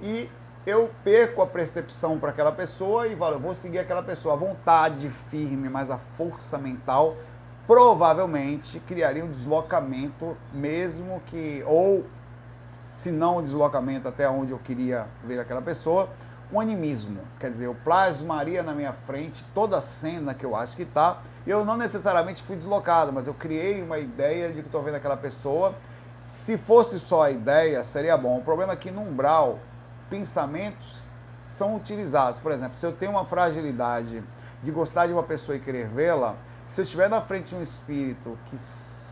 E 0.00 0.30
eu 0.66 0.90
perco 1.02 1.42
a 1.42 1.46
percepção 1.46 2.18
para 2.18 2.30
aquela 2.30 2.52
pessoa 2.52 3.08
e 3.08 3.16
falo, 3.16 3.36
eu 3.36 3.40
vou 3.40 3.54
seguir 3.54 3.78
aquela 3.78 4.02
pessoa. 4.02 4.34
A 4.34 4.36
vontade 4.36 5.08
firme, 5.08 5.68
mas 5.68 5.90
a 5.90 5.98
força 5.98 6.58
mental 6.58 7.16
provavelmente 7.66 8.80
criaria 8.80 9.24
um 9.24 9.30
deslocamento, 9.30 10.36
mesmo 10.52 11.20
que, 11.26 11.62
ou 11.66 12.06
se 12.90 13.10
não 13.10 13.36
o 13.36 13.42
deslocamento 13.42 14.08
até 14.08 14.28
onde 14.28 14.52
eu 14.52 14.58
queria 14.58 15.06
ver 15.22 15.38
aquela 15.38 15.60
pessoa, 15.60 16.08
um 16.52 16.60
animismo. 16.60 17.20
Quer 17.38 17.50
dizer, 17.50 17.66
eu 17.66 17.74
plasmaria 17.74 18.62
na 18.62 18.72
minha 18.72 18.92
frente 18.92 19.44
toda 19.54 19.78
a 19.78 19.80
cena 19.80 20.32
que 20.32 20.44
eu 20.44 20.56
acho 20.56 20.76
que 20.76 20.82
está. 20.82 21.20
Eu 21.46 21.64
não 21.64 21.76
necessariamente 21.76 22.42
fui 22.42 22.56
deslocado, 22.56 23.12
mas 23.12 23.26
eu 23.26 23.34
criei 23.34 23.82
uma 23.82 23.98
ideia 23.98 24.48
de 24.48 24.60
que 24.60 24.68
estou 24.68 24.82
vendo 24.82 24.94
aquela 24.94 25.16
pessoa. 25.16 25.74
Se 26.26 26.56
fosse 26.56 26.98
só 26.98 27.24
a 27.24 27.30
ideia, 27.30 27.84
seria 27.84 28.16
bom. 28.16 28.38
O 28.38 28.42
problema 28.42 28.72
é 28.72 28.76
que 28.76 28.90
no 28.90 29.02
umbral, 29.02 29.58
pensamentos 30.08 31.08
são 31.46 31.76
utilizados. 31.76 32.40
Por 32.40 32.52
exemplo, 32.52 32.76
se 32.76 32.84
eu 32.84 32.92
tenho 32.92 33.12
uma 33.12 33.24
fragilidade 33.24 34.22
de 34.62 34.70
gostar 34.70 35.06
de 35.06 35.12
uma 35.12 35.22
pessoa 35.22 35.56
e 35.56 35.60
querer 35.60 35.88
vê-la, 35.88 36.36
se 36.66 36.80
eu 36.80 36.84
estiver 36.84 37.08
na 37.08 37.20
frente 37.20 37.50
de 37.50 37.56
um 37.56 37.62
espírito 37.62 38.38
que 38.46 38.56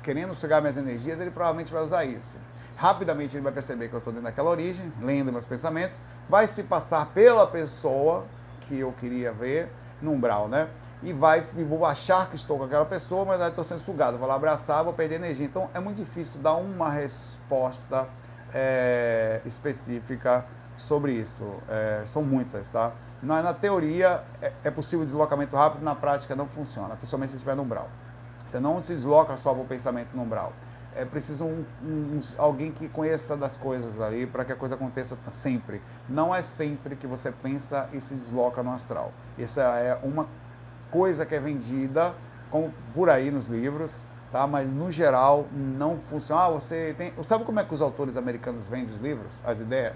querendo 0.02 0.34
sugar 0.34 0.60
minhas 0.60 0.76
energias, 0.76 1.18
ele 1.18 1.30
provavelmente 1.30 1.72
vai 1.72 1.82
usar 1.82 2.04
isso. 2.04 2.36
Rapidamente 2.76 3.34
ele 3.34 3.42
vai 3.42 3.52
perceber 3.52 3.88
que 3.88 3.94
eu 3.94 3.98
estou 3.98 4.12
dentro 4.12 4.26
daquela 4.26 4.50
origem, 4.50 4.92
lendo 5.00 5.32
meus 5.32 5.46
pensamentos, 5.46 5.98
vai 6.28 6.46
se 6.46 6.62
passar 6.64 7.06
pela 7.06 7.46
pessoa 7.46 8.26
que 8.60 8.78
eu 8.78 8.92
queria 8.92 9.32
ver 9.32 9.70
no 10.00 10.12
umbral, 10.12 10.46
né? 10.48 10.68
E 11.02 11.12
vai, 11.12 11.44
e 11.56 11.64
vou 11.64 11.84
achar 11.86 12.28
que 12.28 12.36
estou 12.36 12.58
com 12.58 12.64
aquela 12.64 12.84
pessoa, 12.84 13.24
mas 13.24 13.40
estou 13.40 13.64
sendo 13.64 13.80
sugado. 13.80 14.18
Vou 14.18 14.28
lá 14.28 14.34
abraçar, 14.34 14.84
vou 14.84 14.92
perder 14.92 15.16
energia. 15.16 15.46
Então 15.46 15.70
é 15.72 15.80
muito 15.80 15.96
difícil 15.96 16.40
dar 16.40 16.54
uma 16.54 16.90
resposta 16.90 18.06
é, 18.52 19.40
específica 19.44 20.44
sobre 20.76 21.12
isso. 21.12 21.44
É, 21.68 22.02
são 22.06 22.22
muitas, 22.22 22.68
tá? 22.68 22.92
Na, 23.22 23.42
na 23.42 23.54
teoria 23.54 24.22
é, 24.40 24.52
é, 24.64 24.70
possível 24.70 25.04
deslocamento 25.04 25.56
rápido, 25.56 25.82
na 25.82 25.94
prática 25.94 26.36
não 26.36 26.46
funciona, 26.46 26.96
principalmente 26.96 27.30
se 27.30 27.36
estiver 27.36 27.56
no 27.56 27.62
umbral. 27.62 27.88
Você 28.46 28.60
não 28.60 28.80
se 28.80 28.94
desloca 28.94 29.36
só 29.36 29.52
para 29.52 29.62
o 29.62 29.66
pensamento 29.66 30.14
no 30.14 30.22
umbral 30.22 30.52
é 30.96 31.04
preciso 31.04 31.44
um, 31.44 31.64
um, 31.84 32.20
alguém 32.38 32.72
que 32.72 32.88
conheça 32.88 33.36
das 33.36 33.56
coisas 33.56 34.00
ali 34.00 34.26
para 34.26 34.44
que 34.44 34.52
a 34.52 34.56
coisa 34.56 34.74
aconteça 34.74 35.16
sempre. 35.28 35.82
Não 36.08 36.34
é 36.34 36.40
sempre 36.40 36.96
que 36.96 37.06
você 37.06 37.30
pensa 37.30 37.88
e 37.92 38.00
se 38.00 38.14
desloca 38.14 38.62
no 38.62 38.72
astral. 38.72 39.12
Essa 39.38 39.60
é 39.78 39.98
uma 40.02 40.26
coisa 40.90 41.26
que 41.26 41.34
é 41.34 41.40
vendida 41.40 42.14
por 42.94 43.10
aí 43.10 43.30
nos 43.30 43.46
livros, 43.46 44.04
tá? 44.32 44.46
Mas 44.46 44.70
no 44.70 44.90
geral 44.90 45.46
não 45.52 45.98
funciona. 45.98 46.44
Ah, 46.44 46.50
você 46.50 46.94
tem, 46.96 47.12
sabe 47.22 47.44
como 47.44 47.60
é 47.60 47.64
que 47.64 47.74
os 47.74 47.82
autores 47.82 48.16
americanos 48.16 48.66
vendem 48.66 48.94
os 48.94 49.02
livros, 49.02 49.42
as 49.44 49.60
ideias? 49.60 49.94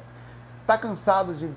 Tá 0.70 0.78
cansado 0.78 1.34
de 1.34 1.50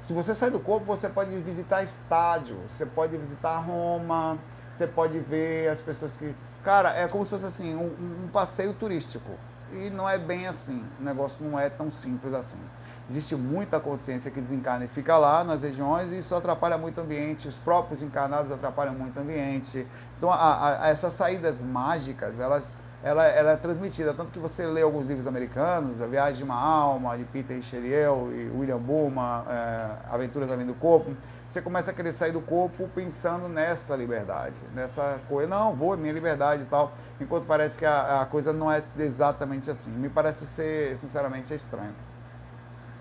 se 0.00 0.14
você 0.14 0.34
sai 0.34 0.50
do 0.50 0.58
corpo, 0.58 0.86
você 0.86 1.06
pode 1.10 1.30
visitar 1.40 1.82
estádio, 1.82 2.56
você 2.66 2.86
pode 2.86 3.14
visitar 3.14 3.58
Roma, 3.58 4.38
você 4.74 4.86
pode 4.86 5.18
ver 5.18 5.68
as 5.68 5.82
pessoas 5.82 6.16
que 6.16 6.34
Cara, 6.62 6.94
é 6.96 7.06
como 7.06 7.22
se 7.26 7.30
fosse 7.30 7.44
assim, 7.44 7.76
um, 7.76 8.24
um, 8.24 8.28
passeio 8.28 8.72
turístico. 8.72 9.32
E 9.70 9.90
não 9.90 10.08
é 10.08 10.16
bem 10.16 10.46
assim. 10.46 10.82
O 10.98 11.04
negócio 11.04 11.44
não 11.44 11.58
é 11.60 11.68
tão 11.68 11.90
simples 11.90 12.32
assim. 12.32 12.58
Existe 13.06 13.36
muita 13.36 13.78
consciência 13.78 14.30
que 14.30 14.40
desencarna 14.40 14.86
e 14.86 14.88
fica 14.88 15.18
lá 15.18 15.44
nas 15.44 15.60
regiões 15.60 16.10
e 16.10 16.16
isso 16.16 16.34
atrapalha 16.34 16.78
muito 16.78 16.96
o 16.98 17.04
ambiente. 17.04 17.46
Os 17.46 17.58
próprios 17.58 18.00
encarnados 18.00 18.50
atrapalham 18.50 18.94
muito 18.94 19.18
o 19.18 19.20
ambiente. 19.20 19.86
Então, 20.16 20.32
a, 20.32 20.84
a, 20.84 20.88
essas 20.88 21.12
saídas 21.12 21.62
mágicas, 21.62 22.38
elas 22.38 22.78
ela, 23.04 23.24
ela, 23.26 23.52
é 23.52 23.56
transmitida. 23.56 24.12
Tanto 24.12 24.32
que 24.32 24.38
você 24.38 24.66
lê 24.66 24.82
alguns 24.82 25.06
livros 25.06 25.26
americanos, 25.26 26.00
A 26.00 26.06
Viagem 26.06 26.38
de 26.38 26.44
uma 26.44 26.58
Alma, 26.58 27.16
de 27.16 27.24
Peter 27.24 27.56
Richelieu 27.56 28.32
e 28.32 28.50
William 28.50 28.78
Burma, 28.78 29.44
é, 29.48 30.14
Aventuras 30.14 30.50
Além 30.50 30.66
do 30.66 30.74
Corpo 30.74 31.14
você 31.54 31.62
começa 31.62 31.90
a 31.90 31.94
querer 31.94 32.12
sair 32.12 32.32
do 32.32 32.40
corpo 32.40 32.88
pensando 32.88 33.48
nessa 33.48 33.94
liberdade, 33.94 34.54
nessa 34.74 35.20
coisa, 35.28 35.48
não, 35.48 35.74
vou, 35.74 35.96
minha 35.96 36.12
liberdade 36.12 36.62
e 36.62 36.66
tal, 36.66 36.92
enquanto 37.20 37.46
parece 37.46 37.78
que 37.78 37.84
a, 37.84 38.22
a 38.22 38.26
coisa 38.26 38.52
não 38.52 38.72
é 38.72 38.82
exatamente 38.98 39.70
assim. 39.70 39.90
Me 39.90 40.08
parece 40.08 40.46
ser, 40.46 40.96
sinceramente, 40.96 41.52
é 41.52 41.56
estranho. 41.56 41.94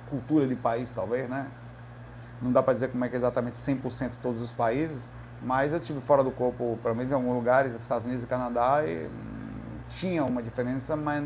Cultura 0.10 0.45
de 0.45 0.56
país, 0.56 0.91
talvez, 0.91 1.28
né? 1.30 1.47
Não 2.41 2.51
dá 2.51 2.62
para 2.62 2.74
dizer 2.76 2.89
como 2.89 3.04
é 3.06 3.10
que 3.10 3.16
é 3.16 3.18
exatamente 3.18 3.56
100% 3.56 4.12
todos 4.22 4.41
os 4.41 4.51
países, 4.54 5.08
mas 5.41 5.74
eu 5.74 5.80
tive 5.80 5.99
fora 5.99 6.24
do 6.24 6.32
corpo, 6.32 6.78
pelo 6.84 6.95
menos 6.95 7.12
em 7.12 7.16
alguns 7.16 7.34
lugares, 7.34 7.74
Estados 7.74 8.06
Unidos 8.06 8.24
e 8.24 8.28
Canadá, 8.28 8.84
e 8.86 9.10
tinha 9.88 10.24
uma 10.24 10.42
diferença, 10.42 10.96
mas 10.96 11.24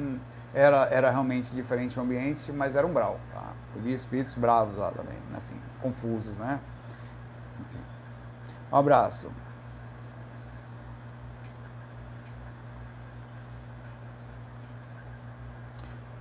era, 0.53 0.87
era 0.91 1.09
realmente 1.09 1.53
diferente 1.53 1.99
o 1.99 2.01
ambiente, 2.01 2.51
mas 2.51 2.75
era 2.75 2.85
um 2.85 2.93
brau, 2.93 3.19
tá? 3.31 3.53
Eu 3.75 3.81
vi 3.81 3.93
espíritos 3.93 4.35
bravos 4.35 4.77
lá 4.77 4.91
também, 4.91 5.17
assim, 5.35 5.59
confusos, 5.81 6.37
né? 6.37 6.59
Enfim. 7.59 7.79
Um 8.71 8.77
abraço. 8.77 9.31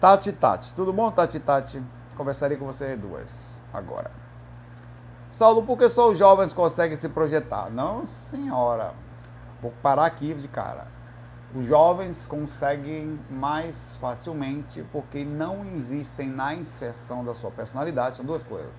Tati 0.01 0.33
Tati, 0.33 0.75
tudo 0.75 0.93
bom, 0.93 1.11
Tati 1.11 1.41
Tati? 1.41 1.83
Conversaria 2.15 2.57
com 2.57 2.67
você 2.67 2.97
duas 2.97 3.61
agora. 3.73 4.11
Saulo, 5.31 5.65
por 5.65 5.77
que 5.77 5.89
só 5.89 6.11
os 6.11 6.17
jovens 6.17 6.55
conseguem 6.55 6.97
se 6.97 7.09
projetar? 7.09 7.71
Não, 7.71 8.07
senhora. 8.07 8.95
Vou 9.61 9.71
parar 9.83 10.07
aqui 10.07 10.33
de 10.33 10.49
cara. 10.49 10.96
Os 11.57 11.65
jovens 11.65 12.27
conseguem 12.27 13.19
mais 13.31 13.97
facilmente 13.97 14.85
porque 14.93 15.25
não 15.25 15.65
existem 15.77 16.29
na 16.29 16.55
inserção 16.55 17.25
da 17.25 17.35
sua 17.35 17.51
personalidade, 17.51 18.17
são 18.17 18.25
duas 18.25 18.43
coisas 18.43 18.71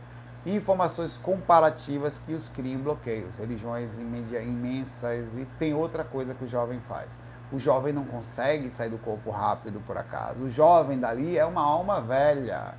informações 0.46 1.18
comparativas 1.18 2.20
que 2.20 2.34
os 2.34 2.48
criam 2.48 2.80
bloqueios, 2.80 3.38
religiões 3.38 3.98
imensas 3.98 5.36
e 5.36 5.46
tem 5.60 5.74
outra 5.74 6.04
coisa 6.06 6.34
que 6.34 6.46
o 6.46 6.48
jovem 6.48 6.80
faz. 6.80 7.10
O 7.52 7.60
jovem 7.60 7.92
não 7.92 8.06
consegue 8.06 8.72
sair 8.72 8.90
do 8.90 8.98
corpo 8.98 9.30
rápido 9.30 9.82
por 9.82 9.98
acaso. 9.98 10.40
O 10.42 10.50
jovem 10.50 11.00
dali 11.00 11.38
é 11.38 11.46
uma 11.46 11.62
alma 11.62 12.00
velha 12.00 12.76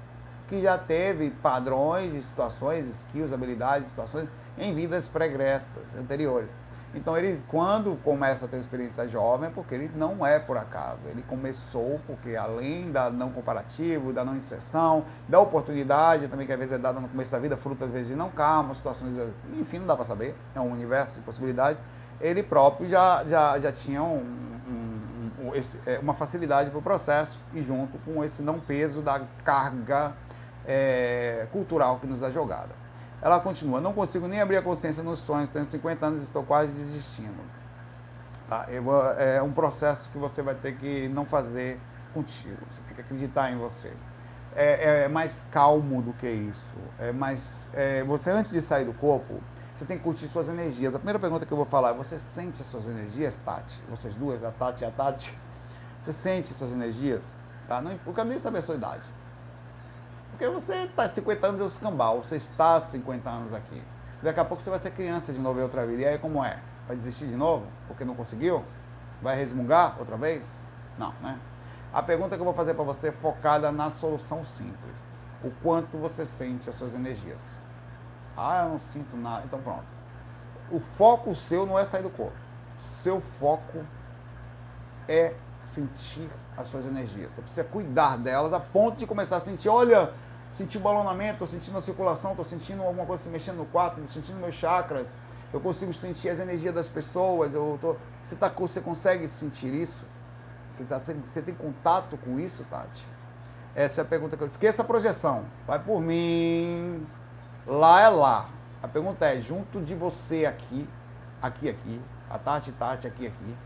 que 0.46 0.62
já 0.62 0.78
teve 0.78 1.30
padrões 1.30 2.12
de 2.12 2.22
situações, 2.22 2.86
skills, 2.86 3.32
habilidades, 3.32 3.88
situações 3.88 4.32
em 4.56 4.74
vidas 4.74 5.06
pregressas, 5.08 5.94
anteriores. 5.94 6.50
Então, 6.94 7.16
ele, 7.16 7.38
quando 7.46 7.96
começa 8.02 8.46
a 8.46 8.48
ter 8.48 8.58
experiência 8.58 9.06
jovem, 9.06 9.48
é 9.48 9.52
porque 9.52 9.74
ele 9.74 9.90
não 9.94 10.26
é 10.26 10.38
por 10.38 10.56
acaso. 10.56 11.00
Ele 11.06 11.22
começou 11.22 12.00
porque, 12.06 12.34
além 12.34 12.90
da 12.90 13.10
não 13.10 13.30
comparativo, 13.30 14.12
da 14.12 14.24
não 14.24 14.34
inserção, 14.34 15.04
da 15.28 15.38
oportunidade, 15.38 16.28
também 16.28 16.46
que 16.46 16.52
às 16.52 16.58
vezes 16.58 16.74
é 16.74 16.78
dada 16.78 16.98
no 16.98 17.08
começo 17.08 17.30
da 17.30 17.38
vida, 17.38 17.56
fruto 17.56 17.84
às 17.84 17.90
vezes 17.90 18.16
não 18.16 18.30
calma, 18.30 18.74
situações, 18.74 19.14
enfim, 19.58 19.80
não 19.80 19.86
dá 19.86 19.96
para 19.96 20.04
saber, 20.06 20.34
é 20.54 20.60
um 20.60 20.72
universo 20.72 21.16
de 21.16 21.20
possibilidades. 21.20 21.84
Ele 22.20 22.42
próprio 22.42 22.88
já, 22.88 23.22
já, 23.26 23.58
já 23.58 23.70
tinha 23.70 24.02
um, 24.02 24.24
um, 24.66 25.30
um, 25.46 25.54
esse, 25.54 25.78
é, 25.86 25.98
uma 25.98 26.14
facilidade 26.14 26.70
para 26.70 26.78
o 26.78 26.82
processo 26.82 27.38
e, 27.52 27.62
junto 27.62 27.98
com 27.98 28.24
esse 28.24 28.42
não 28.42 28.58
peso 28.58 29.02
da 29.02 29.20
carga 29.44 30.14
é, 30.66 31.46
cultural 31.52 31.98
que 31.98 32.06
nos 32.06 32.20
dá 32.20 32.30
jogada. 32.30 32.87
Ela 33.20 33.40
continua, 33.40 33.80
não 33.80 33.92
consigo 33.92 34.28
nem 34.28 34.40
abrir 34.40 34.56
a 34.58 34.62
consciência 34.62 35.02
nos 35.02 35.18
sonhos, 35.18 35.50
tenho 35.50 35.64
50 35.64 36.06
anos 36.06 36.20
e 36.20 36.24
estou 36.24 36.44
quase 36.44 36.72
desistindo. 36.72 37.40
Tá? 38.48 38.66
É 38.68 39.42
um 39.42 39.52
processo 39.52 40.08
que 40.10 40.18
você 40.18 40.40
vai 40.40 40.54
ter 40.54 40.76
que 40.76 41.08
não 41.08 41.26
fazer 41.26 41.80
contigo, 42.14 42.56
você 42.70 42.80
tem 42.86 42.94
que 42.94 43.00
acreditar 43.00 43.50
em 43.50 43.56
você. 43.56 43.92
É, 44.54 45.02
é 45.04 45.08
mais 45.08 45.46
calmo 45.50 46.00
do 46.00 46.12
que 46.12 46.28
isso. 46.28 46.76
É 46.98 47.12
mais, 47.12 47.68
é, 47.74 48.02
você, 48.04 48.30
antes 48.30 48.50
de 48.50 48.62
sair 48.62 48.84
do 48.84 48.94
corpo, 48.94 49.40
você 49.74 49.84
tem 49.84 49.96
que 49.96 50.02
curtir 50.02 50.26
suas 50.26 50.48
energias. 50.48 50.94
A 50.94 50.98
primeira 50.98 51.18
pergunta 51.18 51.46
que 51.46 51.52
eu 51.52 51.56
vou 51.56 51.66
falar 51.66 51.90
é: 51.90 51.94
você 51.94 52.18
sente 52.18 52.62
as 52.62 52.66
suas 52.66 52.88
energias, 52.88 53.36
Tati? 53.44 53.80
Vocês 53.88 54.14
duas, 54.14 54.42
a 54.42 54.50
Tati 54.50 54.82
e 54.82 54.86
a 54.86 54.90
Tati? 54.90 55.32
Você 56.00 56.12
sente 56.12 56.52
suas 56.52 56.72
energias? 56.72 57.36
Tá? 57.68 57.80
Não, 57.80 57.92
eu 58.04 58.12
quero 58.12 58.28
nem 58.28 58.38
saber 58.38 58.58
a 58.58 58.62
sua 58.62 58.74
idade. 58.74 59.02
Porque 60.38 60.52
você 60.52 60.84
está 60.84 61.08
50 61.08 61.46
anos 61.48 61.60
de 61.60 61.66
escambau, 61.66 62.22
você 62.22 62.36
está 62.36 62.80
50 62.80 63.28
anos 63.28 63.52
aqui. 63.52 63.82
Daqui 64.22 64.38
a 64.38 64.44
pouco 64.44 64.62
você 64.62 64.70
vai 64.70 64.78
ser 64.78 64.92
criança 64.92 65.32
de 65.32 65.40
novo 65.40 65.58
e 65.58 65.62
outra 65.64 65.84
vida. 65.84 66.02
E 66.02 66.06
aí 66.06 66.16
como 66.16 66.44
é? 66.44 66.62
Vai 66.86 66.94
desistir 66.94 67.26
de 67.26 67.34
novo? 67.34 67.66
Porque 67.88 68.04
não 68.04 68.14
conseguiu? 68.14 68.64
Vai 69.20 69.36
resmungar 69.36 69.96
outra 69.98 70.16
vez? 70.16 70.64
Não, 70.96 71.12
né? 71.20 71.40
A 71.92 72.00
pergunta 72.04 72.36
que 72.36 72.40
eu 72.40 72.44
vou 72.44 72.54
fazer 72.54 72.74
para 72.74 72.84
você 72.84 73.08
é 73.08 73.10
focada 73.10 73.72
na 73.72 73.90
solução 73.90 74.44
simples. 74.44 75.08
O 75.42 75.50
quanto 75.60 75.98
você 75.98 76.24
sente 76.24 76.70
as 76.70 76.76
suas 76.76 76.94
energias. 76.94 77.60
Ah, 78.36 78.62
eu 78.62 78.68
não 78.68 78.78
sinto 78.78 79.16
nada. 79.16 79.42
Então 79.44 79.60
pronto. 79.60 79.86
O 80.70 80.78
foco 80.78 81.34
seu 81.34 81.66
não 81.66 81.76
é 81.76 81.84
sair 81.84 82.04
do 82.04 82.10
corpo. 82.10 82.36
Seu 82.76 83.20
foco 83.20 83.84
é 85.08 85.34
sentir 85.64 86.30
as 86.56 86.68
suas 86.68 86.86
energias. 86.86 87.32
Você 87.32 87.42
precisa 87.42 87.64
cuidar 87.64 88.18
delas 88.18 88.52
a 88.52 88.60
ponto 88.60 88.98
de 88.98 89.06
começar 89.06 89.38
a 89.38 89.40
sentir, 89.40 89.68
olha, 89.68 90.12
senti 90.58 90.76
o 90.76 90.80
balonamento, 90.80 91.34
estou 91.34 91.46
sentindo 91.46 91.78
a 91.78 91.80
circulação, 91.80 92.30
estou 92.32 92.44
sentindo 92.44 92.82
alguma 92.82 93.06
coisa 93.06 93.22
se 93.22 93.28
mexendo 93.28 93.58
no 93.58 93.66
quarto, 93.66 94.00
estou 94.00 94.20
sentindo 94.20 94.40
meus 94.40 94.56
chakras, 94.56 95.12
eu 95.52 95.60
consigo 95.60 95.92
sentir 95.94 96.30
as 96.30 96.40
energias 96.40 96.74
das 96.74 96.88
pessoas, 96.88 97.54
eu 97.54 97.78
tô, 97.80 97.94
você, 98.20 98.34
tá, 98.34 98.48
você 98.48 98.80
consegue 98.80 99.28
sentir 99.28 99.72
isso? 99.72 100.04
Você, 100.68 100.84
tá, 100.84 100.98
você 100.98 101.40
tem 101.40 101.54
contato 101.54 102.18
com 102.18 102.40
isso, 102.40 102.64
Tati? 102.64 103.06
Essa 103.74 104.00
é 104.00 104.02
a 104.02 104.04
pergunta 104.04 104.36
que 104.36 104.42
eu 104.42 104.46
esqueça 104.48 104.82
a 104.82 104.84
projeção. 104.84 105.44
Vai 105.66 105.78
por 105.78 106.00
mim. 106.00 107.06
Lá 107.64 108.02
é 108.02 108.08
lá. 108.08 108.48
A 108.82 108.88
pergunta 108.88 109.26
é, 109.26 109.40
junto 109.40 109.80
de 109.80 109.94
você 109.94 110.44
aqui, 110.44 110.88
aqui, 111.40 111.68
aqui, 111.68 112.02
a 112.28 112.38
Tati, 112.38 112.72
Tati, 112.72 113.06
aqui, 113.06 113.26
aqui, 113.26 113.56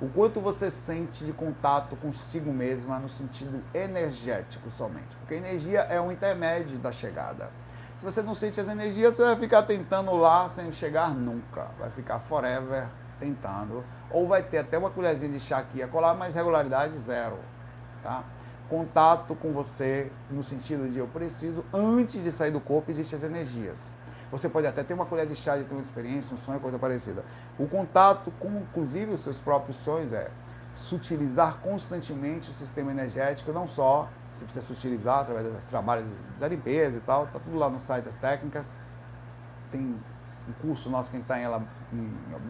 o 0.00 0.08
quanto 0.08 0.40
você 0.40 0.70
sente 0.70 1.24
de 1.24 1.32
contato 1.32 1.96
consigo 1.96 2.52
mesma 2.52 2.98
no 2.98 3.08
sentido 3.08 3.62
energético 3.72 4.70
somente. 4.70 5.16
Porque 5.16 5.34
energia 5.34 5.80
é 5.80 5.98
um 6.00 6.12
intermédio 6.12 6.78
da 6.78 6.92
chegada. 6.92 7.50
Se 7.96 8.04
você 8.04 8.22
não 8.22 8.34
sente 8.34 8.60
as 8.60 8.68
energias, 8.68 9.16
você 9.16 9.22
vai 9.22 9.36
ficar 9.36 9.62
tentando 9.62 10.14
lá 10.14 10.50
sem 10.50 10.70
chegar 10.70 11.14
nunca. 11.14 11.70
Vai 11.78 11.90
ficar 11.90 12.20
forever 12.20 12.86
tentando. 13.18 13.82
Ou 14.10 14.28
vai 14.28 14.42
ter 14.42 14.58
até 14.58 14.76
uma 14.76 14.90
colherzinha 14.90 15.32
de 15.32 15.40
chá 15.40 15.58
aqui 15.58 15.82
a 15.82 15.88
colar, 15.88 16.14
mas 16.14 16.34
regularidade 16.34 16.98
zero. 16.98 17.38
Tá? 18.02 18.22
Contato 18.68 19.34
com 19.34 19.52
você 19.52 20.12
no 20.30 20.44
sentido 20.44 20.90
de 20.90 20.98
eu 20.98 21.06
preciso, 21.06 21.64
antes 21.72 22.22
de 22.22 22.30
sair 22.30 22.50
do 22.50 22.60
corpo, 22.60 22.90
existem 22.90 23.16
as 23.16 23.22
energias. 23.22 23.90
Você 24.30 24.48
pode 24.48 24.66
até 24.66 24.82
ter 24.82 24.94
uma 24.94 25.06
colher 25.06 25.26
de 25.26 25.36
chá 25.36 25.56
de 25.56 25.64
ter 25.64 25.74
uma 25.74 25.82
experiência, 25.82 26.34
um 26.34 26.38
sonho, 26.38 26.58
coisa 26.58 26.78
parecida. 26.78 27.24
O 27.58 27.66
contato 27.68 28.32
com, 28.40 28.48
inclusive, 28.58 29.12
os 29.12 29.20
seus 29.20 29.38
próprios 29.38 29.76
sonhos 29.76 30.12
é 30.12 30.30
sutilizar 30.74 31.58
constantemente 31.58 32.50
o 32.50 32.52
sistema 32.52 32.90
energético, 32.90 33.52
não 33.52 33.66
só 33.66 34.08
você 34.34 34.44
precisa 34.44 34.66
sutilizar 34.66 35.20
através 35.20 35.50
dos 35.50 35.66
trabalhos 35.66 36.06
da 36.38 36.46
limpeza 36.48 36.98
e 36.98 37.00
tal, 37.00 37.24
está 37.24 37.38
tudo 37.38 37.56
lá 37.56 37.70
no 37.70 37.80
site 37.80 38.04
das 38.04 38.16
técnicas. 38.16 38.74
Tem 39.70 39.98
um 40.46 40.52
curso 40.60 40.90
nosso 40.90 41.08
que 41.08 41.16
a 41.16 41.18
gente 41.18 41.24
está 41.24 41.38
em 41.38 41.42
ela, 41.42 41.66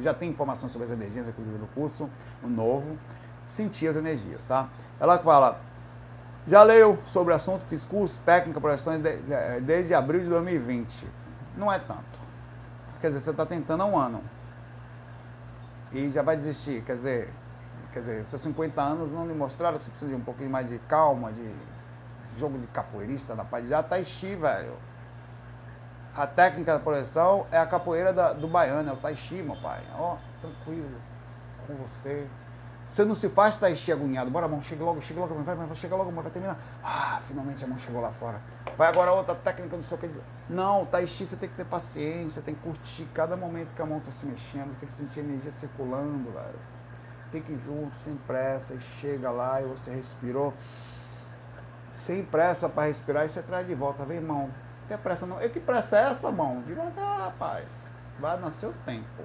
já 0.00 0.12
tem 0.12 0.30
informações 0.30 0.72
sobre 0.72 0.86
as 0.86 0.92
energias, 0.92 1.28
inclusive 1.28 1.56
no 1.58 1.68
curso, 1.68 2.10
o 2.42 2.48
novo, 2.48 2.98
sentir 3.44 3.86
as 3.86 3.94
energias, 3.94 4.44
tá? 4.44 4.68
Ela 4.98 5.18
fala, 5.20 5.60
já 6.46 6.62
leu 6.64 6.98
sobre 7.06 7.32
o 7.32 7.36
assunto, 7.36 7.64
fiz 7.64 7.86
curso, 7.86 8.22
técnica, 8.24 8.60
projeções 8.60 9.00
desde 9.62 9.94
abril 9.94 10.22
de 10.22 10.28
2020 10.28 11.06
não 11.56 11.72
é 11.72 11.78
tanto. 11.78 12.20
Quer 13.00 13.08
dizer, 13.08 13.20
você 13.20 13.30
está 13.30 13.46
tentando 13.46 13.82
há 13.82 13.86
um 13.86 13.98
ano. 13.98 14.22
E 15.92 16.10
já 16.10 16.22
vai 16.22 16.36
desistir. 16.36 16.82
Quer 16.82 16.94
dizer, 16.94 17.32
quer 17.92 18.00
dizer, 18.00 18.24
seus 18.24 18.42
50 18.42 18.80
anos 18.80 19.12
não 19.12 19.26
lhe 19.26 19.34
mostraram 19.34 19.78
que 19.78 19.84
você 19.84 19.90
precisa 19.90 20.10
de 20.10 20.16
um 20.16 20.24
pouquinho 20.24 20.50
mais 20.50 20.68
de 20.68 20.78
calma, 20.80 21.32
de 21.32 21.54
jogo 22.34 22.58
de 22.58 22.66
capoeirista 22.68 23.34
da 23.34 23.44
paz. 23.44 23.68
Já 23.68 23.82
tai 23.82 24.04
chi, 24.04 24.34
velho. 24.34 24.76
A 26.14 26.26
técnica 26.26 26.72
da 26.72 26.78
projeção 26.78 27.46
é 27.50 27.58
a 27.58 27.66
capoeira 27.66 28.12
da, 28.12 28.32
do 28.32 28.48
baiano, 28.48 28.88
é 28.88 28.92
o 28.92 28.96
tai 28.96 29.14
chi, 29.14 29.42
meu 29.42 29.56
pai. 29.56 29.82
Ó, 29.98 30.14
oh, 30.14 30.40
tranquilo, 30.40 30.98
com 31.66 31.74
você. 31.76 32.26
Você 32.88 33.04
não 33.04 33.14
se 33.14 33.28
faz 33.28 33.58
tai 33.58 33.74
chi 33.74 33.90
agoniado. 33.90 34.30
Bora, 34.30 34.46
mão, 34.46 34.62
chega 34.62 34.84
logo, 34.84 35.00
chega 35.02 35.20
logo, 35.20 35.34
vai, 35.42 35.56
vai, 35.56 35.74
chega 35.74 35.96
logo, 35.96 36.10
vai 36.12 36.30
terminar. 36.30 36.56
Ah, 36.84 37.20
finalmente 37.26 37.64
a 37.64 37.66
mão 37.66 37.76
chegou 37.78 38.00
lá 38.00 38.10
fora. 38.10 38.40
Vai 38.76 38.88
agora 38.88 39.12
outra 39.12 39.34
técnica, 39.34 39.76
não 39.76 39.82
sei 39.82 39.96
o 39.96 40.00
que. 40.00 40.10
Não, 40.48 40.86
tai 40.86 41.06
chi 41.06 41.26
você 41.26 41.36
tem 41.36 41.48
que 41.48 41.56
ter 41.56 41.64
paciência, 41.64 42.40
tem 42.42 42.54
que 42.54 42.60
curtir 42.60 43.06
cada 43.12 43.36
momento 43.36 43.74
que 43.74 43.82
a 43.82 43.86
mão 43.86 43.98
está 43.98 44.12
se 44.12 44.24
mexendo, 44.24 44.76
tem 44.78 44.88
que 44.88 44.94
sentir 44.94 45.20
energia 45.20 45.50
circulando, 45.50 46.30
velho. 46.30 46.58
Tem 47.32 47.42
que 47.42 47.52
ir 47.52 47.58
junto, 47.58 47.96
sem 47.96 48.14
pressa, 48.26 48.74
e 48.74 48.80
chega 48.80 49.30
lá 49.30 49.60
e 49.60 49.64
você 49.64 49.92
respirou. 49.92 50.54
Sem 51.92 52.24
pressa 52.24 52.68
para 52.68 52.84
respirar 52.84 53.24
e 53.24 53.28
você 53.28 53.42
traz 53.42 53.66
de 53.66 53.74
volta. 53.74 54.04
Vem. 54.04 54.20
Não 54.20 54.48
tem 54.88 54.96
pressa 54.96 55.26
não. 55.26 55.42
E 55.42 55.48
que 55.48 55.60
pressa 55.60 55.98
é 55.98 56.10
essa, 56.10 56.30
mão? 56.30 56.62
Devagar, 56.62 57.20
rapaz. 57.20 57.66
Vai 58.18 58.38
no 58.38 58.50
seu 58.52 58.72
tempo. 58.84 59.24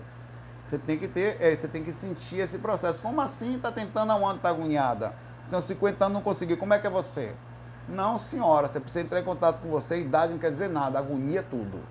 Você 0.72 0.80
tem 0.80 0.98
que 0.98 1.06
ter, 1.06 1.36
é, 1.42 1.54
você 1.54 1.68
tem 1.68 1.84
que 1.84 1.92
sentir 1.92 2.38
esse 2.38 2.58
processo. 2.60 3.02
Como 3.02 3.20
assim 3.20 3.58
está 3.58 3.70
tentando 3.74 4.10
há 4.14 4.16
um 4.16 4.26
ano, 4.26 4.38
está 4.38 4.48
agoniada? 4.48 5.14
Então, 5.46 5.60
50 5.60 6.06
anos 6.06 6.14
não 6.14 6.22
conseguiu. 6.22 6.56
Como 6.56 6.74
é 6.74 6.80
que 6.80 6.88
é 6.88 6.90
você? 6.90 7.36
Não, 7.90 8.18
senhora, 8.18 8.70
você 8.70 8.80
precisa 8.80 9.04
entrar 9.04 9.20
em 9.20 9.24
contato 9.26 9.60
com 9.60 9.68
você. 9.68 10.00
Idade 10.00 10.32
não 10.32 10.40
quer 10.40 10.50
dizer 10.50 10.70
nada, 10.70 10.98
agonia 10.98 11.42
é 11.42 11.44
tudo. 11.44 11.84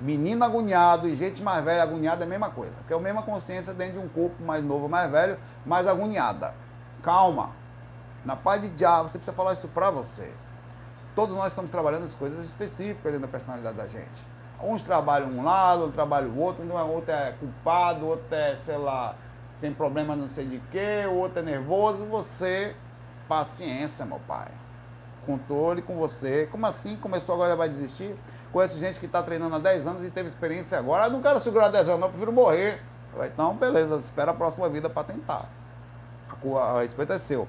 Menino 0.00 0.42
agoniado 0.42 1.06
e 1.06 1.14
gente 1.14 1.42
mais 1.42 1.62
velha 1.62 1.82
agoniada 1.82 2.24
é 2.24 2.26
a 2.26 2.28
mesma 2.30 2.48
coisa. 2.48 2.72
Que 2.86 2.94
é 2.94 2.96
a 2.96 2.98
mesma 2.98 3.22
consciência 3.24 3.74
dentro 3.74 4.00
de 4.00 4.06
um 4.06 4.08
corpo 4.08 4.42
mais 4.42 4.64
novo, 4.64 4.88
mais 4.88 5.10
velho, 5.10 5.36
mais 5.66 5.86
agoniada. 5.86 6.54
Calma. 7.02 7.50
Na 8.24 8.36
paz 8.36 8.62
de 8.62 8.70
diabo, 8.70 9.10
você 9.10 9.18
precisa 9.18 9.36
falar 9.36 9.52
isso 9.52 9.68
para 9.68 9.90
você. 9.90 10.32
Todos 11.14 11.36
nós 11.36 11.48
estamos 11.48 11.70
trabalhando 11.70 12.04
as 12.04 12.14
coisas 12.14 12.42
específicas 12.42 13.12
dentro 13.12 13.26
da 13.26 13.28
personalidade 13.28 13.76
da 13.76 13.86
gente. 13.86 14.32
Uns 14.62 14.82
trabalham 14.82 15.28
um 15.28 15.44
lado, 15.44 15.80
outro 15.80 15.94
trabalha 15.94 16.28
o 16.28 16.38
outro, 16.38 16.64
um 16.64 16.78
é 16.78 16.82
outro 16.82 17.10
é 17.10 17.32
culpado, 17.32 18.06
outro 18.06 18.34
é, 18.34 18.54
sei 18.54 18.76
lá, 18.76 19.16
tem 19.60 19.72
problema 19.72 20.14
não 20.14 20.28
sei 20.28 20.46
de 20.46 20.58
quê, 20.70 21.04
o 21.06 21.14
outro 21.14 21.40
é 21.40 21.42
nervoso. 21.42 22.04
Você, 22.06 22.76
paciência, 23.28 24.04
meu 24.04 24.20
pai. 24.20 24.48
Controle 25.26 25.82
com 25.82 25.96
você. 25.96 26.46
Como 26.50 26.66
assim? 26.66 26.96
Começou 26.96 27.34
agora 27.34 27.56
vai 27.56 27.68
desistir? 27.68 28.16
Conheço 28.52 28.78
gente 28.78 29.00
que 29.00 29.06
está 29.06 29.22
treinando 29.22 29.54
há 29.56 29.58
10 29.58 29.86
anos 29.86 30.04
e 30.04 30.10
teve 30.10 30.28
experiência 30.28 30.78
agora. 30.78 31.04
Ah, 31.04 31.08
não 31.08 31.22
quero 31.22 31.40
segurar 31.40 31.68
10 31.68 31.88
anos, 31.88 32.00
não, 32.00 32.08
prefiro 32.10 32.32
morrer. 32.32 32.80
Então, 33.24 33.54
beleza, 33.54 33.96
espera 33.96 34.30
a 34.30 34.34
próxima 34.34 34.68
vida 34.68 34.88
para 34.88 35.04
tentar. 35.04 35.48
A, 36.28 36.58
a 36.58 36.80
respeito 36.80 37.12
é 37.12 37.18
seu. 37.18 37.48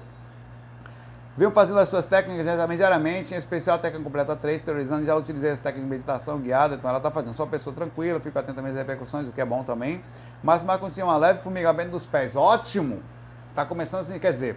Venho 1.36 1.50
fazendo 1.50 1.80
as 1.80 1.88
suas 1.88 2.04
técnicas 2.04 2.46
diariamente, 2.76 3.34
em 3.34 3.36
especial 3.36 3.74
a 3.74 3.78
técnica 3.78 4.04
completa 4.04 4.36
3, 4.36 4.62
teorizando. 4.62 5.04
Já 5.04 5.16
utilizei 5.16 5.50
as 5.50 5.58
técnicas 5.58 5.84
de 5.84 5.90
meditação 5.90 6.38
guiada, 6.38 6.76
então 6.76 6.88
ela 6.88 6.98
está 6.98 7.10
fazendo. 7.10 7.34
Só 7.34 7.44
pessoa 7.44 7.74
tranquila, 7.74 8.20
fico 8.20 8.38
atento 8.38 8.60
às 8.60 8.74
repercussões, 8.74 9.26
o 9.26 9.32
que 9.32 9.40
é 9.40 9.44
bom 9.44 9.64
também. 9.64 10.04
Mas 10.42 10.62
consciência, 10.62 11.04
uma 11.04 11.16
leve 11.16 11.40
formigamento 11.40 11.90
dos 11.90 12.06
pés. 12.06 12.36
Ótimo! 12.36 13.02
Está 13.50 13.64
começando 13.64 14.00
assim, 14.00 14.18
quer 14.18 14.30
dizer, 14.30 14.56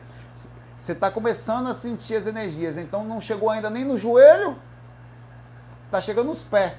você 0.76 0.92
está 0.92 1.10
começando 1.10 1.68
a 1.68 1.74
sentir 1.74 2.16
as 2.16 2.28
energias, 2.28 2.78
então 2.78 3.04
não 3.04 3.20
chegou 3.20 3.50
ainda 3.50 3.70
nem 3.70 3.84
no 3.84 3.98
joelho, 3.98 4.56
está 5.86 6.00
chegando 6.00 6.28
nos 6.28 6.44
pés. 6.44 6.74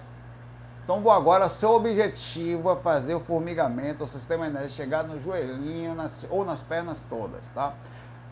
Então 0.84 1.00
vou 1.00 1.12
agora, 1.12 1.48
seu 1.48 1.70
objetivo 1.72 2.72
é 2.72 2.76
fazer 2.76 3.14
o 3.14 3.20
formigamento, 3.20 4.04
o 4.04 4.08
sistema 4.08 4.46
energético 4.46 4.76
chegar 4.76 5.04
no 5.04 5.20
joelhinho 5.20 5.94
nas, 5.94 6.24
ou 6.30 6.44
nas 6.44 6.62
pernas 6.62 7.04
todas, 7.08 7.50
tá? 7.50 7.74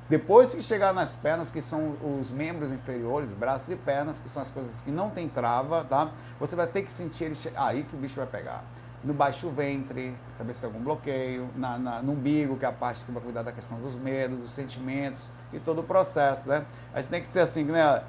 Depois 0.09 0.55
que 0.55 0.63
chegar 0.63 0.93
nas 0.95 1.17
pernas, 1.17 1.51
que 1.51 1.61
são 1.61 1.97
os 2.21 2.31
membros 2.31 2.71
inferiores, 2.71 3.31
braços 3.31 3.71
e 3.71 3.77
pernas, 3.77 4.21
que 4.21 4.29
são 4.29 4.41
as 4.41 4.51
coisas 4.51 4.81
que 4.81 4.91
não 4.91 5.11
tem 5.11 5.29
trava, 5.29 5.85
tá? 5.85 6.11
Você 6.39 6.55
vai 6.55 6.67
ter 6.69 6.83
que 6.83 6.93
sentir 6.93 7.25
ele. 7.25 7.37
Aí 7.57 7.83
que 7.83 7.95
o 7.97 7.99
bicho 7.99 8.17
vai 8.17 8.27
pegar. 8.27 8.65
no 9.05 9.15
baixo 9.15 9.49
ventre, 9.51 10.17
saber 10.37 10.55
se 10.55 10.61
tem 10.61 10.69
algum 10.69 10.83
bloqueio, 10.83 11.49
na, 11.57 11.79
na, 11.79 12.03
no 12.03 12.13
umbigo, 12.13 12.57
que 12.57 12.65
é 12.65 12.69
a 12.69 12.73
parte 12.73 13.05
que 13.05 13.13
vai 13.13 13.23
cuidar 13.23 13.43
da 13.43 13.53
questão 13.53 13.79
dos 13.79 13.97
medos, 13.97 14.39
dos 14.39 14.51
sentimentos 14.51 15.29
e 15.53 15.61
todo 15.61 15.81
o 15.81 15.85
processo, 15.85 16.49
né? 16.49 16.67
Aí 16.93 17.03
você 17.03 17.11
tem 17.11 17.21
que 17.21 17.29
ser 17.29 17.41
assim, 17.41 17.65
né? 17.65 18.03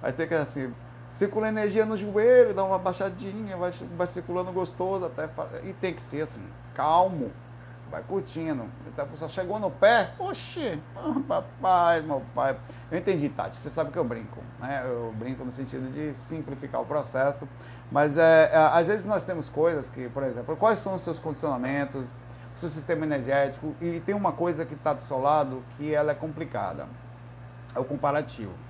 Vai 0.00 0.12
ter 0.12 0.26
que 0.26 0.34
assim, 0.34 0.72
circula 1.10 1.48
energia 1.48 1.84
no 1.84 1.96
joelho, 1.96 2.54
dá 2.54 2.64
uma 2.64 2.78
baixadinha, 2.78 3.56
vai, 3.56 3.70
vai 3.96 4.06
circulando 4.06 4.52
gostoso 4.52 5.06
até. 5.06 5.28
E 5.64 5.72
tem 5.72 5.92
que 5.92 6.02
ser 6.02 6.22
assim, 6.22 6.42
calmo, 6.74 7.30
vai 7.90 8.02
curtindo. 8.02 8.64
Então 8.86 9.06
pessoa 9.06 9.28
chegou 9.28 9.58
no 9.58 9.70
pé, 9.70 10.10
oxi, 10.18 10.80
oh, 10.94 11.20
papai, 11.20 12.02
meu 12.02 12.22
pai. 12.34 12.58
Eu 12.90 12.98
entendi, 12.98 13.28
Tati, 13.28 13.56
você 13.56 13.70
sabe 13.70 13.90
que 13.90 13.98
eu 13.98 14.04
brinco, 14.04 14.40
né? 14.60 14.82
Eu 14.86 15.12
brinco 15.18 15.44
no 15.44 15.52
sentido 15.52 15.90
de 15.90 16.16
simplificar 16.18 16.80
o 16.80 16.86
processo, 16.86 17.48
mas 17.90 18.18
é, 18.18 18.50
é, 18.52 18.56
às 18.56 18.88
vezes 18.88 19.06
nós 19.06 19.24
temos 19.24 19.48
coisas 19.48 19.88
que, 19.88 20.08
por 20.08 20.22
exemplo, 20.22 20.56
quais 20.56 20.78
são 20.78 20.94
os 20.94 21.02
seus 21.02 21.18
condicionamentos, 21.18 22.16
o 22.54 22.58
seu 22.58 22.68
sistema 22.68 23.04
energético, 23.04 23.74
e 23.80 24.00
tem 24.00 24.14
uma 24.14 24.32
coisa 24.32 24.64
que 24.64 24.74
está 24.74 24.92
do 24.92 25.02
seu 25.02 25.20
lado 25.20 25.62
que 25.76 25.94
ela 25.94 26.12
é 26.12 26.14
complicada, 26.14 26.86
é 27.74 27.78
o 27.78 27.84
comparativo 27.84 28.67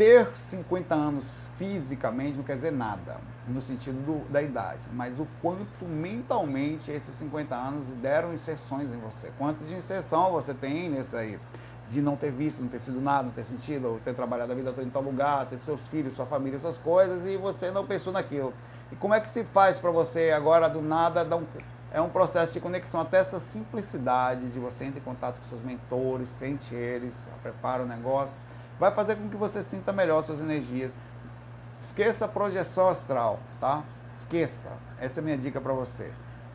ter 0.00 0.30
50 0.34 0.94
anos 0.94 1.46
fisicamente 1.56 2.38
não 2.38 2.42
quer 2.42 2.54
dizer 2.54 2.72
nada, 2.72 3.18
no 3.46 3.60
sentido 3.60 4.00
do, 4.02 4.32
da 4.32 4.40
idade, 4.40 4.80
mas 4.94 5.20
o 5.20 5.28
quanto 5.42 5.84
mentalmente 5.84 6.90
esses 6.90 7.14
50 7.16 7.54
anos 7.54 7.88
deram 8.00 8.32
inserções 8.32 8.90
em 8.90 8.96
você. 8.96 9.30
Quanto 9.36 9.62
de 9.62 9.74
inserção 9.74 10.32
você 10.32 10.54
tem 10.54 10.88
nesse 10.88 11.14
aí? 11.14 11.38
De 11.86 12.00
não 12.00 12.16
ter 12.16 12.32
visto, 12.32 12.62
não 12.62 12.68
ter 12.70 12.80
sido 12.80 12.98
nada, 12.98 13.24
não 13.24 13.30
ter 13.30 13.44
sentido, 13.44 13.88
ou 13.88 13.98
ter 13.98 14.14
trabalhado 14.14 14.50
a 14.52 14.54
vida 14.54 14.72
toda 14.72 14.86
em 14.86 14.90
tal 14.90 15.02
lugar, 15.02 15.44
ter 15.44 15.58
seus 15.58 15.86
filhos, 15.86 16.14
sua 16.14 16.24
família, 16.24 16.58
suas 16.58 16.78
coisas, 16.78 17.26
e 17.26 17.36
você 17.36 17.70
não 17.70 17.86
pensou 17.86 18.10
naquilo. 18.10 18.54
E 18.90 18.96
como 18.96 19.12
é 19.12 19.20
que 19.20 19.28
se 19.28 19.44
faz 19.44 19.78
para 19.78 19.90
você 19.90 20.30
agora 20.30 20.66
do 20.66 20.80
nada 20.80 21.22
dar 21.26 21.36
um, 21.36 21.44
é 21.92 22.00
um 22.00 22.08
processo 22.08 22.54
de 22.54 22.60
conexão, 22.60 23.02
até 23.02 23.18
essa 23.18 23.38
simplicidade 23.38 24.48
de 24.48 24.58
você 24.58 24.86
entrar 24.86 24.98
em 24.98 25.04
contato 25.04 25.36
com 25.36 25.42
seus 25.42 25.60
mentores, 25.60 26.30
sente 26.30 26.74
eles, 26.74 27.26
prepara 27.42 27.82
o 27.82 27.86
negócio 27.86 28.34
vai 28.80 28.90
fazer 28.90 29.16
com 29.16 29.28
que 29.28 29.36
você 29.36 29.60
sinta 29.60 29.92
melhor 29.92 30.22
suas 30.22 30.40
energias. 30.40 30.96
Esqueça 31.78 32.24
a 32.24 32.28
projeção 32.28 32.88
astral, 32.88 33.38
tá? 33.60 33.84
Esqueça. 34.12 34.72
Essa 34.98 35.20
é 35.20 35.22
a 35.22 35.24
minha 35.24 35.36
dica 35.36 35.60
para 35.60 35.74
você. 35.74 36.10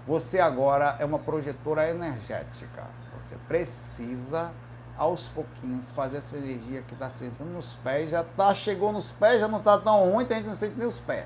Você 0.07 0.39
agora 0.39 0.95
é 0.99 1.05
uma 1.05 1.19
projetora 1.19 1.87
energética. 1.87 2.83
Você 3.13 3.35
precisa 3.47 4.51
aos 4.97 5.29
pouquinhos 5.29 5.91
fazer 5.91 6.17
essa 6.17 6.37
energia 6.37 6.81
que 6.81 6.93
está 6.93 7.09
sentindo 7.09 7.49
nos 7.49 7.75
pés, 7.75 8.09
já 8.09 8.23
tá, 8.23 8.53
chegou 8.55 8.91
nos 8.91 9.11
pés, 9.11 9.39
já 9.39 9.47
não 9.47 9.59
está 9.59 9.77
tão 9.77 10.09
ruim, 10.11 10.25
a 10.27 10.33
gente 10.33 10.47
não 10.47 10.55
sente 10.55 10.77
nem 10.77 10.87
os 10.87 10.99
pés. 10.99 11.25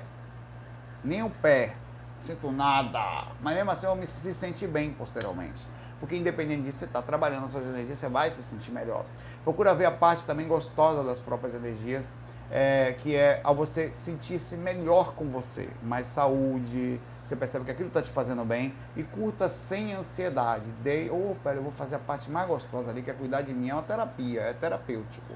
Nem 1.02 1.22
o 1.22 1.30
pé. 1.30 1.74
Sinto 2.20 2.52
nada. 2.52 3.28
Mas 3.40 3.56
mesmo 3.56 3.70
assim 3.70 3.86
eu 3.86 3.96
me 3.96 4.06
se 4.06 4.32
sentir 4.34 4.68
bem 4.68 4.92
posteriormente. 4.92 5.66
Porque 5.98 6.14
independente 6.14 6.62
disso, 6.62 6.78
você 6.78 6.84
está 6.84 7.02
trabalhando 7.02 7.44
as 7.44 7.50
suas 7.50 7.64
energias, 7.64 7.98
você 7.98 8.08
vai 8.08 8.30
se 8.30 8.42
sentir 8.42 8.70
melhor. 8.70 9.04
Procura 9.42 9.74
ver 9.74 9.86
a 9.86 9.90
parte 9.90 10.24
também 10.24 10.46
gostosa 10.46 11.02
das 11.02 11.18
próprias 11.18 11.54
energias, 11.54 12.12
é, 12.50 12.94
que 12.98 13.16
é 13.16 13.40
ao 13.42 13.54
você 13.54 13.90
sentir-se 13.94 14.56
melhor 14.56 15.14
com 15.14 15.28
você, 15.28 15.68
mais 15.82 16.06
saúde, 16.08 17.00
você 17.24 17.36
percebe 17.36 17.64
que 17.64 17.70
aquilo 17.70 17.88
está 17.88 18.02
te 18.02 18.10
fazendo 18.10 18.44
bem 18.44 18.74
e 18.96 19.02
curta 19.02 19.48
sem 19.48 19.94
ansiedade. 19.94 20.64
Dei, 20.82 21.08
opa, 21.08 21.54
eu 21.54 21.62
vou 21.62 21.72
fazer 21.72 21.96
a 21.96 21.98
parte 21.98 22.30
mais 22.30 22.46
gostosa 22.48 22.90
ali, 22.90 23.02
que 23.02 23.10
é 23.10 23.14
cuidar 23.14 23.42
de 23.42 23.54
mim, 23.54 23.70
é 23.70 23.74
uma 23.74 23.82
terapia, 23.82 24.40
é 24.42 24.52
terapêutico. 24.52 25.32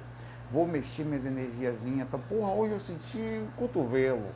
Vou 0.51 0.67
mexer 0.67 1.05
minhas 1.05 1.25
energiazinhas, 1.25 2.07
então, 2.07 2.21
porra, 2.29 2.53
hoje 2.53 2.73
eu 2.75 2.81
senti 2.81 3.19
um 3.19 3.49
cotovelo, 3.57 4.27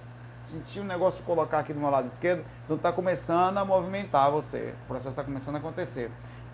senti 0.50 0.80
um 0.80 0.84
negócio 0.84 1.22
colocar 1.24 1.60
aqui 1.60 1.72
do 1.72 1.80
meu 1.80 1.90
lado 1.90 2.06
esquerdo, 2.06 2.44
então 2.64 2.76
está 2.76 2.92
começando 2.92 3.58
a 3.58 3.64
movimentar 3.64 4.30
você, 4.30 4.74
o 4.84 4.86
processo 4.86 5.10
está 5.10 5.24
começando 5.24 5.56
a 5.56 5.58
acontecer. 5.58 6.10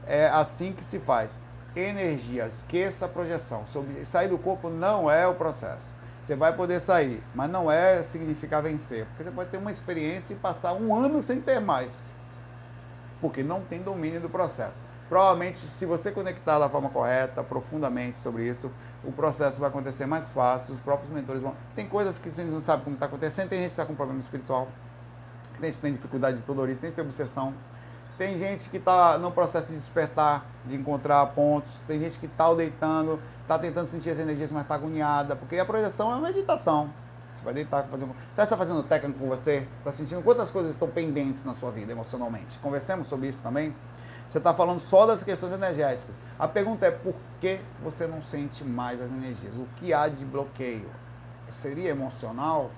É 0.06 0.28
assim 0.28 0.72
que 0.72 0.84
se 0.84 0.98
faz 0.98 1.38
energia. 1.74 2.46
Esqueça 2.46 3.06
a 3.06 3.08
projeção. 3.08 3.64
Sair 4.04 4.28
do 4.28 4.38
corpo 4.38 4.68
não 4.68 5.10
é 5.10 5.26
o 5.26 5.34
processo. 5.34 5.92
Você 6.22 6.36
vai 6.36 6.54
poder 6.54 6.80
sair, 6.80 7.22
mas 7.34 7.50
não 7.50 7.70
é 7.70 8.02
significar 8.02 8.62
vencer. 8.62 9.06
Porque 9.06 9.24
você 9.24 9.30
pode 9.30 9.50
ter 9.50 9.58
uma 9.58 9.70
experiência 9.70 10.34
e 10.34 10.36
passar 10.36 10.72
um 10.72 10.94
ano 10.94 11.20
sem 11.20 11.40
ter 11.40 11.60
mais. 11.60 12.14
Porque 13.20 13.42
não 13.42 13.60
tem 13.60 13.82
domínio 13.82 14.20
do 14.20 14.30
processo. 14.30 14.80
Provavelmente, 15.14 15.58
se 15.58 15.86
você 15.86 16.10
conectar 16.10 16.58
da 16.58 16.68
forma 16.68 16.90
correta, 16.90 17.40
profundamente 17.44 18.18
sobre 18.18 18.48
isso, 18.48 18.68
o 19.04 19.12
processo 19.12 19.60
vai 19.60 19.68
acontecer 19.68 20.06
mais 20.06 20.30
fácil, 20.30 20.74
os 20.74 20.80
próprios 20.80 21.08
mentores 21.08 21.40
vão. 21.40 21.54
Tem 21.76 21.86
coisas 21.86 22.18
que 22.18 22.32
você 22.32 22.42
não 22.42 22.58
sabe 22.58 22.82
como 22.82 22.94
está 22.94 23.06
acontecendo, 23.06 23.48
tem 23.48 23.60
gente 23.60 23.68
que 23.68 23.74
está 23.74 23.86
com 23.86 23.94
problema 23.94 24.18
espiritual, 24.18 24.66
tem 25.60 25.66
gente 25.66 25.76
que 25.76 25.82
tem 25.82 25.92
dificuldade 25.92 26.38
de 26.38 26.42
toda 26.42 26.62
origem, 26.62 26.80
tem 26.80 26.88
gente 26.88 26.96
que 26.96 27.00
tem 27.00 27.04
obsessão, 27.04 27.54
tem 28.18 28.36
gente 28.36 28.68
que 28.68 28.78
está 28.78 29.16
no 29.16 29.30
processo 29.30 29.70
de 29.70 29.78
despertar, 29.78 30.46
de 30.66 30.74
encontrar 30.74 31.24
pontos. 31.26 31.84
Tem 31.86 32.00
gente 32.00 32.18
que 32.18 32.26
está 32.26 32.52
deitando, 32.52 33.20
está 33.42 33.56
tentando 33.56 33.86
sentir 33.86 34.10
as 34.10 34.18
energias, 34.18 34.50
mas 34.50 34.62
está 34.62 34.74
agoniada. 34.74 35.36
Porque 35.36 35.56
a 35.60 35.64
projeção 35.64 36.10
é 36.10 36.16
uma 36.16 36.26
meditação. 36.26 36.90
Você 37.36 37.44
vai 37.44 37.54
deitar, 37.54 37.84
fazer 37.84 38.04
um... 38.04 38.08
Você 38.08 38.42
está 38.42 38.56
fazendo 38.56 38.82
técnica 38.82 39.16
com 39.16 39.28
você? 39.28 39.60
Você 39.60 39.66
está 39.78 39.92
sentindo 39.92 40.22
quantas 40.22 40.50
coisas 40.50 40.72
estão 40.72 40.88
pendentes 40.88 41.44
na 41.44 41.54
sua 41.54 41.70
vida 41.70 41.92
emocionalmente? 41.92 42.58
Conversemos 42.58 43.06
sobre 43.06 43.28
isso 43.28 43.40
também. 43.40 43.72
Você 44.28 44.38
está 44.38 44.54
falando 44.54 44.78
só 44.78 45.06
das 45.06 45.22
questões 45.22 45.52
energéticas. 45.52 46.16
A 46.38 46.48
pergunta 46.48 46.86
é 46.86 46.90
por 46.90 47.14
que 47.40 47.60
você 47.82 48.06
não 48.06 48.22
sente 48.22 48.64
mais 48.64 49.00
as 49.00 49.10
energias? 49.10 49.56
O 49.56 49.66
que 49.76 49.92
há 49.92 50.08
de 50.08 50.24
bloqueio? 50.24 50.88
Seria 51.48 51.90
emocional? 51.90 52.70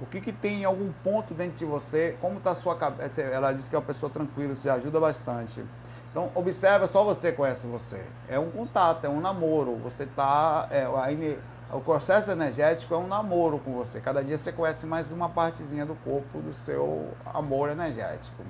O 0.00 0.06
que, 0.06 0.20
que 0.20 0.32
tem 0.32 0.62
em 0.62 0.64
algum 0.64 0.92
ponto 1.04 1.34
dentro 1.34 1.56
de 1.56 1.64
você? 1.64 2.16
Como 2.20 2.38
está 2.38 2.50
a 2.50 2.54
sua 2.54 2.76
cabeça? 2.76 3.20
Ela 3.20 3.52
disse 3.52 3.68
que 3.68 3.76
é 3.76 3.78
uma 3.78 3.84
pessoa 3.84 4.10
tranquila, 4.10 4.52
isso 4.52 4.70
ajuda 4.70 5.00
bastante. 5.00 5.64
Então, 6.10 6.30
observa, 6.34 6.86
só 6.86 7.04
você 7.04 7.32
conhece 7.32 7.66
você. 7.66 8.04
É 8.28 8.38
um 8.38 8.50
contato, 8.50 9.04
é 9.04 9.08
um 9.08 9.20
namoro. 9.20 9.76
Você 9.76 10.04
está. 10.04 10.68
É, 10.70 10.86
o 11.70 11.80
processo 11.80 12.30
energético 12.30 12.94
é 12.94 12.96
um 12.96 13.06
namoro 13.06 13.58
com 13.58 13.74
você. 13.74 14.00
Cada 14.00 14.24
dia 14.24 14.38
você 14.38 14.50
conhece 14.50 14.86
mais 14.86 15.12
uma 15.12 15.28
partezinha 15.28 15.84
do 15.84 15.94
corpo 15.96 16.40
do 16.40 16.52
seu 16.52 17.08
amor 17.26 17.68
energético. 17.68 18.42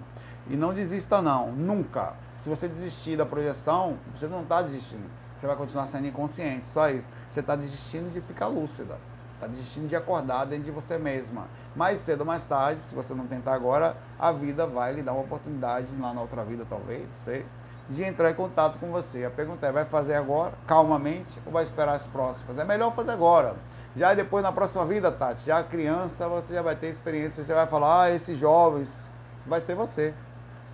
E 0.51 0.57
não 0.57 0.73
desista, 0.73 1.21
não. 1.21 1.53
Nunca. 1.53 2.15
Se 2.39 2.49
você 2.49 2.69
desistir 2.69 3.17
da 3.17 3.27
projeção, 3.27 3.99
você 4.15 4.27
não 4.27 4.43
está 4.43 4.63
desistindo. 4.63 5.09
Você 5.37 5.47
vai 5.47 5.55
continuar 5.57 5.87
sendo 5.87 6.07
inconsciente, 6.07 6.67
só 6.67 6.89
isso. 6.89 7.11
Você 7.29 7.41
está 7.41 7.55
desistindo 7.55 8.11
de 8.11 8.21
ficar 8.21 8.47
lúcida. 8.47 8.97
Está 9.35 9.47
desistindo 9.47 9.87
de 9.87 9.95
acordar 9.95 10.47
dentro 10.47 10.65
de 10.65 10.71
você 10.73 10.99
mesma. 10.99 11.47
Mais 11.77 12.01
cedo 12.01 12.23
ou 12.23 12.27
mais 12.27 12.45
tarde, 12.45 12.83
se 12.83 12.93
você 12.93 13.15
não 13.15 13.27
tentar 13.27 13.55
agora, 13.55 13.97
a 14.19 14.33
vida 14.33 14.67
vai 14.67 14.93
lhe 14.93 15.03
dar 15.03 15.13
uma 15.13 15.23
oportunidade, 15.23 15.87
lá 16.01 16.13
na 16.13 16.21
outra 16.21 16.45
vida 16.45 16.67
talvez, 16.69 17.07
sei, 17.15 17.47
de 17.89 18.03
entrar 18.03 18.33
em 18.33 18.35
contato 18.35 18.81
com 18.81 18.91
você. 18.91 19.25
A 19.25 19.31
pergunta 19.31 19.65
é, 19.65 19.71
vai 19.71 19.85
fazer 19.85 20.15
agora, 20.15 20.55
calmamente, 20.67 21.41
ou 21.47 21.53
vai 21.53 21.63
esperar 21.63 21.93
as 21.93 22.09
próximas? 22.09 22.59
É 22.59 22.65
melhor 22.65 22.93
fazer 22.93 23.13
agora. 23.13 23.55
Já 23.97 24.13
depois, 24.13 24.43
na 24.43 24.51
próxima 24.51 24.85
vida, 24.85 25.13
Tati, 25.13 25.47
já 25.47 25.63
criança, 25.63 26.29
você 26.29 26.55
já 26.55 26.63
vai 26.63 26.75
ter 26.75 26.89
experiência, 26.89 27.45
você 27.45 27.55
vai 27.55 27.67
falar, 27.69 28.03
ah, 28.03 28.11
esses 28.11 28.37
jovens, 28.37 29.13
vai 29.47 29.61
ser 29.61 29.77
você. 29.77 30.13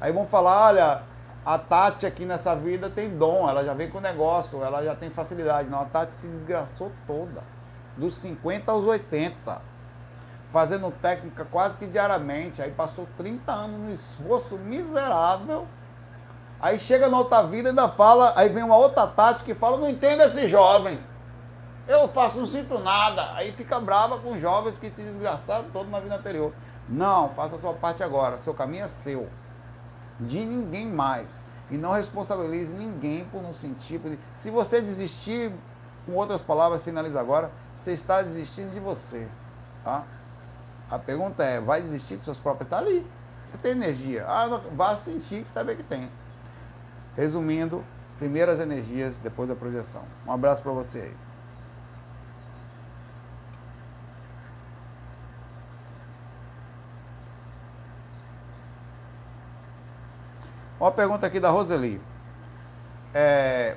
Aí 0.01 0.13
vão 0.13 0.27
falar, 0.27 0.67
olha, 0.67 1.03
a 1.45 1.59
Tati 1.59 2.07
aqui 2.07 2.25
nessa 2.25 2.55
vida 2.55 2.89
tem 2.89 3.17
dom, 3.17 3.49
ela 3.49 3.65
já 3.65 3.75
vem 3.75 3.91
com 3.91 4.01
negócio, 4.01 4.63
ela 4.63 4.83
já 4.83 4.95
tem 4.95 5.11
facilidade. 5.11 5.69
Não, 5.69 5.83
a 5.83 5.85
Tati 5.85 6.13
se 6.13 6.27
desgraçou 6.27 6.91
toda 7.07 7.43
dos 7.97 8.15
50 8.15 8.71
aos 8.71 8.87
80, 8.87 9.61
fazendo 10.51 10.91
técnica 10.91 11.45
quase 11.45 11.79
que 11.79 11.87
diariamente. 11.87 12.63
Aí 12.63 12.71
passou 12.71 13.07
30 13.17 13.53
anos 13.53 13.81
no 13.81 13.93
esforço 13.93 14.57
miserável. 14.59 15.67
Aí 16.61 16.79
chega 16.81 17.09
na 17.09 17.19
outra 17.19 17.43
vida 17.43 17.69
e 17.69 17.71
ainda 17.71 17.89
fala, 17.89 18.33
aí 18.37 18.49
vem 18.49 18.63
uma 18.63 18.77
outra 18.77 19.07
tática 19.07 19.45
que 19.45 19.55
fala, 19.55 19.77
não 19.77 19.89
entendo 19.89 20.23
esse 20.23 20.49
jovem. 20.49 20.99
Eu 21.87 22.09
faço, 22.09 22.39
não 22.41 22.47
sinto 22.47 22.79
nada. 22.79 23.35
Aí 23.35 23.53
fica 23.53 23.79
brava 23.79 24.19
com 24.19 24.39
jovens 24.39 24.79
que 24.79 24.91
se 24.91 25.03
desgraçaram 25.03 25.65
todo 25.73 25.91
na 25.91 26.01
vida 26.01 26.15
anterior. 26.15 26.53
Não, 26.89 27.29
faça 27.29 27.57
a 27.57 27.59
sua 27.59 27.75
parte 27.75 28.03
agora. 28.03 28.39
Seu 28.39 28.55
caminho 28.55 28.85
é 28.85 28.89
seu. 28.89 29.29
De 30.21 30.45
ninguém 30.45 30.89
mais. 30.89 31.47
E 31.71 31.77
não 31.77 31.93
responsabilize 31.93 32.75
ninguém 32.75 33.25
por 33.27 33.43
não 33.43 33.53
sentir. 33.53 33.99
Por... 33.99 34.17
Se 34.35 34.51
você 34.51 34.81
desistir, 34.81 35.53
com 36.07 36.13
outras 36.13 36.43
palavras, 36.43 36.83
finaliza 36.83 37.19
agora, 37.21 37.51
você 37.75 37.93
está 37.93 38.23
desistindo 38.23 38.73
de 38.73 38.81
você. 38.81 39.29
Tá? 39.83 40.05
A 40.91 40.99
pergunta 40.99 41.43
é, 41.43 41.61
vai 41.61 41.81
desistir 41.81 42.17
de 42.17 42.23
suas 42.23 42.39
próprias? 42.39 42.67
Está 42.67 42.79
ali. 42.79 43.07
Você 43.45 43.59
tem 43.59 43.73
energia. 43.73 44.25
Ah, 44.27 44.61
vá 44.75 44.97
sentir 44.97 45.43
que 45.43 45.51
saber 45.51 45.77
que 45.77 45.83
tem. 45.83 46.11
Resumindo, 47.15 47.85
primeiras 48.19 48.61
energias, 48.61 49.19
depois 49.19 49.51
a 49.51 49.57
projeção. 49.57 50.03
Um 50.27 50.33
abraço 50.33 50.63
para 50.63 50.73
você 50.73 51.01
aí. 51.01 51.17
Uma 60.79 60.91
pergunta 60.91 61.27
aqui 61.27 61.39
da 61.39 61.51
Roseli. 61.51 62.01
É, 63.13 63.77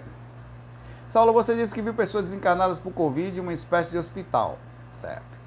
Saulo, 1.08 1.32
você 1.32 1.56
disse 1.56 1.74
que 1.74 1.82
viu 1.82 1.94
pessoas 1.94 2.26
desencarnadas 2.26 2.80
por 2.80 2.92
Covid 2.92 3.38
em 3.38 3.42
uma 3.42 3.54
espécie 3.54 3.92
de 3.92 3.98
hospital, 3.98 4.58
certo? 4.92 5.38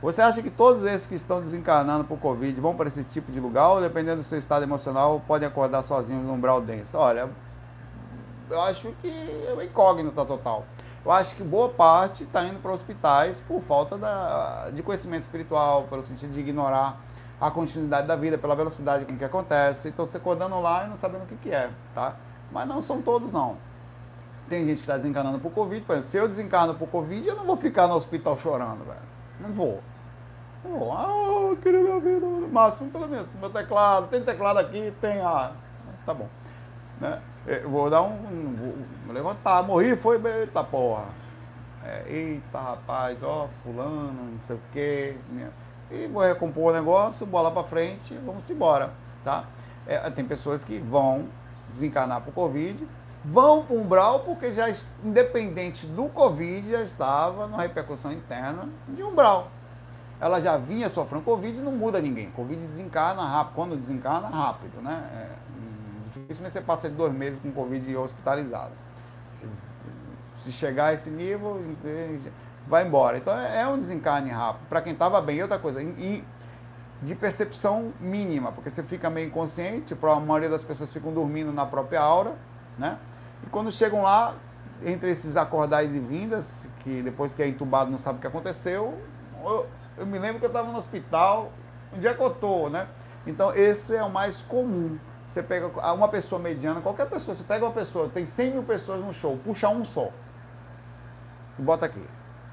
Você 0.00 0.22
acha 0.22 0.42
que 0.42 0.50
todos 0.50 0.84
esses 0.84 1.06
que 1.06 1.14
estão 1.14 1.40
desencarnando 1.40 2.04
por 2.04 2.18
Covid 2.18 2.58
vão 2.60 2.74
para 2.74 2.88
esse 2.88 3.04
tipo 3.04 3.30
de 3.30 3.38
lugar 3.38 3.68
ou, 3.68 3.80
dependendo 3.80 4.18
do 4.18 4.24
seu 4.24 4.38
estado 4.38 4.62
emocional, 4.62 5.22
podem 5.26 5.46
acordar 5.46 5.82
sozinhos 5.82 6.24
num 6.24 6.34
umbral 6.34 6.60
denso? 6.60 6.96
Olha, 6.96 7.30
eu 8.48 8.62
acho 8.62 8.92
que 9.02 9.08
é 9.48 9.52
uma 9.52 9.64
incógnita 9.64 10.24
total. 10.24 10.64
Eu 11.04 11.12
acho 11.12 11.36
que 11.36 11.42
boa 11.42 11.68
parte 11.68 12.24
está 12.24 12.44
indo 12.44 12.60
para 12.60 12.72
hospitais 12.72 13.38
por 13.40 13.60
falta 13.60 13.98
da, 13.98 14.70
de 14.72 14.82
conhecimento 14.82 15.22
espiritual, 15.22 15.84
pelo 15.84 16.02
sentido 16.02 16.32
de 16.32 16.40
ignorar 16.40 16.98
a 17.42 17.50
continuidade 17.50 18.06
da 18.06 18.14
vida, 18.14 18.38
pela 18.38 18.54
velocidade 18.54 19.04
com 19.04 19.18
que 19.18 19.24
acontece. 19.24 19.88
Então, 19.88 20.06
você 20.06 20.16
acordando 20.16 20.60
lá 20.60 20.84
e 20.84 20.88
não 20.88 20.96
sabendo 20.96 21.24
o 21.24 21.26
que, 21.26 21.34
que 21.34 21.50
é, 21.50 21.70
tá? 21.92 22.14
Mas 22.52 22.68
não 22.68 22.80
são 22.80 23.02
todos, 23.02 23.32
não. 23.32 23.56
Tem 24.48 24.64
gente 24.64 24.76
que 24.76 24.82
está 24.82 24.96
desencarnando 24.96 25.40
por 25.40 25.50
Covid. 25.50 25.84
Por 25.84 25.94
exemplo, 25.94 26.08
se 26.08 26.16
eu 26.18 26.28
desencarno 26.28 26.76
por 26.76 26.86
Covid, 26.88 27.26
eu 27.26 27.34
não 27.34 27.44
vou 27.44 27.56
ficar 27.56 27.88
no 27.88 27.94
hospital 27.94 28.36
chorando, 28.36 28.84
velho. 28.84 29.00
Não 29.40 29.52
vou. 29.52 29.82
Oh, 30.64 30.92
ah, 30.92 31.50
eu 31.50 31.56
queria 31.56 31.82
minha 31.82 31.98
vida, 31.98 32.24
máximo, 32.52 32.88
pelo 32.92 33.08
menos, 33.08 33.26
meu 33.40 33.50
teclado, 33.50 34.06
tem 34.06 34.22
teclado 34.22 34.60
aqui, 34.60 34.94
tem 35.00 35.20
a. 35.20 35.28
Ah, 35.28 35.52
tá 36.06 36.14
bom. 36.14 36.28
Né? 37.00 37.20
Eu 37.44 37.68
vou 37.68 37.90
dar 37.90 38.02
um. 38.02 38.54
Vou 39.04 39.12
levantar, 39.12 39.64
morri, 39.64 39.96
foi, 39.96 40.22
eita 40.24 40.62
porra. 40.62 41.06
É, 41.84 42.04
eita 42.06 42.60
rapaz, 42.60 43.20
ó, 43.24 43.48
fulano, 43.64 44.30
não 44.30 44.38
sei 44.38 44.54
o 44.54 44.60
quê. 44.70 45.16
Minha... 45.28 45.50
E 45.92 46.08
vou 46.08 46.22
recompor 46.22 46.70
o 46.70 46.72
negócio, 46.72 47.26
bola 47.26 47.50
pra 47.50 47.62
frente, 47.62 48.14
vamos 48.24 48.48
embora. 48.50 48.92
Tá? 49.22 49.44
É, 49.86 49.98
tem 50.10 50.24
pessoas 50.24 50.64
que 50.64 50.78
vão 50.78 51.28
desencarnar 51.68 52.22
por 52.22 52.32
Covid, 52.32 52.86
vão 53.24 53.64
para 53.64 53.76
um 53.76 53.82
umbral 53.82 54.20
porque 54.20 54.50
já, 54.50 54.66
independente 55.04 55.86
do 55.86 56.08
Covid, 56.08 56.70
já 56.70 56.82
estava 56.82 57.46
numa 57.46 57.62
repercussão 57.62 58.12
interna 58.12 58.68
de 58.88 59.02
umbral 59.02 59.50
ela 60.22 60.40
já 60.40 60.56
vinha 60.56 60.88
sofrendo 60.88 61.24
Covid 61.24 61.60
não 61.62 61.72
muda 61.72 62.00
ninguém. 62.00 62.30
Covid 62.30 62.54
desencarna 62.54 63.24
rápido. 63.24 63.54
Quando 63.56 63.76
desencarna, 63.76 64.28
rápido, 64.28 64.80
né? 64.80 65.04
É, 65.16 65.28
dificilmente 66.14 66.52
você 66.52 66.60
passa 66.60 66.88
de 66.88 66.94
dois 66.94 67.12
meses 67.12 67.40
com 67.40 67.50
Covid 67.50 67.96
hospitalizado. 67.96 68.70
Se, 69.32 69.48
se 70.36 70.52
chegar 70.52 70.86
a 70.86 70.92
esse 70.92 71.10
nível, 71.10 71.60
vai 72.66 72.86
embora. 72.86 73.18
Então 73.18 73.38
é, 73.38 73.62
é 73.62 73.68
um 73.68 73.78
desencarne 73.78 74.30
rápido. 74.30 74.66
Para 74.68 74.80
quem 74.80 74.92
estava 74.92 75.20
bem, 75.20 75.42
outra 75.42 75.58
coisa. 75.58 75.82
E 75.82 76.24
de 77.02 77.16
percepção 77.16 77.92
mínima, 78.00 78.52
porque 78.52 78.70
você 78.70 78.82
fica 78.82 79.10
meio 79.10 79.26
inconsciente, 79.26 79.96
a 80.00 80.20
maioria 80.20 80.48
das 80.48 80.62
pessoas 80.62 80.92
ficam 80.92 81.12
dormindo 81.12 81.52
na 81.52 81.66
própria 81.66 82.00
aura, 82.00 82.34
né? 82.78 82.96
E 83.44 83.50
quando 83.50 83.72
chegam 83.72 84.02
lá, 84.02 84.36
entre 84.84 85.10
esses 85.10 85.36
acordais 85.36 85.96
e 85.96 86.00
vindas, 86.00 86.68
que 86.80 87.02
depois 87.02 87.34
que 87.34 87.42
é 87.42 87.48
entubado 87.48 87.90
não 87.90 87.98
sabe 87.98 88.18
o 88.18 88.20
que 88.20 88.26
aconteceu, 88.26 88.96
eu 89.98 90.06
me 90.06 90.18
lembro 90.18 90.38
que 90.38 90.46
eu 90.46 90.48
estava 90.50 90.70
no 90.70 90.78
hospital, 90.78 91.50
onde 91.94 92.06
é 92.06 92.14
que 92.14 92.22
eu 92.22 92.28
estou, 92.28 92.70
né? 92.70 92.86
Então, 93.26 93.52
esse 93.52 93.96
é 93.96 94.02
o 94.02 94.10
mais 94.10 94.42
comum. 94.42 94.96
Você 95.26 95.42
pega 95.42 95.66
uma 95.92 96.08
pessoa 96.08 96.40
mediana, 96.40 96.80
qualquer 96.80 97.08
pessoa, 97.08 97.36
você 97.36 97.42
pega 97.42 97.64
uma 97.64 97.72
pessoa, 97.72 98.08
tem 98.08 98.26
100 98.26 98.52
mil 98.52 98.62
pessoas 98.62 99.00
no 99.00 99.12
show, 99.12 99.38
puxa 99.44 99.68
um 99.68 99.84
só. 99.84 100.10
E 101.58 101.62
bota 101.62 101.86
aqui. 101.86 102.02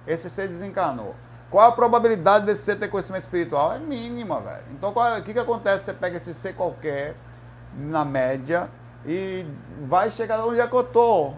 Esse 0.10 0.28
ser 0.28 0.48
desencarnou. 0.48 1.16
Qual 1.52 1.68
a 1.68 1.72
probabilidade 1.72 2.46
desse 2.46 2.64
ser 2.64 2.76
ter 2.78 2.88
conhecimento 2.88 3.22
espiritual? 3.22 3.74
É 3.74 3.80
mínima, 3.80 4.42
velho. 4.42 4.66
Então, 4.72 4.92
qual, 4.92 5.18
o 5.18 5.22
que, 5.22 5.34
que 5.34 5.40
acontece? 5.40 5.86
Você 5.86 5.94
pega 5.94 6.18
esse 6.18 6.34
ser 6.34 6.54
qualquer, 6.56 7.16
na 7.78 8.04
média, 8.04 8.70
e 9.06 9.46
vai 9.84 10.10
chegar 10.10 10.44
onde 10.46 10.60
é 10.60 10.68
que 10.68 10.76
eu 10.76 10.84
tô. 10.84 11.34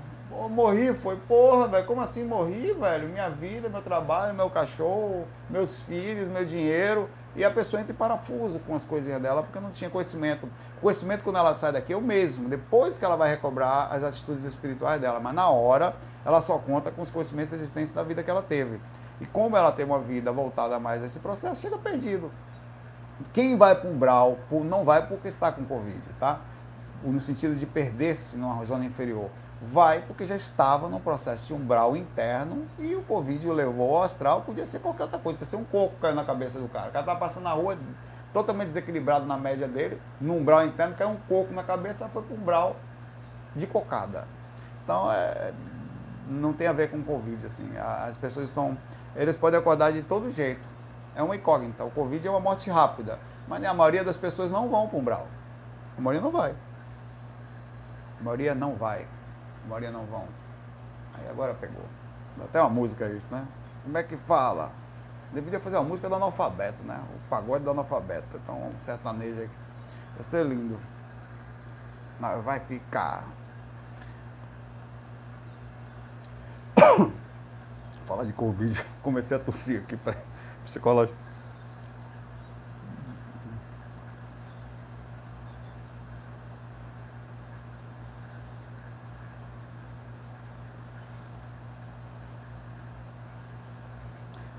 Morri, 0.50 0.94
foi, 0.94 1.18
porra, 1.18 1.68
velho, 1.68 1.86
como 1.86 2.02
assim 2.02 2.24
morri, 2.24 2.74
velho? 2.74 3.10
Minha 3.10 3.30
vida, 3.30 3.68
meu 3.68 3.82
trabalho, 3.82 4.34
meu 4.34 4.50
cachorro, 4.50 5.28
meus 5.50 5.84
filhos, 5.84 6.28
meu 6.30 6.46
dinheiro. 6.46 7.10
E 7.36 7.46
a 7.46 7.52
pessoa 7.52 7.82
entra 7.82 7.94
em 7.94 7.96
parafuso 7.96 8.60
com 8.60 8.76
as 8.76 8.84
coisinhas 8.84 9.22
dela 9.22 9.42
porque 9.42 9.60
não 9.60 9.72
tinha 9.72 9.90
conhecimento. 9.90 10.50
Conhecimento, 10.82 11.24
quando 11.24 11.38
ela 11.38 11.54
sai 11.54 11.72
daqui, 11.72 11.94
é 11.94 11.98
o 11.98 12.02
mesmo. 12.02 12.50
Depois 12.50 12.98
que 12.98 13.06
ela 13.06 13.16
vai 13.16 13.30
recobrar 13.30 13.92
as 13.92 14.04
atitudes 14.04 14.44
espirituais 14.44 15.00
dela. 15.00 15.20
Mas 15.20 15.34
na 15.34 15.48
hora, 15.50 15.96
ela 16.26 16.42
só 16.42 16.58
conta 16.58 16.92
com 16.92 17.02
os 17.02 17.10
conhecimentos 17.10 17.54
existentes 17.54 17.94
da 17.94 18.04
vida 18.04 18.22
que 18.22 18.30
ela 18.30 18.42
teve. 18.42 18.82
E 19.22 19.26
como 19.26 19.56
ela 19.56 19.72
tem 19.72 19.86
uma 19.86 20.00
vida 20.00 20.32
voltada 20.32 20.78
mais 20.78 21.04
a 21.04 21.06
esse 21.06 21.20
processo, 21.20 21.62
chega 21.62 21.78
perdido. 21.78 22.32
Quem 23.32 23.56
vai 23.56 23.76
para 23.76 23.90
um 23.90 23.94
umbral 23.94 24.38
não 24.66 24.84
vai 24.84 25.08
porque 25.08 25.28
está 25.28 25.52
com 25.52 25.64
Covid, 25.64 26.02
tá? 26.20 26.42
No 27.04 27.20
sentido 27.20 27.56
de 27.56 27.66
perder-se 27.66 28.36
numa 28.38 28.64
zona 28.66 28.84
inferior 28.84 29.30
Vai 29.62 30.02
porque 30.02 30.26
já 30.26 30.36
estava 30.36 30.90
no 30.90 31.00
processo 31.00 31.48
de 31.48 31.54
umbral 31.54 31.96
interno 31.96 32.66
e 32.80 32.96
o 32.96 33.04
Covid 33.04 33.48
o 33.48 33.54
levou 33.54 33.98
ao 33.98 34.04
astral, 34.04 34.42
podia 34.42 34.66
ser 34.66 34.80
qualquer 34.80 35.04
outra 35.04 35.20
coisa, 35.20 35.38
podia 35.38 35.50
ser 35.52 35.56
um 35.56 35.64
coco 35.64 35.96
caindo 36.02 36.16
na 36.16 36.26
cabeça 36.26 36.60
do 36.60 36.68
cara. 36.68 36.90
O 36.90 36.92
cara 36.92 37.02
estava 37.02 37.20
passando 37.20 37.44
na 37.44 37.52
rua 37.52 37.78
totalmente 38.34 38.68
desequilibrado 38.68 39.26
na 39.26 39.38
média 39.38 39.68
dele, 39.68 40.02
no 40.20 40.36
umbral 40.36 40.66
interno, 40.66 40.96
caiu 40.96 41.12
um 41.12 41.18
coco 41.28 41.54
na 41.54 41.64
cabeça, 41.64 42.10
foi 42.10 42.24
para 42.24 42.36
umbral 42.36 42.76
de 43.56 43.68
cocada. 43.68 44.28
Então, 44.84 45.12
é, 45.12 45.54
não 46.28 46.54
tem 46.54 46.68
a 46.68 46.74
ver 46.74 46.90
com 46.90 47.04
Covid, 47.04 47.46
assim. 47.46 47.70
As 47.78 48.18
pessoas 48.18 48.50
estão. 48.50 48.78
Eles 49.16 49.38
podem 49.38 49.60
acordar 49.60 49.92
de 49.92 50.02
todo 50.02 50.32
jeito. 50.32 50.68
É 51.16 51.22
uma 51.22 51.36
incógnita. 51.36 51.84
O 51.84 51.92
Covid 51.92 52.26
é 52.26 52.30
uma 52.32 52.40
morte 52.40 52.70
rápida. 52.70 53.20
Mas 53.48 53.64
a 53.66 53.74
maioria 53.74 54.04
das 54.04 54.18
pessoas 54.18 54.50
não 54.50 54.70
vão 54.70 54.88
para 54.88 54.98
o 54.98 55.00
umbral. 55.00 55.28
A 55.98 56.02
maioria 56.02 56.22
não 56.22 56.32
vai. 56.32 56.56
A 58.20 58.24
maioria 58.24 58.56
não 58.56 58.76
vai. 58.76 59.08
Maria 59.68 59.92
não 59.92 60.06
vão. 60.06 60.28
Aí 61.14 61.30
agora 61.30 61.54
pegou. 61.54 61.86
Dá 62.38 62.46
até 62.46 62.62
uma 62.62 62.70
música 62.70 63.08
isso, 63.10 63.34
né? 63.34 63.48
Como 63.84 63.98
é 63.98 64.04
que 64.04 64.18
fala? 64.18 64.72
Deveria 65.34 65.60
fazer 65.60 65.78
uma 65.78 65.84
música 65.86 66.10
do 66.10 66.16
analfabeto, 66.16 66.84
né? 66.84 67.02
O 67.16 67.30
pagode 67.30 67.64
do 67.64 67.72
analfabeto. 67.72 68.38
Então, 68.38 68.68
um 68.68 68.80
sertanejo 68.80 69.44
aqui. 69.44 69.56
Vai 70.16 70.24
ser 70.24 70.46
lindo. 70.46 70.80
Não, 72.20 72.42
vai 72.44 72.60
ficar. 72.60 73.28
Falar 78.06 78.26
de 78.26 78.34
Covid, 78.34 78.84
comecei 79.02 79.38
a 79.38 79.40
tossir 79.40 79.82
aqui 79.82 79.98
psicológico. 80.64 81.18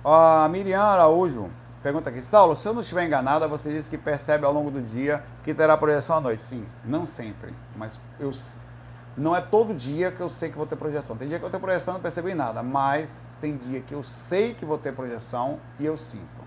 A 0.05 0.49
Miriam 0.49 0.83
Araújo 0.83 1.49
pergunta 1.81 2.11
aqui, 2.11 2.23
Saulo, 2.23 2.57
se 2.57 2.67
eu 2.67 2.75
não 2.75 2.81
estiver 2.81 3.05
enganada, 3.05 3.47
você 3.47 3.71
disse 3.71 3.89
que 3.89 3.97
percebe 3.97 4.45
ao 4.45 4.53
longo 4.53 4.69
do 4.69 4.83
dia 4.83 5.23
que 5.45 5.55
terá 5.55 5.77
projeção 5.77 6.17
à 6.17 6.21
noite. 6.21 6.43
Sim, 6.43 6.67
não 6.85 7.07
sempre, 7.07 7.55
mas 7.77 8.01
eu 8.19 8.33
não 9.17 9.37
é 9.37 9.41
todo 9.41 9.73
dia 9.73 10.11
que 10.11 10.21
eu 10.21 10.29
sei 10.29 10.51
que 10.51 10.57
vou 10.57 10.67
ter 10.67 10.75
projeção. 10.75 11.17
Tem 11.17 11.29
dia 11.29 11.39
que 11.39 11.45
eu 11.45 11.51
tenho 11.51 11.61
projeção 11.61 11.95
e 11.95 11.97
não 11.97 12.01
percebo 12.01 12.29
em 12.29 12.35
nada, 12.35 12.65
mas 12.65 13.37
tem 13.41 13.57
dia 13.57 13.81
que 13.81 13.95
eu 13.95 14.03
sei 14.03 14.55
que 14.55 14.65
vou 14.65 14.77
ter 14.77 14.93
projeção 14.93 15.61
e 15.79 15.87
eu 15.87 15.97
sinto. 15.97 16.43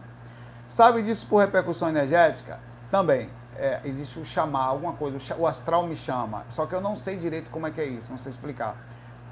Sabe 0.67 1.01
disso 1.01 1.25
por 1.27 1.37
repercussão 1.37 1.87
energética? 1.87 2.59
Também. 2.91 3.29
É, 3.57 3.79
existe 3.85 4.19
o 4.19 4.25
chamar, 4.25 4.65
alguma 4.65 4.91
coisa, 4.91 5.17
o 5.37 5.47
astral 5.47 5.87
me 5.87 5.95
chama, 5.95 6.43
só 6.49 6.65
que 6.65 6.75
eu 6.75 6.81
não 6.81 6.97
sei 6.97 7.15
direito 7.15 7.49
como 7.49 7.65
é 7.65 7.71
que 7.71 7.79
é 7.79 7.85
isso, 7.85 8.11
não 8.11 8.17
sei 8.17 8.29
explicar 8.29 8.75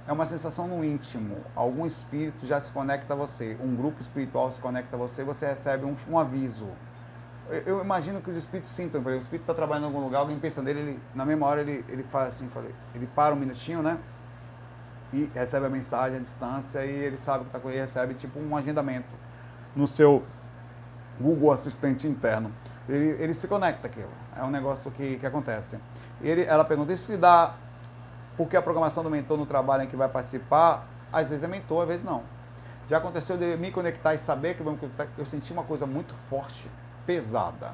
é 0.08 0.12
uma 0.12 0.26
sensação 0.26 0.68
no 0.68 0.84
íntimo. 0.84 1.38
Algum 1.56 1.86
espírito 1.86 2.46
já 2.46 2.60
se 2.60 2.72
conecta 2.72 3.14
a 3.14 3.16
você, 3.16 3.58
um 3.62 3.76
grupo 3.76 4.02
espiritual 4.02 4.52
se 4.52 4.60
conecta 4.60 4.96
a 4.96 5.00
você, 5.00 5.24
você 5.24 5.48
recebe 5.48 5.86
um, 5.86 5.96
um 6.10 6.20
aviso. 6.20 6.70
Eu, 7.50 7.60
eu, 7.60 7.82
imagino 7.82 8.22
que 8.22 8.30
os 8.30 8.38
espíritos 8.38 8.70
sintam, 8.70 9.02
por 9.02 9.10
exemplo, 9.10 9.24
o 9.24 9.26
espírito 9.26 9.44
está 9.44 9.54
trabalhando 9.54 9.84
em 9.84 9.88
algum 9.88 10.04
lugar, 10.04 10.20
alguém 10.20 10.40
pensa 10.40 10.62
nele, 10.62 10.80
ele, 10.80 11.00
na 11.14 11.26
mesma 11.26 11.46
hora 11.46 11.62
ele, 11.62 11.84
ele 11.90 12.04
faz 12.04 12.30
assim, 12.30 12.50
ele 12.96 13.08
para 13.08 13.34
um 13.34 13.38
minutinho, 13.38 13.82
né? 13.82 13.98
E 15.12 15.30
recebe 15.34 15.66
a 15.66 15.70
mensagem 15.70 16.18
à 16.18 16.22
distância 16.22 16.86
e 16.86 16.90
ele 16.90 17.18
sabe 17.18 17.44
que 17.44 17.50
está 17.50 17.60
com 17.60 17.70
ele, 17.70 17.80
recebe 17.80 18.14
tipo 18.14 18.40
um 18.40 18.56
agendamento 18.58 19.16
no 19.76 19.88
seu 19.88 20.24
Google 21.20 21.52
Assistente 21.52 22.08
interno. 22.08 22.52
Ele, 22.90 23.22
ele 23.22 23.34
se 23.34 23.48
conecta 23.48 23.88
aquilo. 23.88 24.10
É 24.36 24.44
um 24.44 24.50
negócio 24.50 24.90
que, 24.92 25.18
que 25.18 25.26
acontece. 25.26 25.80
Ele, 26.22 26.44
ela 26.44 26.66
pergunta, 26.66 26.92
isso 26.92 27.06
se 27.06 27.18
dá 27.18 27.54
porque 28.38 28.58
a 28.58 28.62
programação 28.62 29.04
do 29.04 29.10
mentor 29.10 29.38
no 29.38 29.46
trabalho 29.46 29.84
em 29.84 29.88
que 29.88 29.96
vai 29.96 30.10
participar, 30.10 30.88
às 31.12 31.30
vezes 31.30 31.44
é 31.44 31.48
mentor, 31.48 31.84
às 31.84 31.88
vezes 31.88 32.06
não. 32.06 32.24
Já 32.90 32.98
aconteceu 32.98 33.38
de 33.38 33.56
me 33.58 33.72
conectar 33.72 34.14
e 34.14 34.20
saber 34.20 34.56
que 34.56 34.62
eu, 34.62 34.80
eu 35.18 35.26
senti 35.26 35.54
uma 35.54 35.64
coisa 35.64 35.86
muito 35.86 36.14
forte, 36.14 36.70
pesada, 37.06 37.72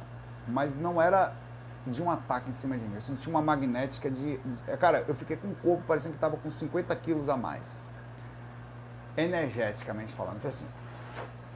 mas 0.48 0.76
não 0.78 1.02
era 1.02 1.34
de 1.86 2.02
um 2.02 2.12
ataque 2.12 2.50
em 2.50 2.54
cima 2.54 2.78
de 2.78 2.84
mim. 2.84 2.96
Eu 2.96 3.02
senti 3.02 3.30
uma 3.30 3.42
magnética 3.42 4.10
de. 4.10 4.40
Cara, 4.80 5.04
eu 5.08 5.16
fiquei 5.16 5.38
com 5.38 5.48
o 5.48 5.56
corpo 5.56 5.84
parecendo 5.88 6.12
que 6.12 6.18
estava 6.18 6.38
com 6.38 6.52
50 6.52 6.96
quilos 6.98 7.30
a 7.30 7.38
mais. 7.38 7.90
Energeticamente 9.18 10.14
falando. 10.14 10.40
Foi 10.40 10.50
assim. 10.50 10.68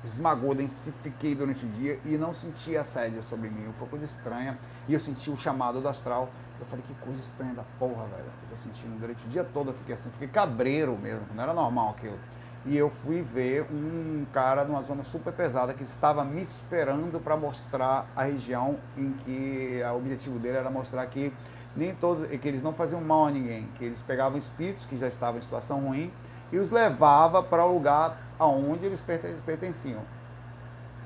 Esmagou, 0.04 0.54
densifiquei 0.54 1.34
durante 1.34 1.66
o 1.66 1.70
dia 1.70 2.00
e 2.04 2.18
não 2.18 2.34
senti 2.34 2.76
assédio 2.76 3.24
sobre 3.24 3.50
mim. 3.50 3.72
Foi 3.74 3.88
coisa 3.88 4.06
estranha. 4.06 4.58
E 4.88 4.94
eu 4.94 5.00
senti 5.00 5.32
o 5.32 5.38
chamado 5.38 5.82
do 5.82 5.88
astral 5.88 6.30
eu 6.60 6.66
falei, 6.66 6.86
que 6.88 6.94
coisa 6.96 7.22
estranha 7.22 7.54
da 7.54 7.64
porra, 7.78 8.06
velho. 8.08 8.26
Eu 8.26 8.50
tô 8.50 8.56
sentindo 8.56 8.98
durante 9.00 9.26
o 9.26 9.30
dia 9.30 9.44
todo, 9.44 9.72
eu 9.72 9.74
fiquei 9.74 9.96
assim, 9.96 10.10
fiquei 10.12 10.28
cabreiro 10.28 10.98
mesmo, 10.98 11.26
não 11.36 11.44
era 11.44 11.54
normal 11.54 11.90
aquilo. 11.90 12.18
e 12.66 12.78
eu 12.78 12.90
fui 12.90 13.22
ver 13.22 13.68
um 13.70 14.26
cara 14.32 14.64
numa 14.64 14.82
zona 14.82 15.04
super 15.04 15.34
pesada 15.34 15.74
que 15.74 15.84
estava 15.84 16.24
me 16.24 16.42
esperando 16.42 17.20
para 17.20 17.36
mostrar 17.36 18.10
a 18.16 18.24
região 18.24 18.80
em 18.96 19.12
que 19.12 19.82
o 19.84 19.98
objetivo 19.98 20.40
dele 20.40 20.58
era 20.58 20.72
mostrar 20.72 21.06
que 21.08 21.34
nem 21.76 21.94
todos, 21.94 22.26
que 22.28 22.48
eles 22.48 22.62
não 22.62 22.72
faziam 22.72 23.02
mal 23.02 23.26
a 23.28 23.32
ninguém, 23.32 23.68
que 23.78 23.84
eles 23.84 24.02
pegavam 24.02 24.38
espíritos 24.38 24.86
que 24.86 24.96
já 24.96 25.10
estavam 25.10 25.40
em 25.40 25.42
situação 25.42 25.82
ruim 25.82 26.14
e 26.54 26.58
os 26.58 26.70
levava 26.70 27.44
para 27.44 27.66
o 27.66 27.74
lugar 27.74 28.18
aonde 28.40 28.86
eles 28.86 29.04
pertenciam. 29.46 30.02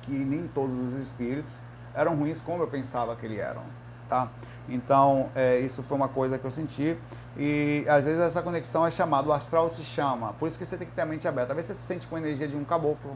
Que 0.02 0.14
nem 0.14 0.48
todos 0.48 0.94
os 0.94 1.00
espíritos 1.00 1.64
eram 1.94 2.16
ruins 2.16 2.40
como 2.40 2.64
eu 2.64 2.68
pensava 2.68 3.16
que 3.16 3.26
eles 3.26 3.40
eram, 3.40 3.64
tá? 4.08 4.30
Então, 4.70 5.30
é, 5.36 5.60
isso 5.60 5.82
foi 5.82 5.98
uma 5.98 6.08
coisa 6.08 6.38
que 6.38 6.46
eu 6.46 6.52
senti. 6.52 6.98
E 7.36 7.86
às 7.90 8.06
vezes 8.06 8.20
essa 8.20 8.42
conexão 8.42 8.86
é 8.86 8.92
chamada, 8.92 9.28
o 9.28 9.34
astral 9.34 9.70
te 9.70 9.84
chama. 9.84 10.34
Por 10.34 10.48
isso 10.48 10.58
que 10.58 10.66
você 10.66 10.78
tem 10.78 10.88
que 10.88 10.94
ter 10.94 11.02
a 11.02 11.06
mente 11.06 11.28
aberta. 11.28 11.54
Às 11.54 11.56
vezes 11.58 11.72
você 11.72 11.82
se 11.82 11.88
sente 11.88 12.08
com 12.08 12.16
a 12.16 12.20
energia 12.20 12.48
de 12.48 12.56
um 12.56 12.64
caboclo, 12.64 13.16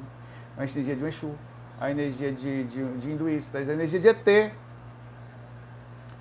a 0.58 0.64
energia 0.64 0.96
de 0.96 1.04
um 1.04 1.08
Exu, 1.08 1.36
a 1.80 1.92
energia 1.92 2.32
de, 2.32 2.64
de, 2.66 2.98
de 2.98 3.12
hinduístas, 3.12 3.70
a 3.70 3.74
energia 3.74 4.00
de 4.00 4.08
ET. 4.08 4.54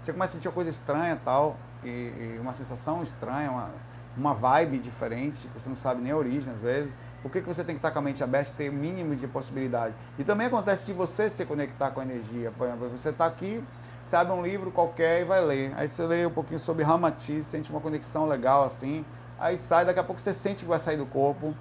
Você 0.02 0.12
começa 0.12 0.32
a 0.32 0.34
sentir 0.34 0.48
uma 0.48 0.54
coisa 0.54 0.70
estranha 0.70 1.20
tal, 1.24 1.56
e, 1.84 1.88
e 1.88 2.38
uma 2.40 2.52
sensação 2.52 3.02
estranha, 3.02 3.50
uma, 3.50 3.70
uma 4.16 4.34
vibe 4.34 4.78
diferente, 4.78 5.46
que 5.48 5.60
você 5.60 5.68
não 5.68 5.76
sabe 5.76 6.02
nem 6.02 6.12
a 6.12 6.16
origem 6.16 6.52
às 6.52 6.60
vezes. 6.60 6.96
Por 7.22 7.30
que, 7.30 7.40
que 7.40 7.46
você 7.46 7.62
tem 7.62 7.74
que 7.74 7.78
estar 7.78 7.90
com 7.90 7.98
a 7.98 8.02
mente 8.02 8.24
aberta 8.24 8.50
e 8.52 8.54
ter 8.54 8.70
o 8.70 8.72
mínimo 8.72 9.14
de 9.14 9.28
possibilidade? 9.28 9.94
E 10.18 10.24
também 10.24 10.46
acontece 10.46 10.86
de 10.86 10.92
você 10.92 11.28
se 11.28 11.44
conectar 11.44 11.90
com 11.90 12.00
a 12.00 12.02
energia. 12.02 12.50
Por 12.50 12.66
exemplo, 12.66 12.88
você 12.88 13.10
está 13.10 13.26
aqui, 13.26 13.62
você 14.02 14.16
abre 14.16 14.32
um 14.32 14.42
livro 14.42 14.70
qualquer 14.70 15.20
e 15.20 15.24
vai 15.24 15.44
ler. 15.44 15.72
Aí 15.76 15.88
você 15.88 16.02
lê 16.04 16.24
um 16.24 16.30
pouquinho 16.30 16.58
sobre 16.58 16.82
Ramati, 16.82 17.44
sente 17.44 17.70
uma 17.70 17.80
conexão 17.80 18.26
legal 18.26 18.64
assim. 18.64 19.04
Aí 19.38 19.58
sai, 19.58 19.86
daqui 19.86 19.98
a 19.98 20.04
pouco 20.04 20.20
você 20.20 20.34
sente 20.34 20.64
que 20.64 20.68
vai 20.68 20.78
sair 20.78 20.98
do 20.98 21.06
corpo 21.06 21.54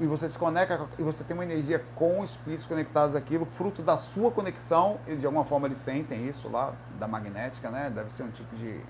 e 0.00 0.06
você 0.06 0.26
se 0.26 0.38
conecta 0.38 0.88
e 0.98 1.02
você 1.02 1.22
tem 1.22 1.34
uma 1.34 1.44
energia 1.44 1.84
com 1.94 2.24
espíritos 2.24 2.64
conectados 2.64 3.14
àquilo, 3.14 3.44
fruto 3.44 3.82
da 3.82 3.98
sua 3.98 4.30
conexão, 4.30 4.98
e 5.06 5.16
de 5.16 5.26
alguma 5.26 5.44
forma 5.44 5.66
eles 5.66 5.76
sentem 5.76 6.26
isso 6.26 6.48
lá, 6.48 6.72
da 6.98 7.06
magnética, 7.06 7.70
né? 7.70 7.92
Deve 7.94 8.10
ser 8.10 8.22
um 8.22 8.30
tipo 8.30 8.56
de, 8.56 8.80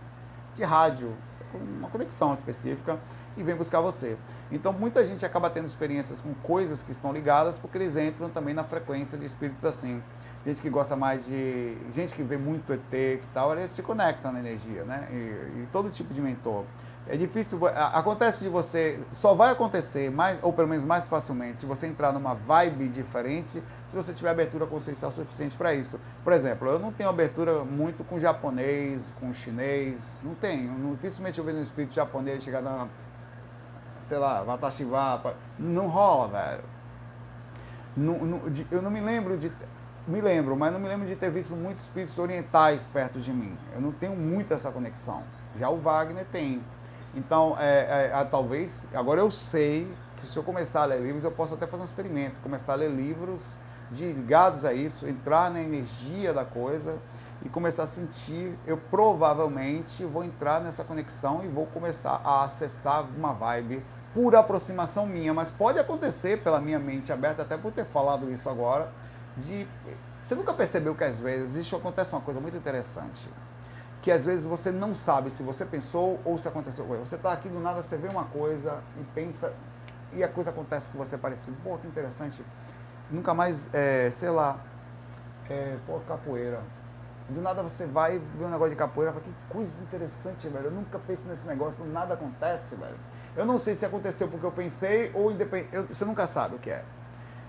de 0.55 0.62
rádio, 0.62 1.17
uma 1.55 1.88
conexão 1.88 2.32
específica 2.32 2.99
e 3.36 3.42
vem 3.42 3.55
buscar 3.55 3.80
você. 3.80 4.16
Então 4.51 4.72
muita 4.72 5.07
gente 5.07 5.24
acaba 5.24 5.49
tendo 5.51 5.66
experiências 5.66 6.20
com 6.20 6.34
coisas 6.34 6.82
que 6.82 6.92
estão 6.92 7.12
ligadas 7.12 7.59
porque 7.59 7.78
eles 7.78 7.97
entram 7.97 8.28
também 8.28 8.55
na 8.55 8.64
frequência 8.64 9.16
de 9.16 9.24
espíritos 9.24 9.64
assim 9.64 10.03
gente 10.47 10.62
que 10.62 10.70
gosta 10.70 10.94
mais 10.94 11.26
de. 11.26 11.76
gente 11.92 12.14
que 12.14 12.22
vê 12.22 12.36
muito 12.36 12.72
ET 12.72 12.92
e 12.92 13.20
tal, 13.34 13.53
eles 13.59 13.72
se 13.72 13.82
conectam 13.82 14.32
na 14.32 14.38
energia, 14.38 14.84
né? 14.84 15.09
E, 15.11 15.62
e, 15.62 15.68
todo 15.72 15.90
tipo 15.90 16.14
de 16.14 16.20
mentor. 16.20 16.64
É 17.09 17.17
difícil. 17.17 17.61
Acontece 17.69 18.43
de 18.43 18.49
você. 18.49 18.99
Só 19.13 19.35
vai 19.35 19.53
acontecer, 19.53 20.11
mais, 20.11 20.43
ou 20.43 20.53
pelo 20.53 20.69
menos 20.69 20.85
mais 20.85 21.07
facilmente, 21.07 21.61
se 21.61 21.67
você 21.67 21.87
entrar 21.87 22.13
numa 22.13 22.35
vibe 22.35 22.89
diferente, 22.89 23.63
se 23.87 23.97
você 23.97 24.13
tiver 24.13 24.31
abertura 24.31 24.67
consciencial 24.67 25.13
suficiente 25.13 25.57
para 25.57 25.73
isso. 25.73 26.01
Por 26.25 26.33
exemplo, 26.33 26.69
eu 26.69 26.79
não 26.79 26.93
tenho 26.93 27.09
abertura 27.09 27.65
muito 27.65 28.03
com 28.03 28.19
japonês, 28.19 29.13
com 29.21 29.33
chinês. 29.33 30.21
Não 30.25 30.35
tenho. 30.35 30.73
Não, 30.73 30.95
dificilmente 30.95 31.39
eu 31.39 31.45
vejo 31.45 31.59
um 31.59 31.63
espírito 31.63 31.95
japonês 31.95 32.43
chegar 32.43 32.61
na. 32.61 32.89
sei 34.01 34.19
lá, 34.19 34.43
Watashiva. 34.43 35.37
Não 35.59 35.87
rola, 35.87 36.29
velho. 36.29 36.65
Não, 37.97 38.19
não, 38.19 38.43
eu 38.71 38.83
não 38.83 38.91
me 38.91 39.01
lembro 39.01 39.39
de 39.39 39.51
me 40.07 40.21
lembro, 40.21 40.57
mas 40.57 40.73
não 40.73 40.79
me 40.79 40.87
lembro 40.87 41.07
de 41.07 41.17
ter 41.17 41.31
visto 41.31 41.57
muitos 41.57 41.85
espíritos 41.85 42.17
orientais 42.19 42.87
perto 42.87 43.19
de 43.19 43.33
mim. 43.33 43.57
Eu 43.75 43.81
não 43.81 43.91
tenho 43.91 44.15
muito 44.15 44.55
essa 44.55 44.71
conexão. 44.71 45.23
Já 45.59 45.69
o 45.69 45.79
Wagner 45.79 46.25
tem. 46.27 46.63
Então, 47.17 47.57
é, 47.59 48.11
é, 48.12 48.25
talvez, 48.25 48.87
agora 48.93 49.21
eu 49.21 49.31
sei 49.31 49.89
que 50.17 50.27
se 50.27 50.39
eu 50.39 50.43
começar 50.43 50.83
a 50.83 50.85
ler 50.85 51.01
livros, 51.01 51.25
eu 51.25 51.31
posso 51.31 51.55
até 51.55 51.67
fazer 51.67 51.83
um 51.83 51.87
experimento, 51.87 52.41
começar 52.43 52.75
a 52.75 52.77
ler 52.77 52.91
livros 52.91 53.59
de, 53.91 54.12
ligados 54.12 54.67
a 54.67 54.75
isso, 54.75 55.09
entrar 55.09 55.51
na 55.51 55.62
energia 55.62 56.35
da 56.35 56.45
coisa 56.45 56.99
e 57.43 57.49
começar 57.49 57.85
a 57.85 57.87
sentir, 57.87 58.59
eu 58.67 58.77
provavelmente 58.77 60.05
vou 60.05 60.25
entrar 60.25 60.61
nessa 60.61 60.85
conexão 60.85 61.43
e 61.43 61.49
vou 61.49 61.64
começar 61.67 62.21
a 62.23 62.45
acessar 62.45 63.05
uma 63.17 63.33
vibe 63.33 63.83
por 64.12 64.35
aproximação 64.35 65.07
minha, 65.07 65.33
mas 65.33 65.51
pode 65.51 65.79
acontecer 65.79 66.43
pela 66.43 66.61
minha 66.61 66.79
mente 66.79 67.12
aberta, 67.12 67.43
até 67.43 67.57
por 67.57 67.73
ter 67.73 67.85
falado 67.85 68.31
isso 68.31 68.49
agora, 68.49 68.91
de. 69.37 69.67
Você 70.25 70.35
nunca 70.35 70.53
percebeu 70.53 70.95
que 70.95 71.05
às 71.05 71.21
vezes 71.21 71.67
isso 71.67 71.77
acontece 71.77 72.12
uma 72.12 72.21
coisa 72.21 72.41
muito 72.41 72.57
interessante? 72.57 73.29
Que 74.07 74.13
às 74.13 74.25
vezes 74.25 74.47
você 74.47 74.71
não 74.71 74.95
sabe 74.95 75.31
se 75.31 75.43
você 75.43 75.65
pensou 75.65 76.21
ou 76.25 76.39
se 76.39 76.47
aconteceu. 76.47 76.87
Você 76.87 77.17
está 77.17 77.33
aqui 77.33 77.49
do 77.49 77.59
nada, 77.59 77.83
você 77.83 77.97
vê 77.97 78.07
uma 78.07 78.23
coisa 78.27 78.81
e 79.01 79.03
pensa, 79.13 79.53
e 80.13 80.23
a 80.23 80.29
coisa 80.29 80.51
acontece 80.51 80.89
com 80.91 80.97
você 80.97 81.19
parecido. 81.19 81.57
Pô, 81.65 81.77
que 81.77 81.89
interessante. 81.89 82.41
Nunca 83.11 83.35
mais, 83.35 83.69
é, 83.75 84.09
sei 84.13 84.31
lá, 84.31 84.61
é, 85.51 85.77
pô, 85.85 85.99
capoeira. 86.07 86.61
Do 87.29 87.41
nada 87.41 87.65
você 87.65 87.85
vai 87.85 88.21
ver 88.21 88.45
um 88.45 88.49
negócio 88.49 88.71
de 88.71 88.77
capoeira, 88.77 89.11
fala, 89.11 89.25
que 89.25 89.35
coisa 89.53 89.83
interessante, 89.83 90.47
velho. 90.47 90.67
Eu 90.67 90.71
nunca 90.71 91.01
pensei 91.01 91.29
nesse 91.29 91.49
negócio, 91.49 91.85
nada 91.87 92.15
acontece, 92.15 92.77
velho. 92.77 92.95
Eu 93.35 93.45
não 93.45 93.59
sei 93.59 93.75
se 93.75 93.85
aconteceu 93.85 94.29
porque 94.29 94.47
eu 94.47 94.53
pensei 94.53 95.11
ou 95.15 95.33
independente. 95.33 95.93
Você 95.93 96.05
nunca 96.05 96.29
sabe 96.29 96.55
o 96.55 96.59
que 96.61 96.71
é. 96.71 96.85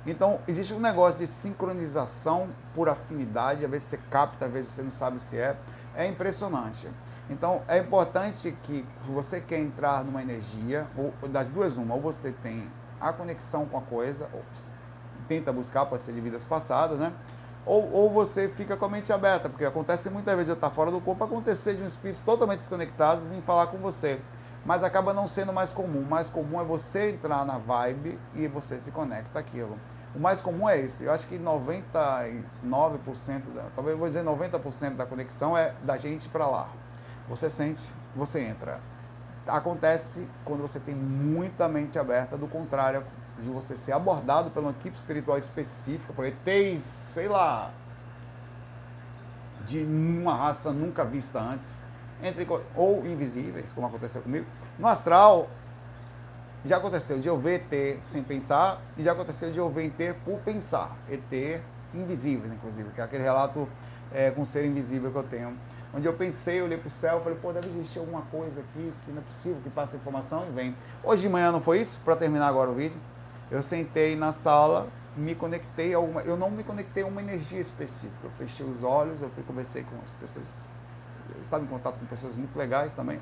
Então, 0.07 0.39
existe 0.47 0.73
um 0.73 0.79
negócio 0.79 1.19
de 1.19 1.27
sincronização 1.27 2.49
por 2.73 2.89
afinidade, 2.89 3.63
às 3.63 3.69
vezes 3.69 3.89
você 3.89 3.97
capta, 4.09 4.45
às 4.45 4.51
vezes 4.51 4.71
você 4.71 4.81
não 4.81 4.89
sabe 4.89 5.19
se 5.19 5.37
é. 5.37 5.55
É 5.97 6.07
impressionante. 6.07 6.87
Então, 7.29 7.61
é 7.67 7.79
importante 7.79 8.55
que, 8.63 8.85
se 9.03 9.11
você 9.11 9.41
quer 9.41 9.59
entrar 9.59 10.05
numa 10.05 10.21
energia, 10.21 10.87
ou 10.95 11.27
das 11.27 11.49
duas, 11.49 11.75
uma, 11.75 11.95
ou 11.95 12.01
você 12.01 12.31
tem 12.31 12.69
a 13.01 13.11
conexão 13.11 13.65
com 13.65 13.77
a 13.77 13.81
coisa, 13.81 14.29
ou 14.31 14.41
tenta 15.27 15.51
buscar, 15.51 15.85
pode 15.85 16.03
ser 16.03 16.13
de 16.13 16.21
vidas 16.21 16.43
passadas, 16.43 16.99
né? 16.99 17.11
Ou, 17.65 17.91
ou 17.91 18.09
você 18.09 18.47
fica 18.47 18.77
com 18.77 18.85
a 18.85 18.89
mente 18.89 19.11
aberta, 19.11 19.49
porque 19.49 19.65
acontece 19.65 20.09
muitas 20.09 20.33
vezes 20.35 20.47
eu 20.47 20.55
estar 20.55 20.69
fora 20.69 20.89
do 20.89 21.01
corpo, 21.01 21.23
acontecer 21.25 21.73
de 21.73 21.83
um 21.83 21.87
espírito 21.87 22.21
totalmente 22.23 22.59
desconectados 22.59 23.27
vir 23.27 23.41
falar 23.41 23.67
com 23.67 23.77
você 23.77 24.17
mas 24.67 24.83
acaba 24.83 25.13
não 25.13 25.27
sendo 25.27 25.53
mais 25.53 25.71
comum. 25.71 26.01
O 26.01 26.05
mais 26.05 26.29
comum 26.29 26.59
é 26.59 26.63
você 26.63 27.11
entrar 27.11 27.45
na 27.45 27.57
vibe 27.57 28.19
e 28.35 28.47
você 28.47 28.77
se 28.81 28.91
conecta 28.91 29.39
àquilo. 29.39 29.77
O 30.15 30.19
mais 30.19 30.41
comum 30.41 30.67
é 30.69 30.79
esse. 30.79 31.03
Eu 31.03 31.11
acho 31.11 31.27
que 31.27 31.37
99%, 31.37 32.43
da, 33.53 33.65
talvez 33.75 33.97
vou 33.97 34.07
dizer 34.07 34.23
90% 34.23 34.95
da 34.95 35.05
conexão 35.05 35.57
é 35.57 35.73
da 35.83 35.97
gente 35.97 36.27
para 36.29 36.47
lá. 36.47 36.69
Você 37.27 37.49
sente, 37.49 37.83
você 38.15 38.41
entra. 38.41 38.79
Acontece 39.45 40.27
quando 40.43 40.61
você 40.61 40.79
tem 40.79 40.95
muita 40.95 41.67
mente 41.67 41.99
aberta, 41.99 42.37
do 42.37 42.47
contrário 42.47 43.03
de 43.39 43.49
você 43.49 43.77
ser 43.77 43.91
abordado 43.91 44.49
por 44.49 44.61
uma 44.61 44.71
equipe 44.71 44.95
espiritual 44.95 45.37
específica, 45.37 46.11
por 46.13 46.25
ETs, 46.25 46.81
sei 46.81 47.27
lá, 47.27 47.71
de 49.65 49.83
uma 49.83 50.35
raça 50.35 50.71
nunca 50.71 51.03
vista 51.03 51.39
antes, 51.39 51.81
entre, 52.23 52.47
ou 52.75 53.05
invisíveis, 53.05 53.71
como 53.73 53.85
aconteceu 53.87 54.21
comigo. 54.21 54.45
No 54.79 54.87
astral, 54.87 55.49
já 56.65 56.77
aconteceu 56.77 57.19
de 57.19 57.27
eu 57.27 57.37
ver 57.37 57.65
ET 57.71 57.99
sem 58.03 58.23
pensar 58.23 58.81
e 58.97 59.03
já 59.03 59.11
aconteceu 59.11 59.51
de 59.51 59.57
eu 59.57 59.69
ver 59.69 59.93
ET 59.97 60.15
por 60.25 60.39
pensar. 60.39 60.95
ET 61.09 61.61
invisível, 61.93 62.51
inclusive, 62.51 62.89
que 62.91 63.01
é 63.01 63.03
aquele 63.03 63.23
relato 63.23 63.67
é, 64.13 64.31
com 64.31 64.43
ser 64.43 64.65
invisível 64.65 65.11
que 65.11 65.17
eu 65.17 65.23
tenho. 65.23 65.57
Onde 65.93 66.05
eu 66.05 66.13
pensei, 66.13 66.61
olhei 66.61 66.77
para 66.77 66.87
o 66.87 66.91
céu, 66.91 67.21
falei, 67.21 67.37
pô, 67.41 67.53
deve 67.53 67.69
existir 67.69 67.99
alguma 67.99 68.21
coisa 68.23 68.59
aqui 68.61 68.93
que 69.05 69.11
não 69.11 69.19
é 69.19 69.25
possível 69.25 69.59
que 69.63 69.69
passe 69.69 69.95
informação 69.95 70.45
e 70.47 70.51
vem. 70.51 70.75
Hoje 71.03 71.23
de 71.23 71.29
manhã 71.29 71.51
não 71.51 71.61
foi 71.61 71.79
isso? 71.79 71.99
Para 72.03 72.15
terminar 72.15 72.47
agora 72.47 72.69
o 72.69 72.73
vídeo, 72.73 72.99
eu 73.49 73.63
sentei 73.63 74.15
na 74.15 74.31
sala, 74.33 74.87
me 75.15 75.33
conectei 75.33 75.93
a 75.93 75.99
uma, 75.99 76.21
eu 76.21 76.35
não 76.35 76.51
me 76.51 76.63
conectei 76.63 77.03
a 77.03 77.07
uma 77.07 77.21
energia 77.21 77.59
específica. 77.59 78.19
Eu 78.23 78.29
fechei 78.31 78.65
os 78.65 78.83
olhos, 78.83 79.21
eu 79.21 79.29
fui 79.29 79.43
conversei 79.43 79.83
com 79.83 79.95
as 80.03 80.11
pessoas, 80.13 80.59
estava 81.41 81.63
em 81.63 81.67
contato 81.67 81.97
com 81.97 82.05
pessoas 82.05 82.35
muito 82.35 82.55
legais 82.57 82.93
também. 82.93 83.19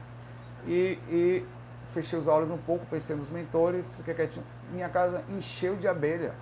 E, 0.65 0.97
e 1.07 1.45
fechei 1.87 2.17
os 2.17 2.27
olhos 2.27 2.51
um 2.51 2.57
pouco, 2.57 2.85
pensei 2.85 3.15
nos 3.15 3.29
mentores, 3.29 3.95
fiquei 3.95 4.13
quietinho. 4.13 4.45
Minha 4.71 4.89
casa 4.89 5.23
encheu 5.29 5.75
de 5.75 5.87
abelha. 5.87 6.33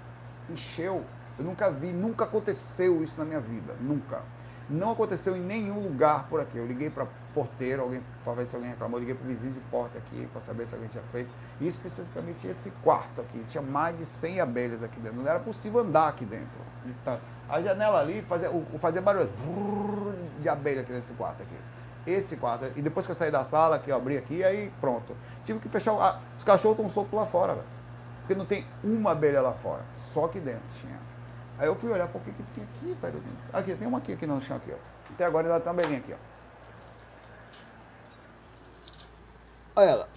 Encheu. 0.50 1.04
Eu 1.38 1.46
nunca 1.46 1.70
vi, 1.70 1.92
nunca 1.92 2.26
aconteceu 2.26 3.04
isso 3.04 3.18
na 3.20 3.26
minha 3.26 3.40
vida. 3.40 3.76
Nunca. 3.82 4.22
Não 4.70 4.92
aconteceu 4.92 5.36
em 5.36 5.42
nenhum 5.42 5.82
lugar 5.82 6.28
por 6.30 6.40
aqui. 6.40 6.58
Eu 6.58 6.66
liguei 6.66 6.90
para 6.90 7.06
porteiro, 7.34 7.82
alguém 7.82 8.02
para 8.24 8.34
ver 8.34 8.48
se 8.48 8.56
alguém 8.56 8.72
reclamou, 8.72 9.00
liguei 9.00 9.14
para 9.14 9.26
o 9.26 9.28
vizinho 9.28 9.54
de 9.54 9.60
porta 9.62 9.98
aqui 9.98 10.28
para 10.32 10.42
saber 10.42 10.66
se 10.68 10.74
alguém 10.74 10.90
tinha 10.90 11.04
feito. 11.04 11.30
E 11.60 11.68
especificamente 11.68 12.48
esse 12.48 12.70
quarto 12.84 13.22
aqui. 13.22 13.44
Tinha 13.46 13.62
mais 13.62 13.98
de 13.98 14.06
100 14.06 14.40
abelhas 14.40 14.84
aqui 14.84 15.00
dentro. 15.00 15.20
Não 15.20 15.30
era 15.30 15.40
possível 15.40 15.82
andar 15.82 16.08
aqui 16.08 16.26
dentro. 16.26 16.62
A 17.50 17.62
janela 17.62 18.00
ali 18.00 18.22
fazia, 18.22 18.50
fazia 18.80 19.02
barulho 19.02 19.30
de 20.40 20.48
abelha 20.48 20.82
aqui 20.82 20.94
desse 20.94 21.14
quarto 21.14 21.44
aqui 21.44 21.56
esse 22.06 22.38
quarto. 22.38 22.66
E 22.76 22.82
depois 22.82 23.06
que 23.06 23.12
eu 23.12 23.16
saí 23.16 23.32
da 23.32 23.44
sala, 23.44 23.80
que 23.80 23.92
eu 23.92 23.96
abri 23.96 24.18
aqui, 24.18 24.44
aí 24.44 24.72
pronto. 24.82 25.16
Tive 25.44 25.60
que 25.60 25.70
fechar. 25.70 25.92
A, 25.94 26.20
os 26.38 26.44
cachorros 26.44 26.78
estão 26.78 26.90
soltos 26.90 27.14
lá 27.14 27.26
fora, 27.26 27.54
velho. 27.54 27.68
Porque 28.20 28.36
não 28.36 28.46
tem 28.46 28.66
uma 28.84 29.12
abelha 29.12 29.42
lá 29.42 29.54
fora. 29.54 29.84
Só 29.94 30.26
aqui 30.26 30.40
dentro 30.40 30.64
tinha. 30.70 31.00
Aí 31.58 31.68
eu 31.68 31.76
fui 31.76 31.92
olhar, 31.92 32.08
por 32.08 32.22
que 32.22 32.32
que 32.32 32.44
tem 32.44 32.64
aqui, 32.64 32.98
velho? 33.02 33.24
Aqui, 33.52 33.76
tem 33.76 33.88
uma 33.88 33.98
aqui, 33.98 34.14
aqui 34.14 34.26
no 34.26 34.42
chão 34.42 34.58
aqui, 34.58 34.72
ó. 34.74 35.14
Até 35.14 35.26
agora 35.26 35.48
ainda 35.48 35.60
tem 35.60 35.72
uma 35.72 35.80
abelhinha 35.80 36.00
aqui, 36.00 36.14
ó. 36.14 36.34
Olha 39.76 39.90
ela. 39.90 40.08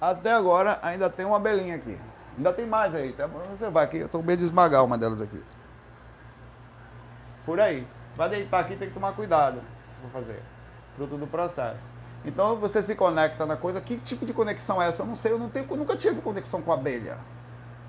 Até 0.00 0.32
agora 0.32 0.78
ainda 0.82 1.10
tem 1.10 1.26
uma 1.26 1.36
abelhinha 1.36 1.74
aqui. 1.74 1.98
Ainda 2.36 2.52
tem 2.52 2.66
mais 2.66 2.94
aí. 2.94 3.12
Tá? 3.12 3.26
Você 3.26 3.68
vai 3.68 3.84
aqui, 3.84 3.98
eu 3.98 4.06
estou 4.06 4.22
meio 4.22 4.38
de 4.38 4.44
esmagar 4.44 4.84
uma 4.84 4.96
delas 4.96 5.20
aqui. 5.20 5.42
Por 7.48 7.58
aí. 7.58 7.86
Vai 8.14 8.28
deitar 8.28 8.60
aqui, 8.60 8.76
tem 8.76 8.88
que 8.88 8.94
tomar 8.94 9.14
cuidado. 9.14 9.62
Vou 10.02 10.10
fazer. 10.10 10.42
Fruto 10.94 11.16
do 11.16 11.26
processo. 11.26 11.88
Então 12.22 12.56
você 12.56 12.82
se 12.82 12.94
conecta 12.94 13.46
na 13.46 13.56
coisa. 13.56 13.80
Que 13.80 13.96
tipo 13.96 14.26
de 14.26 14.34
conexão 14.34 14.82
é 14.82 14.88
essa? 14.88 15.00
Eu 15.00 15.06
não 15.06 15.16
sei, 15.16 15.32
eu, 15.32 15.38
não 15.38 15.48
tenho, 15.48 15.66
eu 15.70 15.76
nunca 15.78 15.96
tive 15.96 16.20
conexão 16.20 16.60
com 16.60 16.70
abelha. 16.70 17.16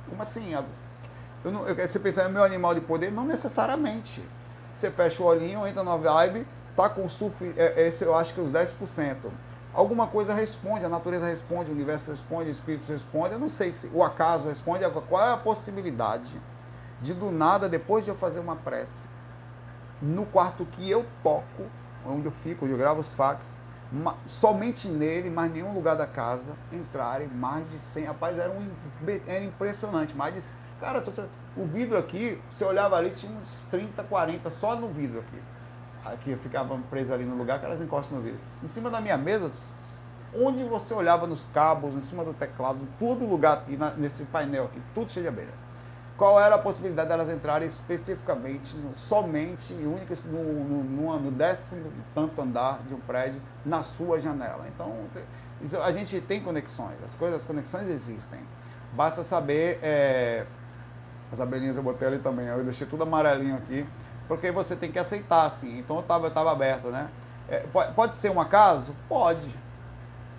Como 0.08 0.22
assim? 0.22 0.54
Eu 1.44 1.52
não, 1.52 1.68
eu, 1.68 1.76
você 1.76 2.00
pensar, 2.00 2.24
é 2.24 2.30
meu 2.30 2.42
animal 2.42 2.74
de 2.74 2.80
poder? 2.80 3.12
Não 3.12 3.26
necessariamente. 3.26 4.24
Você 4.74 4.90
fecha 4.90 5.22
o 5.22 5.26
olhinho, 5.26 5.68
entra 5.68 5.84
na 5.84 5.98
vibe, 5.98 6.48
tá 6.74 6.88
com 6.88 7.10
sulf, 7.10 7.42
é, 7.58 7.86
esse 7.86 8.06
eu 8.06 8.16
acho 8.16 8.34
que 8.34 8.40
os 8.40 8.50
10%. 8.50 9.18
Alguma 9.74 10.08
coisa 10.08 10.34
responde, 10.34 10.86
a 10.86 10.90
natureza 10.90 11.28
responde, 11.28 11.70
o 11.70 11.74
universo 11.74 12.12
responde, 12.12 12.50
o 12.50 12.54
espírito 12.54 12.90
responde. 12.90 13.34
Eu 13.34 13.40
não 13.40 13.50
sei 13.50 13.74
se 13.74 13.92
o 13.94 14.06
acaso 14.06 14.48
responde. 14.48 14.90
Qual 15.10 15.22
é 15.22 15.34
a 15.34 15.38
possibilidade 15.38 16.40
de 17.02 17.14
do 17.14 17.30
nada, 17.30 17.68
depois 17.68 18.06
de 18.06 18.10
eu 18.10 18.16
fazer 18.16 18.40
uma 18.40 18.56
prece, 18.56 19.19
no 20.02 20.26
quarto 20.26 20.66
que 20.66 20.90
eu 20.90 21.06
toco, 21.24 21.66
onde 22.06 22.26
eu 22.26 22.32
fico, 22.32 22.66
onde 22.66 22.74
eu 22.74 22.78
gravo 22.78 23.02
os 23.02 23.14
fax, 23.14 23.62
somente 24.26 24.88
nele, 24.88 25.30
mais 25.30 25.52
nenhum 25.52 25.74
lugar 25.74 25.96
da 25.96 26.08
casa, 26.08 26.54
entrarem 26.72 27.28
mais 27.28 27.68
de 27.70 27.78
100. 27.78 28.06
Rapaz, 28.06 28.38
era, 28.38 28.52
um, 28.52 28.68
era 29.28 29.44
impressionante. 29.44 30.16
Mais 30.16 30.34
de, 30.34 30.54
cara, 30.80 31.02
tô, 31.02 31.12
o 31.58 31.66
vidro 31.66 31.98
aqui, 31.98 32.40
você 32.52 32.64
olhava 32.64 32.96
ali, 32.96 33.10
tinha 33.12 33.32
uns 33.32 33.68
30, 33.70 34.04
40 34.04 34.50
só 34.52 34.76
no 34.76 34.90
vidro 34.90 35.20
aqui. 35.20 35.42
Aqui 36.06 36.32
eu 36.32 36.38
ficava 36.38 36.78
preso 36.90 37.14
ali 37.14 37.26
no 37.26 37.36
lugar 37.36 37.60
que 37.60 37.66
elas 37.66 37.82
encostam 37.82 38.18
no 38.18 38.24
vidro. 38.24 38.40
Em 38.64 38.68
cima 38.68 38.90
da 38.90 39.02
minha 39.02 39.18
mesa, 39.18 39.52
onde 40.34 40.64
você 40.64 40.94
olhava 40.94 41.28
nos 41.28 41.46
cabos, 41.46 41.94
em 41.94 42.02
cima 42.02 42.24
do 42.24 42.34
teclado, 42.34 42.80
todo 42.98 43.26
lugar 43.26 43.58
aqui, 43.58 43.78
nesse 43.98 44.24
painel 44.26 44.66
aqui, 44.66 44.82
tudo 44.94 45.12
cheio 45.12 45.24
de 45.24 45.30
abelha 45.30 45.69
qual 46.20 46.38
era 46.38 46.56
a 46.56 46.58
possibilidade 46.60 47.08
delas 47.08 47.30
entrarem 47.30 47.66
especificamente, 47.66 48.76
no, 48.76 48.96
somente 48.96 49.72
e 49.72 49.86
única 49.86 50.14
no, 50.26 50.84
no, 50.84 51.18
no, 51.18 51.32
décimo 51.32 51.90
tanto 52.14 52.42
andar 52.42 52.80
de 52.86 52.94
um 52.94 53.00
prédio, 53.00 53.42
na 53.66 53.82
sua 53.84 54.20
janela. 54.20 54.66
Então, 54.68 54.94
a 55.82 55.92
gente 55.94 56.20
tem 56.20 56.42
conexões, 56.42 57.02
as 57.06 57.16
coisas, 57.16 57.42
as 57.42 57.48
conexões 57.48 57.88
existem. 57.88 58.40
Basta 58.92 59.24
saber. 59.24 59.80
É, 59.82 60.46
as 61.32 61.40
abelhinhas 61.40 61.78
eu 61.78 61.84
botei 61.84 62.08
ali 62.08 62.20
também, 62.20 62.48
eu 62.48 62.64
deixei 62.66 62.86
tudo 62.86 63.04
amarelinho 63.04 63.56
aqui, 63.56 63.88
porque 64.28 64.52
você 64.52 64.76
tem 64.76 64.92
que 64.92 65.00
aceitar, 65.00 65.46
assim. 65.46 65.80
Então 65.80 65.98
eu 65.98 66.02
estava 66.02 66.30
tava 66.30 66.52
aberto, 66.52 66.88
né? 66.88 67.08
É, 67.48 67.60
pode, 67.72 67.94
pode 67.94 68.16
ser 68.16 68.30
um 68.30 68.42
acaso? 68.42 68.94
Pode. 69.08 69.56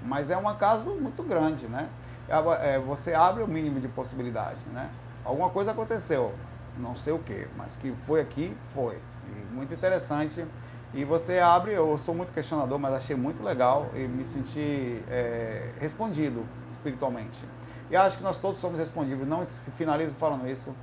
Mas 0.02 0.30
é 0.30 0.36
um 0.36 0.48
acaso 0.48 0.90
muito 0.96 1.22
grande, 1.22 1.66
né? 1.68 1.88
É, 2.28 2.74
é 2.74 2.78
você 2.78 3.14
abre 3.14 3.42
o 3.42 3.48
mínimo 3.48 3.80
de 3.80 3.88
possibilidade, 3.88 4.58
né? 4.74 4.90
Alguma 5.24 5.50
coisa 5.50 5.70
aconteceu, 5.70 6.34
não 6.76 6.96
sei 6.96 7.12
o 7.12 7.18
que, 7.18 7.46
mas 7.56 7.76
que 7.76 7.92
foi 7.92 8.20
aqui, 8.20 8.56
foi. 8.72 8.98
E 9.28 9.54
muito 9.54 9.72
interessante. 9.74 10.44
E 10.92 11.04
você 11.04 11.38
abre, 11.38 11.72
eu 11.72 11.96
sou 11.96 12.14
muito 12.14 12.32
questionador, 12.32 12.78
mas 12.78 12.92
achei 12.94 13.14
muito 13.14 13.42
legal 13.42 13.88
e 13.94 14.00
me 14.08 14.24
senti 14.24 15.02
é, 15.08 15.70
respondido 15.78 16.44
espiritualmente. 16.68 17.44
E 17.90 17.96
acho 17.96 18.18
que 18.18 18.22
nós 18.24 18.38
todos 18.38 18.60
somos 18.60 18.78
respondíveis. 18.78 19.28
Não 19.28 19.44
finalizo 19.44 20.14
falando 20.16 20.48
isso. 20.48 20.74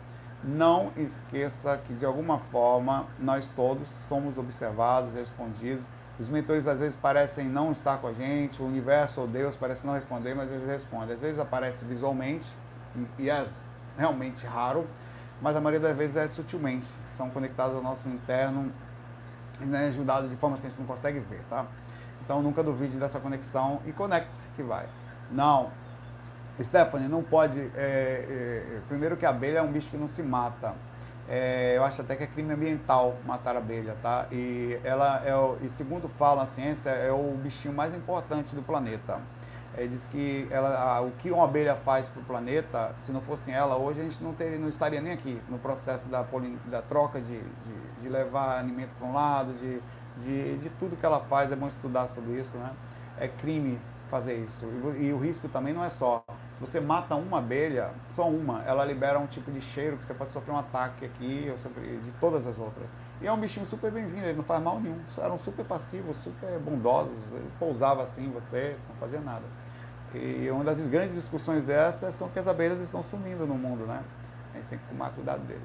Não 0.44 0.92
esqueça 0.96 1.78
que 1.86 1.94
de 1.94 2.06
alguma 2.06 2.38
forma 2.38 3.06
nós 3.20 3.50
todos 3.54 3.90
somos 3.90 4.38
observados, 4.38 5.14
respondidos. 5.14 5.86
Os 6.20 6.30
mentores 6.30 6.68
às 6.68 6.80
vezes 6.80 6.96
parecem 6.96 7.46
não 7.46 7.72
estar 7.72 7.98
com 7.98 8.08
a 8.08 8.14
gente, 8.14 8.62
o 8.62 8.66
universo 8.66 9.22
ou 9.22 9.28
Deus 9.28 9.56
parece 9.56 9.86
não 9.86 9.94
responder, 9.94 10.36
mas 10.36 10.50
eles 10.50 10.66
respondem. 10.66 11.16
Às 11.16 11.22
vezes 11.22 11.40
aparece 11.40 11.86
visualmente 11.86 12.48
e, 12.96 13.24
e 13.24 13.32
as 13.32 13.67
realmente 13.98 14.46
raro, 14.46 14.88
mas 15.42 15.56
a 15.56 15.62
maioria 15.62 15.88
das 15.88 15.98
vezes 15.98 16.18
é 16.18 16.28
sutilmente, 16.28 16.88
são 17.06 17.30
conectados 17.30 17.76
ao 17.76 17.82
nosso 17.82 18.08
interno 18.10 18.72
e 19.62 19.66
né, 19.66 19.88
ajudados 19.88 20.30
de 20.30 20.36
formas 20.36 20.60
que 20.60 20.68
a 20.68 20.70
gente 20.70 20.80
não 20.80 20.88
consegue 20.88 21.20
ver, 21.20 21.42
tá? 21.50 21.66
Então 22.24 22.42
nunca 22.42 22.64
duvide 22.64 22.98
dessa 22.98 23.20
conexão 23.20 23.82
e 23.86 23.92
conecte-se 23.92 24.50
que 24.50 24.64
vai. 24.64 24.86
Não, 25.32 25.72
Stephanie, 26.62 27.08
não 27.08 27.24
pode. 27.24 27.60
É, 27.76 28.74
é, 28.76 28.80
primeiro 28.88 29.16
que 29.16 29.26
a 29.26 29.30
abelha 29.30 29.60
é 29.60 29.62
um 29.62 29.72
bicho 29.72 29.90
que 29.90 29.98
não 29.98 30.08
se 30.08 30.24
mata. 30.24 30.74
É, 31.30 31.74
eu 31.76 31.84
acho 31.84 32.02
até 32.02 32.16
que 32.16 32.24
é 32.24 32.28
crime 32.28 32.54
ambiental 32.54 33.16
matar 33.26 33.56
a 33.56 33.60
abelha, 33.60 33.96
tá? 34.02 34.26
E 34.32 34.80
ela 34.84 35.22
é, 35.26 35.66
e 35.66 35.70
segundo 35.70 36.08
fala 36.08 36.44
a 36.44 36.48
ciência, 36.48 36.90
é 36.90 37.12
o 37.12 37.34
bichinho 37.44 37.74
mais 37.74 37.94
importante 37.94 38.56
do 38.56 38.62
planeta. 38.62 39.20
É, 39.78 39.86
diz 39.86 40.08
que 40.08 40.48
ela, 40.50 41.02
o 41.02 41.12
que 41.12 41.30
uma 41.30 41.44
abelha 41.44 41.76
faz 41.76 42.10
para 42.10 42.20
o 42.20 42.26
planeta, 42.26 42.92
se 42.98 43.12
não 43.12 43.22
fosse 43.22 43.52
ela, 43.52 43.78
hoje 43.78 44.02
a 44.02 44.04
gente 44.04 44.24
não, 44.24 44.34
teria, 44.34 44.58
não 44.58 44.68
estaria 44.68 45.00
nem 45.00 45.14
aqui 45.14 45.40
no 45.48 45.60
processo 45.60 46.08
da, 46.08 46.26
da 46.66 46.82
troca 46.82 47.22
de, 47.22 47.40
de, 47.40 48.02
de 48.02 48.10
levar 48.10 48.58
alimento 48.58 48.90
para 48.98 49.08
um 49.08 49.14
lado, 49.14 49.54
de, 49.54 49.80
de, 50.18 50.58
de 50.58 50.70
tudo 50.80 50.98
que 50.98 51.06
ela 51.06 51.20
faz, 51.20 51.52
é 51.52 51.56
bom 51.56 51.68
estudar 51.68 52.08
sobre 52.08 52.42
isso, 52.42 52.58
né? 52.58 52.72
É 53.20 53.28
crime 53.28 53.80
fazer 54.10 54.38
isso. 54.38 54.66
E, 54.98 55.06
e, 55.06 55.14
o 55.14 55.20
risco 55.20 55.48
também 55.48 55.74
não 55.74 55.84
é 55.84 55.90
só. 55.90 56.24
Você 56.60 56.80
mata 56.80 57.14
uma 57.14 57.38
abelha, 57.38 57.92
só 58.10 58.28
uma, 58.28 58.64
ela 58.64 58.84
libera 58.84 59.20
um 59.20 59.28
tipo 59.28 59.52
de 59.52 59.62
cheiro 59.62 59.96
que 59.98 60.06
você 60.06 60.14
pode 60.16 60.32
sofrer 60.32 60.54
um 60.54 60.58
ataque 60.58 61.06
aqui, 61.06 61.52
ou 61.52 61.56
de 61.56 62.12
todas 62.20 62.48
as 62.48 62.58
outras. 62.58 62.90
E 63.22 63.28
é 63.28 63.32
um 63.32 63.38
bichinho 63.38 63.66
super 63.66 63.92
bem-vindo, 63.92 64.26
ele 64.26 64.38
não 64.38 64.44
faz 64.44 64.64
mal 64.64 64.80
nenhum. 64.80 64.98
Eram 65.20 65.38
super 65.38 65.66
passivos, 65.66 66.18
super 66.18 66.58
bondosos, 66.60 67.14
ele 67.34 67.52
pousava 67.60 68.02
assim 68.04 68.32
você, 68.32 68.76
não 68.90 68.96
fazia 68.96 69.20
nada. 69.20 69.44
E 70.14 70.50
uma 70.50 70.64
das 70.64 70.80
grandes 70.88 71.16
discussões 71.16 71.68
essas 71.68 72.16
são 72.16 72.30
que 72.30 72.40
as 72.40 72.48
abelhas 72.48 72.82
estão 72.82 73.04
sumindo 73.04 73.46
no 73.46 73.56
mundo, 73.56 73.86
né? 73.86 74.02
A 74.54 74.58
gente 74.58 74.68
tem 74.68 74.80
que 74.80 74.86
tomar 74.86 75.10
cuidado 75.10 75.42
dele. 75.42 75.62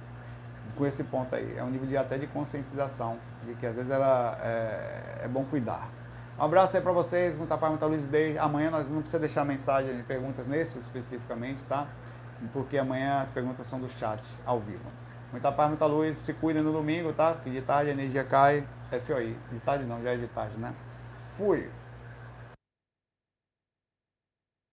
Com 0.77 0.87
esse 0.87 1.05
ponto 1.05 1.35
aí, 1.35 1.57
é 1.57 1.63
um 1.63 1.71
nível 1.71 1.87
de, 1.87 1.97
até 1.97 2.19
de 2.19 2.27
conscientização, 2.27 3.19
de 3.47 3.55
que 3.55 3.67
às 3.67 3.75
vezes 3.75 3.91
ela 3.91 4.39
é, 4.43 5.21
é 5.25 5.29
bom 5.29 5.45
cuidar. 5.45 5.89
Um 6.39 6.45
abraço 6.45 6.77
aí 6.77 6.83
para 6.83 6.93
vocês, 6.93 7.39
muita 7.39 7.57
paz, 7.57 7.71
muita 7.71 7.87
luz 7.87 8.07
Day. 8.07 8.39
Amanhã 8.39 8.71
nós 8.71 8.89
não 8.89 9.01
precisa 9.01 9.21
deixar 9.21 9.45
mensagem 9.45 9.97
de 9.97 10.03
perguntas 10.03 10.47
nesse 10.47 10.79
especificamente, 10.79 11.63
tá? 11.65 11.87
Porque 12.53 12.79
amanhã 12.79 13.21
as 13.21 13.31
perguntas 13.31 13.67
são 13.67 13.79
do 13.79 13.89
chat, 13.89 14.23
ao 14.45 14.59
vivo. 14.59 14.85
Muita 15.31 15.53
paz, 15.53 15.69
muita 15.69 15.87
luz, 15.87 16.17
se 16.17 16.33
cuidem 16.35 16.63
no 16.63 16.73
domingo, 16.73 17.13
tá? 17.13 17.37
Que 17.45 17.51
de 17.51 17.63
tarde 17.63 17.91
a 17.91 17.93
energia 17.93 18.25
cai, 18.25 18.67
FOI. 18.91 19.37
De 19.53 19.61
tarde 19.61 19.85
não, 19.85 20.03
já 20.03 20.11
é 20.11 20.17
de 20.17 20.27
tarde, 20.27 20.59
né? 20.59 20.75
Fui! 21.37 21.71